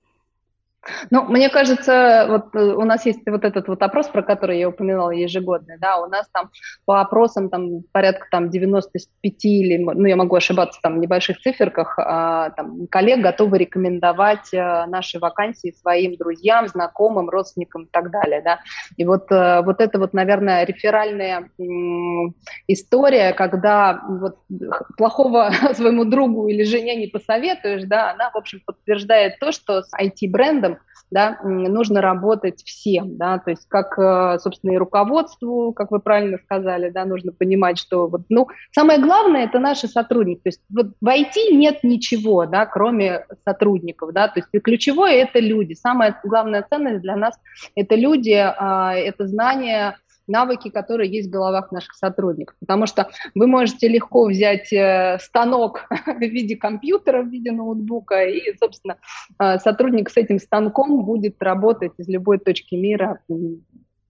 Ну, 1.12 1.24
мне 1.24 1.50
кажется, 1.50 2.26
вот 2.30 2.56
э, 2.56 2.74
у 2.74 2.84
нас 2.84 3.06
есть 3.06 3.22
вот 3.28 3.44
этот 3.44 3.68
вот 3.68 3.82
опрос, 3.82 4.08
про 4.08 4.22
который 4.24 4.60
я 4.60 4.70
упоминала 4.70 5.12
ежегодный, 5.12 5.78
да, 5.80 5.98
у 5.98 6.08
нас 6.08 6.28
там 6.32 6.50
по 6.86 7.02
опросам 7.02 7.50
там 7.50 7.84
порядка 7.92 8.28
там 8.32 8.50
95 8.50 9.46
или, 9.46 9.78
ну, 9.78 10.06
я 10.06 10.16
могу 10.16 10.36
ошибаться 10.36 10.80
там 10.82 10.96
в 10.96 11.00
небольших 11.00 11.40
циферках, 11.40 11.98
а, 12.00 12.52
там, 12.52 12.88
коллег 12.88 13.22
готовы 13.22 13.58
рекомендовать 13.58 14.54
а, 14.54 14.86
наши 14.88 15.20
вакансии 15.20 15.76
своим 15.82 16.16
друзьям, 16.16 16.68
знакомым, 16.68 17.30
родственникам 17.30 17.84
и 17.84 17.90
так 17.92 18.12
далее, 18.12 18.42
да. 18.42 18.60
И 18.96 19.06
вот, 19.06 19.32
а, 19.32 19.62
вот 19.62 19.82
это 19.82 20.00
вот, 20.00 20.14
наверное, 20.14 20.66
реферальная 20.66 21.50
история, 22.68 23.34
когда 23.34 24.02
вот 24.08 24.38
плохого 24.98 25.52
своему 25.74 26.06
другу 26.06 26.48
или 26.48 26.64
жене 26.64 26.96
не 26.96 27.08
посоветуешь, 27.08 27.84
да, 27.84 28.12
она, 28.12 28.30
в 28.30 28.38
общем, 28.38 28.62
подтверждает 28.66 29.40
то, 29.40 29.52
что 29.52 29.82
с 29.82 29.92
IT-брендом 29.94 30.77
да, 31.12 31.40
нужно 31.44 32.02
работать 32.02 32.64
всем, 32.64 33.18
да, 33.18 33.40
то 33.40 33.52
есть 33.52 33.68
как, 33.68 33.98
э, 33.98 34.40
собственно, 34.40 34.72
и 34.72 34.78
руководству, 34.78 35.74
как 35.74 35.92
вы 35.92 36.00
правильно 36.00 36.38
сказали, 36.38 36.90
да, 36.90 37.06
нужно 37.06 37.32
понимать, 37.32 37.78
что 37.78 38.08
вот, 38.08 38.22
ну, 38.30 38.48
самое 38.72 39.00
главное– 39.00 39.44
это 39.46 39.60
наши 39.60 39.88
сотрудники, 39.88 40.40
то 40.40 40.50
есть 40.50 40.62
вот 40.70 40.88
в 41.00 41.08
IT 41.08 41.52
нет 41.52 41.84
ничего, 41.84 42.46
да, 42.46 42.66
кроме 42.66 43.26
сотрудников, 43.46 44.14
да, 44.14 44.28
то 44.28 44.40
есть 44.40 44.50
и 44.52 44.60
ключевое– 44.60 45.12
это 45.24 45.40
люди, 45.40 45.74
самая 45.74 46.20
главная 46.24 46.66
ценность 46.70 47.02
для 47.02 47.16
нас– 47.16 47.40
это 47.76 47.96
люди, 47.96 48.36
а, 48.36 48.94
это 48.94 49.28
знания, 49.28 49.98
навыки, 50.28 50.70
которые 50.70 51.12
есть 51.12 51.30
в 51.30 51.32
головах 51.32 51.72
наших 51.72 51.94
сотрудников. 51.96 52.56
Потому 52.60 52.86
что 52.86 53.10
вы 53.36 53.48
можете 53.48 53.88
легко 53.88 54.26
взять 54.26 54.72
э, 54.72 55.18
станок 55.22 55.88
в 56.06 56.20
виде 56.20 56.56
компьютера, 56.56 57.22
в 57.22 57.30
виде 57.30 57.52
ноутбука, 57.52 58.26
и, 58.26 58.56
собственно, 58.58 58.98
э, 59.40 59.60
сотрудник 59.60 60.10
с 60.10 60.18
этим 60.18 60.40
станком 60.40 61.04
будет 61.06 61.42
работать 61.42 61.94
из 61.98 62.08
любой 62.08 62.40
точки 62.40 62.76
мира 62.76 63.20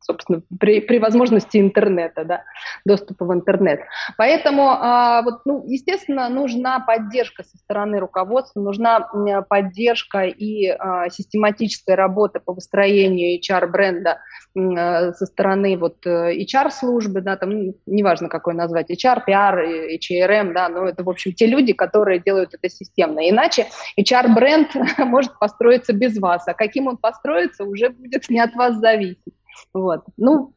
собственно, 0.07 0.41
при, 0.59 0.79
при 0.79 0.99
возможности 0.99 1.57
интернета, 1.57 2.23
да, 2.23 2.43
доступа 2.85 3.25
в 3.25 3.33
интернет. 3.33 3.81
Поэтому, 4.17 4.69
а, 4.69 5.21
вот, 5.21 5.41
ну, 5.45 5.63
естественно, 5.67 6.29
нужна 6.29 6.79
поддержка 6.79 7.43
со 7.43 7.57
стороны 7.57 7.99
руководства, 7.99 8.61
нужна 8.61 9.01
поддержка 9.49 10.23
и 10.23 10.67
а, 10.67 11.09
систематическая 11.09 11.95
работа 11.95 12.39
по 12.39 12.53
выстроению 12.53 13.39
HR-бренда 13.39 14.19
а, 14.55 15.11
со 15.11 15.25
стороны 15.25 15.77
вот 15.77 16.05
HR-службы, 16.05 17.21
да, 17.21 17.35
там, 17.35 17.49
ну, 17.49 17.75
неважно, 17.85 18.29
какой 18.29 18.53
назвать, 18.53 18.89
HR, 18.89 19.23
PR, 19.27 19.97
HRM, 19.99 20.53
да, 20.53 20.69
но 20.69 20.87
это, 20.87 21.03
в 21.03 21.09
общем, 21.09 21.33
те 21.33 21.47
люди, 21.47 21.73
которые 21.73 22.19
делают 22.19 22.53
это 22.53 22.69
системно. 22.69 23.29
Иначе 23.29 23.67
HR-бренд 23.99 24.69
может 24.99 25.37
построиться 25.37 25.91
без 25.91 26.17
вас, 26.17 26.47
а 26.47 26.53
каким 26.53 26.87
он 26.87 26.95
построится, 26.95 27.65
уже 27.65 27.89
будет 27.89 28.29
не 28.29 28.39
от 28.39 28.55
вас 28.55 28.77
зависеть. 28.77 29.33
Вот. 29.73 30.03
Ну, 30.17 30.53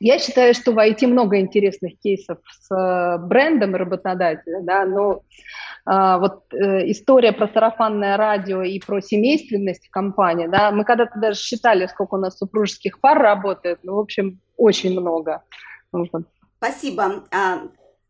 я 0.00 0.18
считаю, 0.18 0.54
что 0.54 0.72
в 0.72 0.78
IT 0.78 1.06
много 1.06 1.38
интересных 1.40 1.98
кейсов 1.98 2.38
с 2.50 2.74
э, 2.74 3.18
брендом 3.18 3.74
работодателя, 3.74 4.60
да, 4.62 4.86
но 4.86 5.22
а, 5.84 6.18
вот 6.18 6.44
э, 6.54 6.90
история 6.90 7.32
про 7.32 7.48
сарафанное 7.48 8.16
радио 8.16 8.62
и 8.62 8.80
про 8.80 9.02
семейственность 9.02 9.88
в 9.88 9.90
компании, 9.90 10.46
да, 10.46 10.70
мы 10.70 10.84
когда-то 10.84 11.18
даже 11.18 11.38
считали, 11.38 11.86
сколько 11.86 12.14
у 12.14 12.18
нас 12.18 12.38
супружеских 12.38 13.00
пар 13.00 13.18
работает, 13.18 13.80
ну, 13.82 13.96
в 13.96 13.98
общем, 13.98 14.40
очень 14.56 14.98
много. 14.98 15.42
Спасибо. 15.90 17.24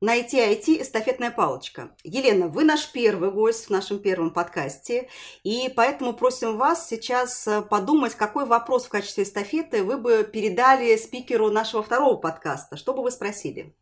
А, 0.01 0.05
Найти 0.05 0.39
IT 0.39 0.83
эстафетная 0.83 1.31
палочка. 1.31 1.91
Елена, 2.05 2.49
вы 2.49 2.65
наш 2.65 2.91
первый 2.93 3.31
гость 3.31 3.67
в 3.67 3.71
нашем 3.71 3.99
первом 3.99 4.31
подкасте, 4.31 5.09
и 5.45 5.73
поэтому 5.75 6.15
просим 6.15 6.57
вас 6.57 6.89
сейчас 6.89 7.47
э, 7.47 7.63
подумать, 7.63 8.15
какой 8.15 8.47
вопрос 8.47 8.87
в 8.87 8.89
качестве 8.89 9.25
эстафеты 9.25 9.83
вы 9.83 9.99
бы 9.99 10.29
передали 10.31 10.97
спикеру 10.97 11.51
нашего 11.51 11.83
второго 11.83 12.17
подкаста. 12.17 12.77
Что 12.77 12.95
бы 12.95 13.03
вы 13.03 13.11
спросили? 13.11 13.75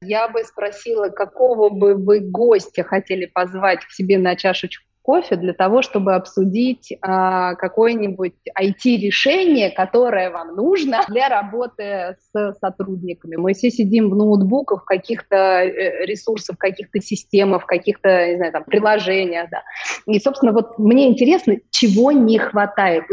Я 0.00 0.28
бы 0.28 0.44
спросила, 0.44 1.08
какого 1.08 1.70
бы 1.70 1.94
вы 1.94 2.20
гостя 2.20 2.84
хотели 2.84 3.26
позвать 3.26 3.84
к 3.84 3.90
себе 3.90 4.18
на 4.18 4.36
чашечку 4.36 4.83
кофе 5.04 5.36
для 5.36 5.52
того, 5.52 5.82
чтобы 5.82 6.14
обсудить 6.14 6.96
а, 7.02 7.56
какое-нибудь 7.56 8.32
IT-решение, 8.58 9.70
которое 9.70 10.30
вам 10.30 10.56
нужно 10.56 11.02
для 11.08 11.28
работы 11.28 12.16
с 12.32 12.54
сотрудниками. 12.58 13.36
Мы 13.36 13.52
все 13.52 13.70
сидим 13.70 14.08
в 14.08 14.16
ноутбуках, 14.16 14.82
в 14.82 14.86
каких-то 14.86 15.36
э, 15.36 16.06
ресурсах, 16.06 16.56
в 16.56 16.58
каких-то 16.58 17.00
системах, 17.00 17.64
в 17.64 17.66
каких-то, 17.66 18.28
не 18.28 18.36
знаю, 18.36 18.52
там, 18.52 18.64
приложениях, 18.64 19.50
да. 19.50 19.62
И, 20.06 20.18
собственно, 20.18 20.52
вот 20.52 20.78
мне 20.78 21.08
интересно, 21.08 21.56
чего 21.70 22.10
не 22.10 22.38
хватает, 22.38 23.04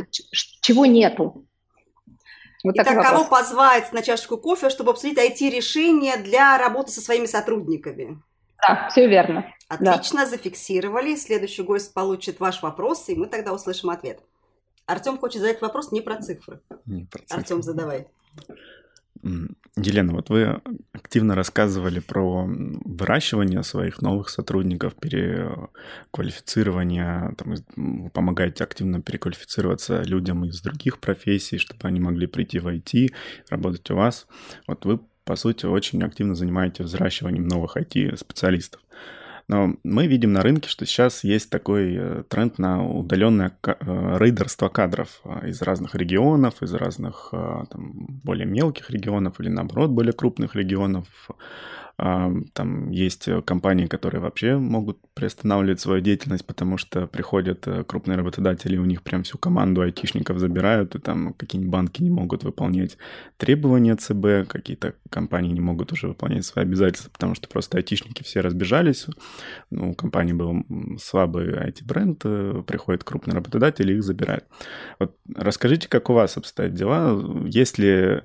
чего 0.61 0.85
нету. 0.85 1.45
Вот 2.63 2.75
Итак, 2.77 3.03
кого 3.03 3.25
позвать 3.25 3.91
на 3.91 4.01
чашечку 4.01 4.37
кофе, 4.37 4.69
чтобы 4.69 4.91
обсудить 4.91 5.17
IT-решение 5.17 6.15
для 6.15 6.57
работы 6.57 6.91
со 6.91 7.01
своими 7.01 7.25
сотрудниками? 7.25 8.21
Да, 8.61 8.87
все 8.89 9.07
верно. 9.07 9.53
Отлично, 9.67 10.19
да. 10.19 10.25
зафиксировали. 10.25 11.15
Следующий 11.15 11.63
гость 11.63 11.93
получит 11.93 12.39
ваш 12.39 12.61
вопрос, 12.61 13.09
и 13.09 13.15
мы 13.15 13.27
тогда 13.27 13.53
услышим 13.53 13.89
ответ. 13.89 14.19
Артем 14.85 15.17
хочет 15.17 15.41
задать 15.41 15.61
вопрос 15.61 15.91
не 15.91 16.01
про 16.01 16.21
цифры. 16.21 16.61
Не 16.85 17.05
про 17.05 17.19
цифры. 17.19 17.37
Артем, 17.37 17.63
задавай. 17.63 18.07
Елена, 19.77 20.13
вот 20.13 20.29
вы 20.29 20.61
активно 20.93 21.35
рассказывали 21.35 21.99
про 21.99 22.45
выращивание 22.45 23.61
своих 23.63 24.01
новых 24.01 24.29
сотрудников, 24.29 24.95
переквалифицирование, 24.95 27.35
там, 27.37 27.53
вы 27.53 28.09
помогаете 28.09 28.63
активно 28.63 28.99
переквалифицироваться 29.01 30.01
людям 30.01 30.45
из 30.45 30.59
других 30.61 30.99
профессий, 30.99 31.59
чтобы 31.59 31.87
они 31.87 31.99
могли 31.99 32.25
прийти 32.27 32.59
в 32.59 32.67
IT, 32.67 33.09
работать 33.49 33.91
у 33.91 33.95
вас. 33.95 34.27
Вот 34.67 34.85
вы 34.85 34.99
по 35.31 35.37
сути, 35.37 35.65
очень 35.65 36.03
активно 36.03 36.35
занимаетесь 36.35 36.83
взращиванием 36.83 37.47
новых 37.47 37.77
IT-специалистов. 37.77 38.81
Но 39.47 39.75
мы 39.85 40.07
видим 40.07 40.33
на 40.33 40.41
рынке, 40.41 40.67
что 40.67 40.85
сейчас 40.85 41.23
есть 41.23 41.49
такой 41.49 41.95
э, 41.95 42.23
тренд 42.27 42.57
на 42.57 42.85
удаленное 42.85 43.57
э, 43.63 44.17
рейдерство 44.19 44.67
кадров 44.67 45.21
э, 45.23 45.47
из 45.47 45.61
разных 45.61 45.95
регионов, 45.95 46.61
из 46.61 46.73
разных 46.73 47.29
там, 47.31 47.93
более 48.25 48.45
мелких 48.45 48.89
регионов 48.89 49.39
или 49.39 49.47
наоборот 49.47 49.91
более 49.91 50.11
крупных 50.11 50.53
регионов 50.53 51.07
там 52.53 52.89
есть 52.89 53.27
э, 53.27 53.43
компании, 53.43 53.85
которые 53.85 54.21
вообще 54.21 54.57
могут 54.57 54.97
приостанавливать 55.13 55.79
свою 55.79 56.01
деятельность, 56.01 56.47
потому 56.47 56.77
что 56.77 57.05
приходят 57.05 57.67
э, 57.67 57.83
крупные 57.83 58.17
работодатели, 58.17 58.77
у 58.77 58.85
них 58.85 59.03
прям 59.03 59.21
всю 59.21 59.37
команду 59.37 59.81
айтишников 59.81 60.39
забирают, 60.39 60.95
и 60.95 60.99
там 60.99 61.33
какие-нибудь 61.33 61.71
банки 61.71 62.01
не 62.01 62.09
могут 62.09 62.43
выполнять 62.43 62.97
требования 63.37 63.95
ЦБ, 63.95 64.51
какие-то 64.51 64.95
компании 65.11 65.51
не 65.51 65.59
могут 65.59 65.91
уже 65.91 66.07
выполнять 66.07 66.43
свои 66.43 66.65
обязательства, 66.65 67.11
потому 67.11 67.35
что 67.35 67.47
просто 67.47 67.77
айтишники 67.77 68.23
все 68.23 68.41
разбежались, 68.41 69.05
ну, 69.69 69.91
у 69.91 69.93
компании 69.93 70.33
был 70.33 70.65
слабый 70.99 71.51
IT-бренд, 71.51 72.21
э, 72.25 72.63
приходит 72.65 73.03
крупный 73.03 73.35
работодатель 73.35 73.91
и 73.91 73.97
их 73.97 74.03
забирает. 74.03 74.45
Вот 74.97 75.15
расскажите, 75.35 75.87
как 75.87 76.09
у 76.09 76.13
вас 76.13 76.35
обстоят 76.35 76.73
дела, 76.73 77.45
есть 77.45 77.77
ли 77.77 78.21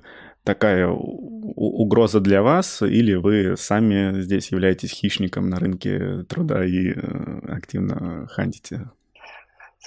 такая 0.47 0.87
угроза 0.87 2.21
для 2.21 2.41
вас, 2.41 2.81
или 2.81 3.15
вы 3.15 3.55
сами 3.57 4.21
здесь 4.21 4.51
являетесь 4.53 4.91
хищником 4.91 5.49
на 5.49 5.59
рынке 5.59 6.23
труда 6.29 6.63
и 6.65 6.93
э, 6.95 7.39
активно 7.49 8.27
хантите 8.31 8.89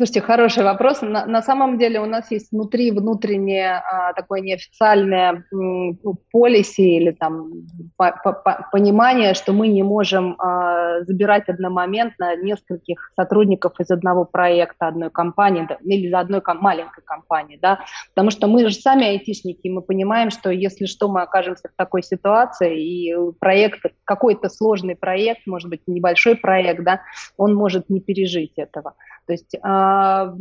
Слушайте, 0.01 0.23
хороший 0.23 0.65
вопрос. 0.65 1.03
На, 1.03 1.27
на 1.27 1.43
самом 1.43 1.77
деле 1.77 2.01
у 2.01 2.07
нас 2.07 2.31
есть 2.31 2.53
внутри 2.53 2.91
внутреннее 2.91 3.83
а, 3.85 4.15
такое 4.15 4.41
неофициальное 4.41 5.45
ну, 5.51 5.95
полиси 6.33 6.81
или 6.81 7.11
там 7.11 7.53
по, 7.99 8.11
по, 8.11 8.67
понимание, 8.73 9.35
что 9.35 9.53
мы 9.53 9.69
не 9.69 9.83
можем 9.83 10.37
а, 10.39 11.03
забирать 11.03 11.51
одномоментно 11.51 12.35
нескольких 12.37 13.13
сотрудников 13.15 13.79
из 13.79 13.91
одного 13.91 14.25
проекта, 14.25 14.89
одной 14.89 15.11
компании 15.11 15.69
или 15.85 16.07
из 16.07 16.15
одной 16.15 16.41
ком- 16.41 16.63
маленькой 16.63 17.05
компании, 17.05 17.59
да, 17.61 17.81
потому 18.15 18.31
что 18.31 18.47
мы 18.47 18.67
же 18.71 18.75
сами 18.75 19.05
айтишники, 19.07 19.67
и 19.67 19.71
мы 19.71 19.83
понимаем, 19.83 20.31
что 20.31 20.49
если 20.49 20.87
что, 20.87 21.09
мы 21.09 21.21
окажемся 21.21 21.69
в 21.69 21.77
такой 21.77 22.03
ситуации, 22.03 22.83
и 22.83 23.15
проект, 23.39 23.81
какой-то 24.05 24.49
сложный 24.49 24.97
проект, 24.97 25.47
может 25.47 25.69
быть, 25.69 25.83
небольшой 25.87 26.37
проект, 26.37 26.85
да, 26.85 27.03
он 27.37 27.55
может 27.55 27.91
не 27.91 28.01
пережить 28.01 28.55
этого. 28.57 28.95
То 29.31 29.35
есть, 29.35 29.55
а, 29.63 30.35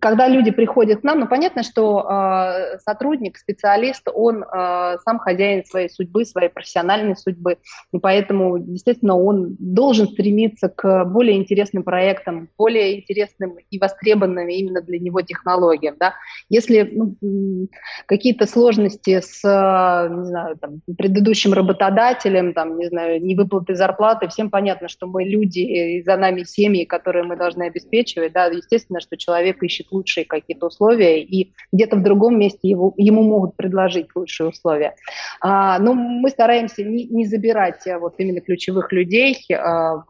когда 0.00 0.26
люди 0.26 0.50
приходят 0.50 1.00
к 1.00 1.04
нам, 1.04 1.20
ну, 1.20 1.28
понятно, 1.28 1.62
что 1.62 1.98
а, 2.08 2.76
сотрудник, 2.84 3.38
специалист, 3.38 4.02
он 4.12 4.42
а, 4.42 4.98
сам 5.04 5.20
хозяин 5.20 5.64
своей 5.64 5.88
судьбы, 5.88 6.24
своей 6.24 6.48
профессиональной 6.48 7.14
судьбы, 7.14 7.58
и 7.92 7.98
поэтому, 8.00 8.56
естественно, 8.56 9.16
он 9.16 9.54
должен 9.60 10.08
стремиться 10.08 10.68
к 10.68 11.04
более 11.04 11.36
интересным 11.36 11.84
проектам, 11.84 12.48
более 12.58 12.98
интересным 12.98 13.58
и 13.70 13.78
востребованным 13.78 14.48
именно 14.48 14.82
для 14.82 14.98
него 14.98 15.20
технологиям, 15.20 15.94
да. 15.96 16.14
Если 16.48 16.82
ну, 16.82 17.68
какие-то 18.06 18.48
сложности 18.48 19.20
с, 19.20 19.40
не 19.44 20.24
знаю, 20.24 20.56
там, 20.56 20.80
предыдущим 20.98 21.52
работодателем, 21.52 22.54
там, 22.54 22.76
не 22.76 22.88
знаю, 22.88 23.24
невыплаты 23.24 23.76
зарплаты, 23.76 24.26
всем 24.26 24.50
понятно, 24.50 24.88
что 24.88 25.06
мы 25.06 25.22
люди, 25.22 25.60
и 25.60 26.02
за 26.02 26.16
нами 26.16 26.42
семьи, 26.42 26.84
которые 26.84 27.22
мы 27.22 27.36
должны 27.36 27.62
обеспечить, 27.68 28.15
обеспечивать, 28.16 28.32
да, 28.32 28.46
естественно, 28.46 29.00
что 29.00 29.16
человек 29.16 29.62
ищет 29.62 29.88
лучшие 29.90 30.24
какие-то 30.24 30.66
условия, 30.66 31.22
и 31.22 31.52
где-то 31.72 31.96
в 31.96 32.02
другом 32.02 32.38
месте 32.38 32.68
его, 32.68 32.92
ему 32.96 33.22
могут 33.22 33.56
предложить 33.56 34.08
лучшие 34.14 34.48
условия. 34.48 34.94
А, 35.40 35.78
но 35.78 35.94
мы 35.94 36.30
стараемся 36.30 36.82
не, 36.82 37.04
не 37.06 37.26
забирать 37.26 37.82
вот 38.00 38.14
именно 38.18 38.40
ключевых 38.40 38.92
людей, 38.92 39.36
а, 39.54 40.04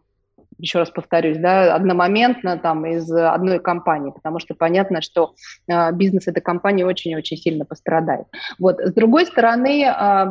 еще 0.59 0.78
раз 0.78 0.90
повторюсь, 0.90 1.36
да, 1.36 1.74
одномоментно 1.74 2.57
там 2.57 2.86
из 2.86 3.11
одной 3.12 3.59
компании, 3.59 4.11
потому 4.11 4.38
что 4.38 4.54
понятно, 4.54 5.02
что 5.02 5.34
э, 5.68 5.92
бизнес 5.92 6.28
этой 6.28 6.40
компании 6.40 6.82
очень-очень 6.82 7.36
сильно 7.36 7.66
пострадает. 7.66 8.24
Вот. 8.59 8.80
С 8.80 8.94
другой 8.94 9.26
стороны, 9.26 9.84
э, 9.84 10.26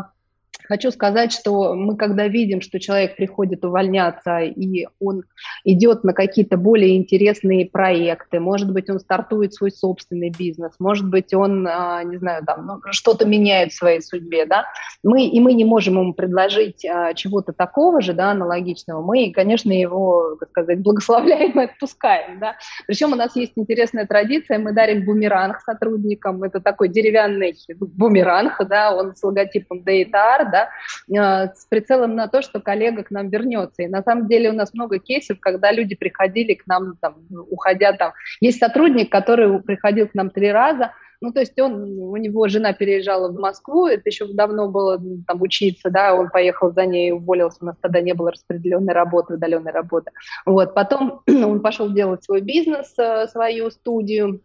Хочу 0.67 0.91
сказать, 0.91 1.31
что 1.31 1.75
мы, 1.75 1.95
когда 1.95 2.27
видим, 2.27 2.61
что 2.61 2.79
человек 2.79 3.15
приходит 3.15 3.63
увольняться, 3.63 4.39
и 4.39 4.87
он 4.99 5.23
идет 5.63 6.03
на 6.03 6.13
какие-то 6.13 6.57
более 6.57 6.97
интересные 6.97 7.67
проекты, 7.67 8.39
может 8.39 8.71
быть, 8.71 8.89
он 8.89 8.99
стартует 8.99 9.53
свой 9.53 9.71
собственный 9.71 10.29
бизнес, 10.29 10.73
может 10.79 11.07
быть, 11.07 11.33
он, 11.33 11.67
а, 11.67 12.03
не 12.03 12.17
знаю, 12.17 12.43
там, 12.45 12.65
ну, 12.65 12.79
что-то 12.91 13.25
меняет 13.25 13.71
в 13.71 13.77
своей 13.77 14.01
судьбе, 14.01 14.45
да, 14.45 14.65
мы, 15.03 15.25
и 15.25 15.39
мы 15.39 15.53
не 15.53 15.65
можем 15.65 15.99
ему 15.99 16.13
предложить 16.13 16.85
а, 16.85 17.13
чего-то 17.13 17.53
такого 17.53 18.01
же, 18.01 18.13
да, 18.13 18.31
аналогичного, 18.31 19.01
мы, 19.01 19.31
конечно, 19.31 19.71
его, 19.71 20.35
как 20.39 20.49
сказать, 20.49 20.79
благословляем 20.81 21.59
и 21.59 21.65
отпускаем, 21.65 22.39
да. 22.39 22.55
Причем 22.87 23.13
у 23.13 23.15
нас 23.15 23.35
есть 23.35 23.53
интересная 23.55 24.05
традиция, 24.05 24.59
мы 24.59 24.73
дарим 24.73 25.05
бумеранг 25.05 25.61
сотрудникам, 25.61 26.43
это 26.43 26.59
такой 26.59 26.89
деревянный 26.89 27.55
бумеранг, 27.79 28.59
да, 28.67 28.95
он 28.95 29.15
с 29.15 29.23
логотипом 29.23 29.83
DataR, 29.85 30.49
да, 30.55 30.69
э, 31.09 31.53
с 31.53 31.65
прицелом 31.65 32.15
на 32.15 32.27
то, 32.27 32.41
что 32.41 32.59
коллега 32.59 33.03
к 33.03 33.11
нам 33.11 33.29
вернется. 33.29 33.83
И 33.83 33.87
на 33.87 34.01
самом 34.03 34.27
деле 34.27 34.49
у 34.49 34.53
нас 34.53 34.73
много 34.73 34.99
кейсов, 34.99 35.39
когда 35.39 35.71
люди 35.71 35.95
приходили 35.95 36.53
к 36.53 36.65
нам, 36.67 36.95
там, 37.01 37.15
уходя 37.49 37.93
там. 37.93 38.13
Есть 38.39 38.59
сотрудник, 38.59 39.11
который 39.11 39.61
приходил 39.61 40.07
к 40.07 40.13
нам 40.13 40.29
три 40.29 40.51
раза, 40.51 40.91
ну, 41.21 41.31
то 41.31 41.39
есть 41.39 41.57
он, 41.59 41.97
у 41.99 42.17
него 42.17 42.47
жена 42.47 42.73
переезжала 42.73 43.29
в 43.29 43.39
Москву, 43.39 43.87
это 43.87 44.03
еще 44.05 44.27
давно 44.27 44.69
было 44.69 45.01
там 45.25 45.41
учиться, 45.41 45.89
да, 45.89 46.13
он 46.13 46.29
поехал 46.29 46.71
за 46.71 46.85
ней, 46.85 47.11
уволился, 47.11 47.59
у 47.61 47.65
нас 47.65 47.75
тогда 47.81 48.01
не 48.01 48.13
было 48.13 48.31
распределенной 48.31 48.93
работы, 48.93 49.35
удаленной 49.35 49.71
работы. 49.71 50.11
Вот, 50.45 50.73
потом 50.73 51.21
он 51.27 51.61
пошел 51.61 51.89
делать 51.89 52.23
свой 52.23 52.41
бизнес, 52.41 52.93
э, 52.97 53.27
свою 53.27 53.71
студию, 53.71 54.41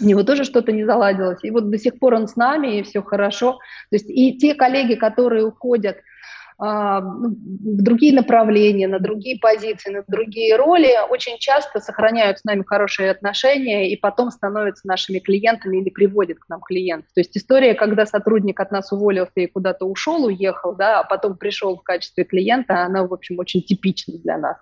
у 0.00 0.04
него 0.04 0.22
тоже 0.22 0.44
что-то 0.44 0.72
не 0.72 0.84
заладилось. 0.84 1.42
И 1.42 1.50
вот 1.50 1.70
до 1.70 1.78
сих 1.78 1.98
пор 1.98 2.14
он 2.14 2.28
с 2.28 2.36
нами, 2.36 2.78
и 2.78 2.82
все 2.82 3.02
хорошо. 3.02 3.58
То 3.90 3.96
есть 3.96 4.08
и 4.08 4.38
те 4.38 4.54
коллеги, 4.54 4.94
которые 4.94 5.44
уходят 5.44 5.98
а, 6.62 7.00
ну, 7.00 7.30
в 7.30 7.82
другие 7.82 8.14
направления, 8.14 8.86
на 8.86 8.98
другие 8.98 9.38
позиции, 9.38 9.90
на 9.90 10.04
другие 10.06 10.56
роли, 10.56 10.90
очень 11.08 11.38
часто 11.38 11.80
сохраняют 11.80 12.38
с 12.38 12.44
нами 12.44 12.64
хорошие 12.66 13.10
отношения 13.10 13.90
и 13.90 13.96
потом 13.96 14.30
становятся 14.30 14.86
нашими 14.86 15.20
клиентами 15.20 15.78
или 15.78 15.88
приводят 15.88 16.38
к 16.38 16.48
нам 16.50 16.60
клиентов. 16.60 17.08
То 17.14 17.20
есть 17.20 17.34
история, 17.34 17.72
когда 17.74 18.04
сотрудник 18.04 18.60
от 18.60 18.72
нас 18.72 18.92
уволился 18.92 19.32
и 19.36 19.46
куда-то 19.46 19.86
ушел, 19.86 20.26
уехал, 20.26 20.74
да, 20.74 21.00
а 21.00 21.04
потом 21.04 21.38
пришел 21.38 21.78
в 21.78 21.82
качестве 21.82 22.24
клиента, 22.24 22.84
она, 22.84 23.06
в 23.06 23.14
общем, 23.14 23.38
очень 23.38 23.62
типична 23.62 24.18
для 24.18 24.36
нас. 24.36 24.58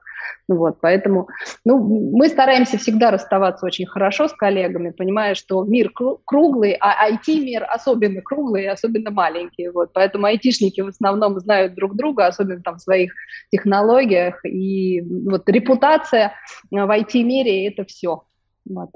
Вот, 0.48 0.80
поэтому 0.80 1.28
ну, 1.64 1.78
мы 2.16 2.28
стараемся 2.28 2.78
всегда 2.78 3.10
расставаться 3.10 3.66
очень 3.66 3.86
хорошо 3.86 4.28
с 4.28 4.32
коллегами, 4.32 4.90
понимая, 4.90 5.34
что 5.34 5.62
мир 5.64 5.92
круглый, 6.24 6.76
а 6.80 7.10
IT-мир 7.10 7.66
особенно 7.68 8.22
круглый 8.22 8.64
и 8.64 8.66
особенно 8.66 9.10
маленький. 9.10 9.68
Вот, 9.68 9.92
поэтому 9.92 10.26
айтишники 10.26 10.80
в 10.80 10.88
основном 10.88 11.38
знают 11.40 11.74
друг 11.74 11.96
друга, 11.96 12.26
особенно 12.26 12.62
там 12.62 12.76
в 12.76 12.82
своих 12.82 13.12
технологиях. 13.50 14.44
И 14.46 15.02
вот 15.02 15.48
репутация 15.48 16.32
в 16.70 16.76
IT-мире– 16.76 17.68
это 17.68 17.84
все. 17.84 18.24
Вот. 18.64 18.90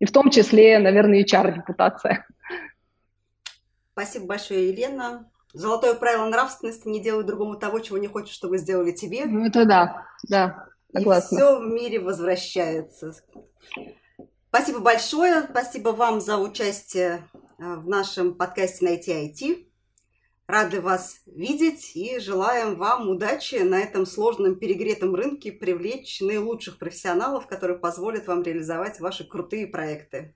И 0.00 0.04
в 0.04 0.12
том 0.12 0.30
числе, 0.30 0.78
наверное, 0.78 1.24
HR-репутация. 1.24 2.26
Спасибо 3.92 4.26
большое, 4.26 4.68
Елена. 4.68 5.28
Золотое 5.54 5.94
правило 5.94 6.26
нравственности– 6.26 6.82
не 6.88 7.00
делай 7.00 7.24
другому 7.24 7.56
того, 7.56 7.80
чего 7.80 7.98
не 7.98 8.06
хочешь, 8.06 8.34
чтобы 8.34 8.58
сделали 8.58 8.92
тебе. 8.92 9.24
Ну, 9.24 9.46
это 9.46 9.64
да, 9.64 10.06
да. 10.28 10.68
Согласна. 10.92 11.34
И 11.34 11.38
все 11.38 11.58
в 11.58 11.62
мире 11.62 12.00
возвращается. 12.00 13.14
Спасибо 14.48 14.80
большое. 14.80 15.42
Спасибо 15.50 15.90
вам 15.90 16.20
за 16.20 16.38
участие 16.38 17.28
э, 17.58 17.76
в 17.76 17.88
нашем 17.88 18.34
подкасте 18.34 18.84
«Найти 18.84 19.12
IT». 19.12 19.68
Рады 20.46 20.80
вас 20.80 21.20
видеть 21.26 21.94
и 21.94 22.18
желаем 22.18 22.76
вам 22.76 23.10
удачи 23.10 23.56
на 23.56 23.80
этом 23.80 24.06
сложном 24.06 24.56
перегретом 24.56 25.14
рынке 25.14 25.52
привлечь 25.52 26.22
наилучших 26.22 26.78
профессионалов, 26.78 27.46
которые 27.46 27.78
позволят 27.78 28.26
вам 28.26 28.42
реализовать 28.42 28.98
ваши 28.98 29.28
крутые 29.28 29.66
проекты. 29.66 30.34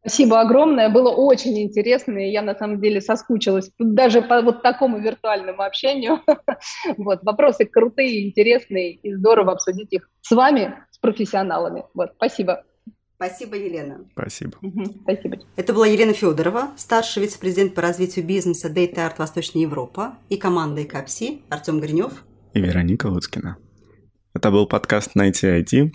Спасибо 0.00 0.40
огромное, 0.40 0.88
было 0.88 1.10
очень 1.10 1.60
интересно, 1.60 2.18
и 2.18 2.30
я 2.30 2.40
на 2.40 2.54
самом 2.54 2.80
деле 2.80 3.02
соскучилась 3.02 3.70
даже 3.78 4.22
по 4.22 4.40
вот 4.40 4.62
такому 4.62 4.98
виртуальному 4.98 5.62
общению. 5.62 6.20
Вот, 6.96 7.20
вопросы 7.22 7.64
крутые, 7.64 8.28
интересные, 8.28 8.92
и 8.92 9.14
здорово 9.14 9.52
обсудить 9.52 9.92
их 9.92 10.08
с 10.20 10.30
вами, 10.30 10.74
с 10.90 10.98
профессионалами. 10.98 11.84
Вот, 11.94 12.12
спасибо. 12.16 12.64
Спасибо, 13.16 13.56
Елена. 13.56 14.06
Спасибо. 14.12 14.58
спасибо. 15.02 15.38
Это 15.56 15.74
была 15.74 15.86
Елена 15.86 16.14
Федорова, 16.14 16.70
старший 16.76 17.22
вице-президент 17.22 17.74
по 17.74 17.82
развитию 17.82 18.24
бизнеса 18.24 18.70
Data 18.70 18.96
Art 18.96 19.14
Восточная 19.18 19.62
Европа 19.62 20.14
и 20.30 20.36
команда 20.36 20.82
ИКАПСИ 20.82 21.42
Артем 21.50 21.80
Гринев 21.80 22.24
и 22.54 22.60
Вероника 22.60 23.06
Луцкина. 23.06 23.58
Это 24.32 24.52
был 24.52 24.66
подкаст 24.66 25.16
«Найти 25.16 25.48
IT». 25.48 25.90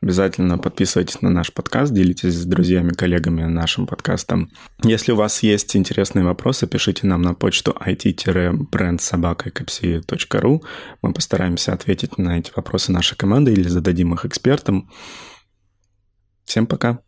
Обязательно 0.00 0.56
подписывайтесь 0.56 1.20
на 1.20 1.30
наш 1.30 1.52
подкаст, 1.52 1.92
делитесь 1.92 2.34
с 2.34 2.44
друзьями, 2.44 2.90
коллегами 2.90 3.42
нашим 3.44 3.88
подкастом. 3.88 4.52
Если 4.84 5.10
у 5.10 5.16
вас 5.16 5.42
есть 5.42 5.74
интересные 5.74 6.24
вопросы, 6.24 6.68
пишите 6.68 7.08
нам 7.08 7.22
на 7.22 7.34
почту 7.34 7.76
it-brandsobaka.ru. 7.84 10.62
Мы 11.02 11.12
постараемся 11.12 11.72
ответить 11.72 12.18
на 12.18 12.38
эти 12.38 12.52
вопросы 12.54 12.92
нашей 12.92 13.16
команды 13.16 13.52
или 13.52 13.66
зададим 13.66 14.14
их 14.14 14.24
экспертам. 14.24 14.88
Всем 16.44 16.68
пока! 16.68 17.00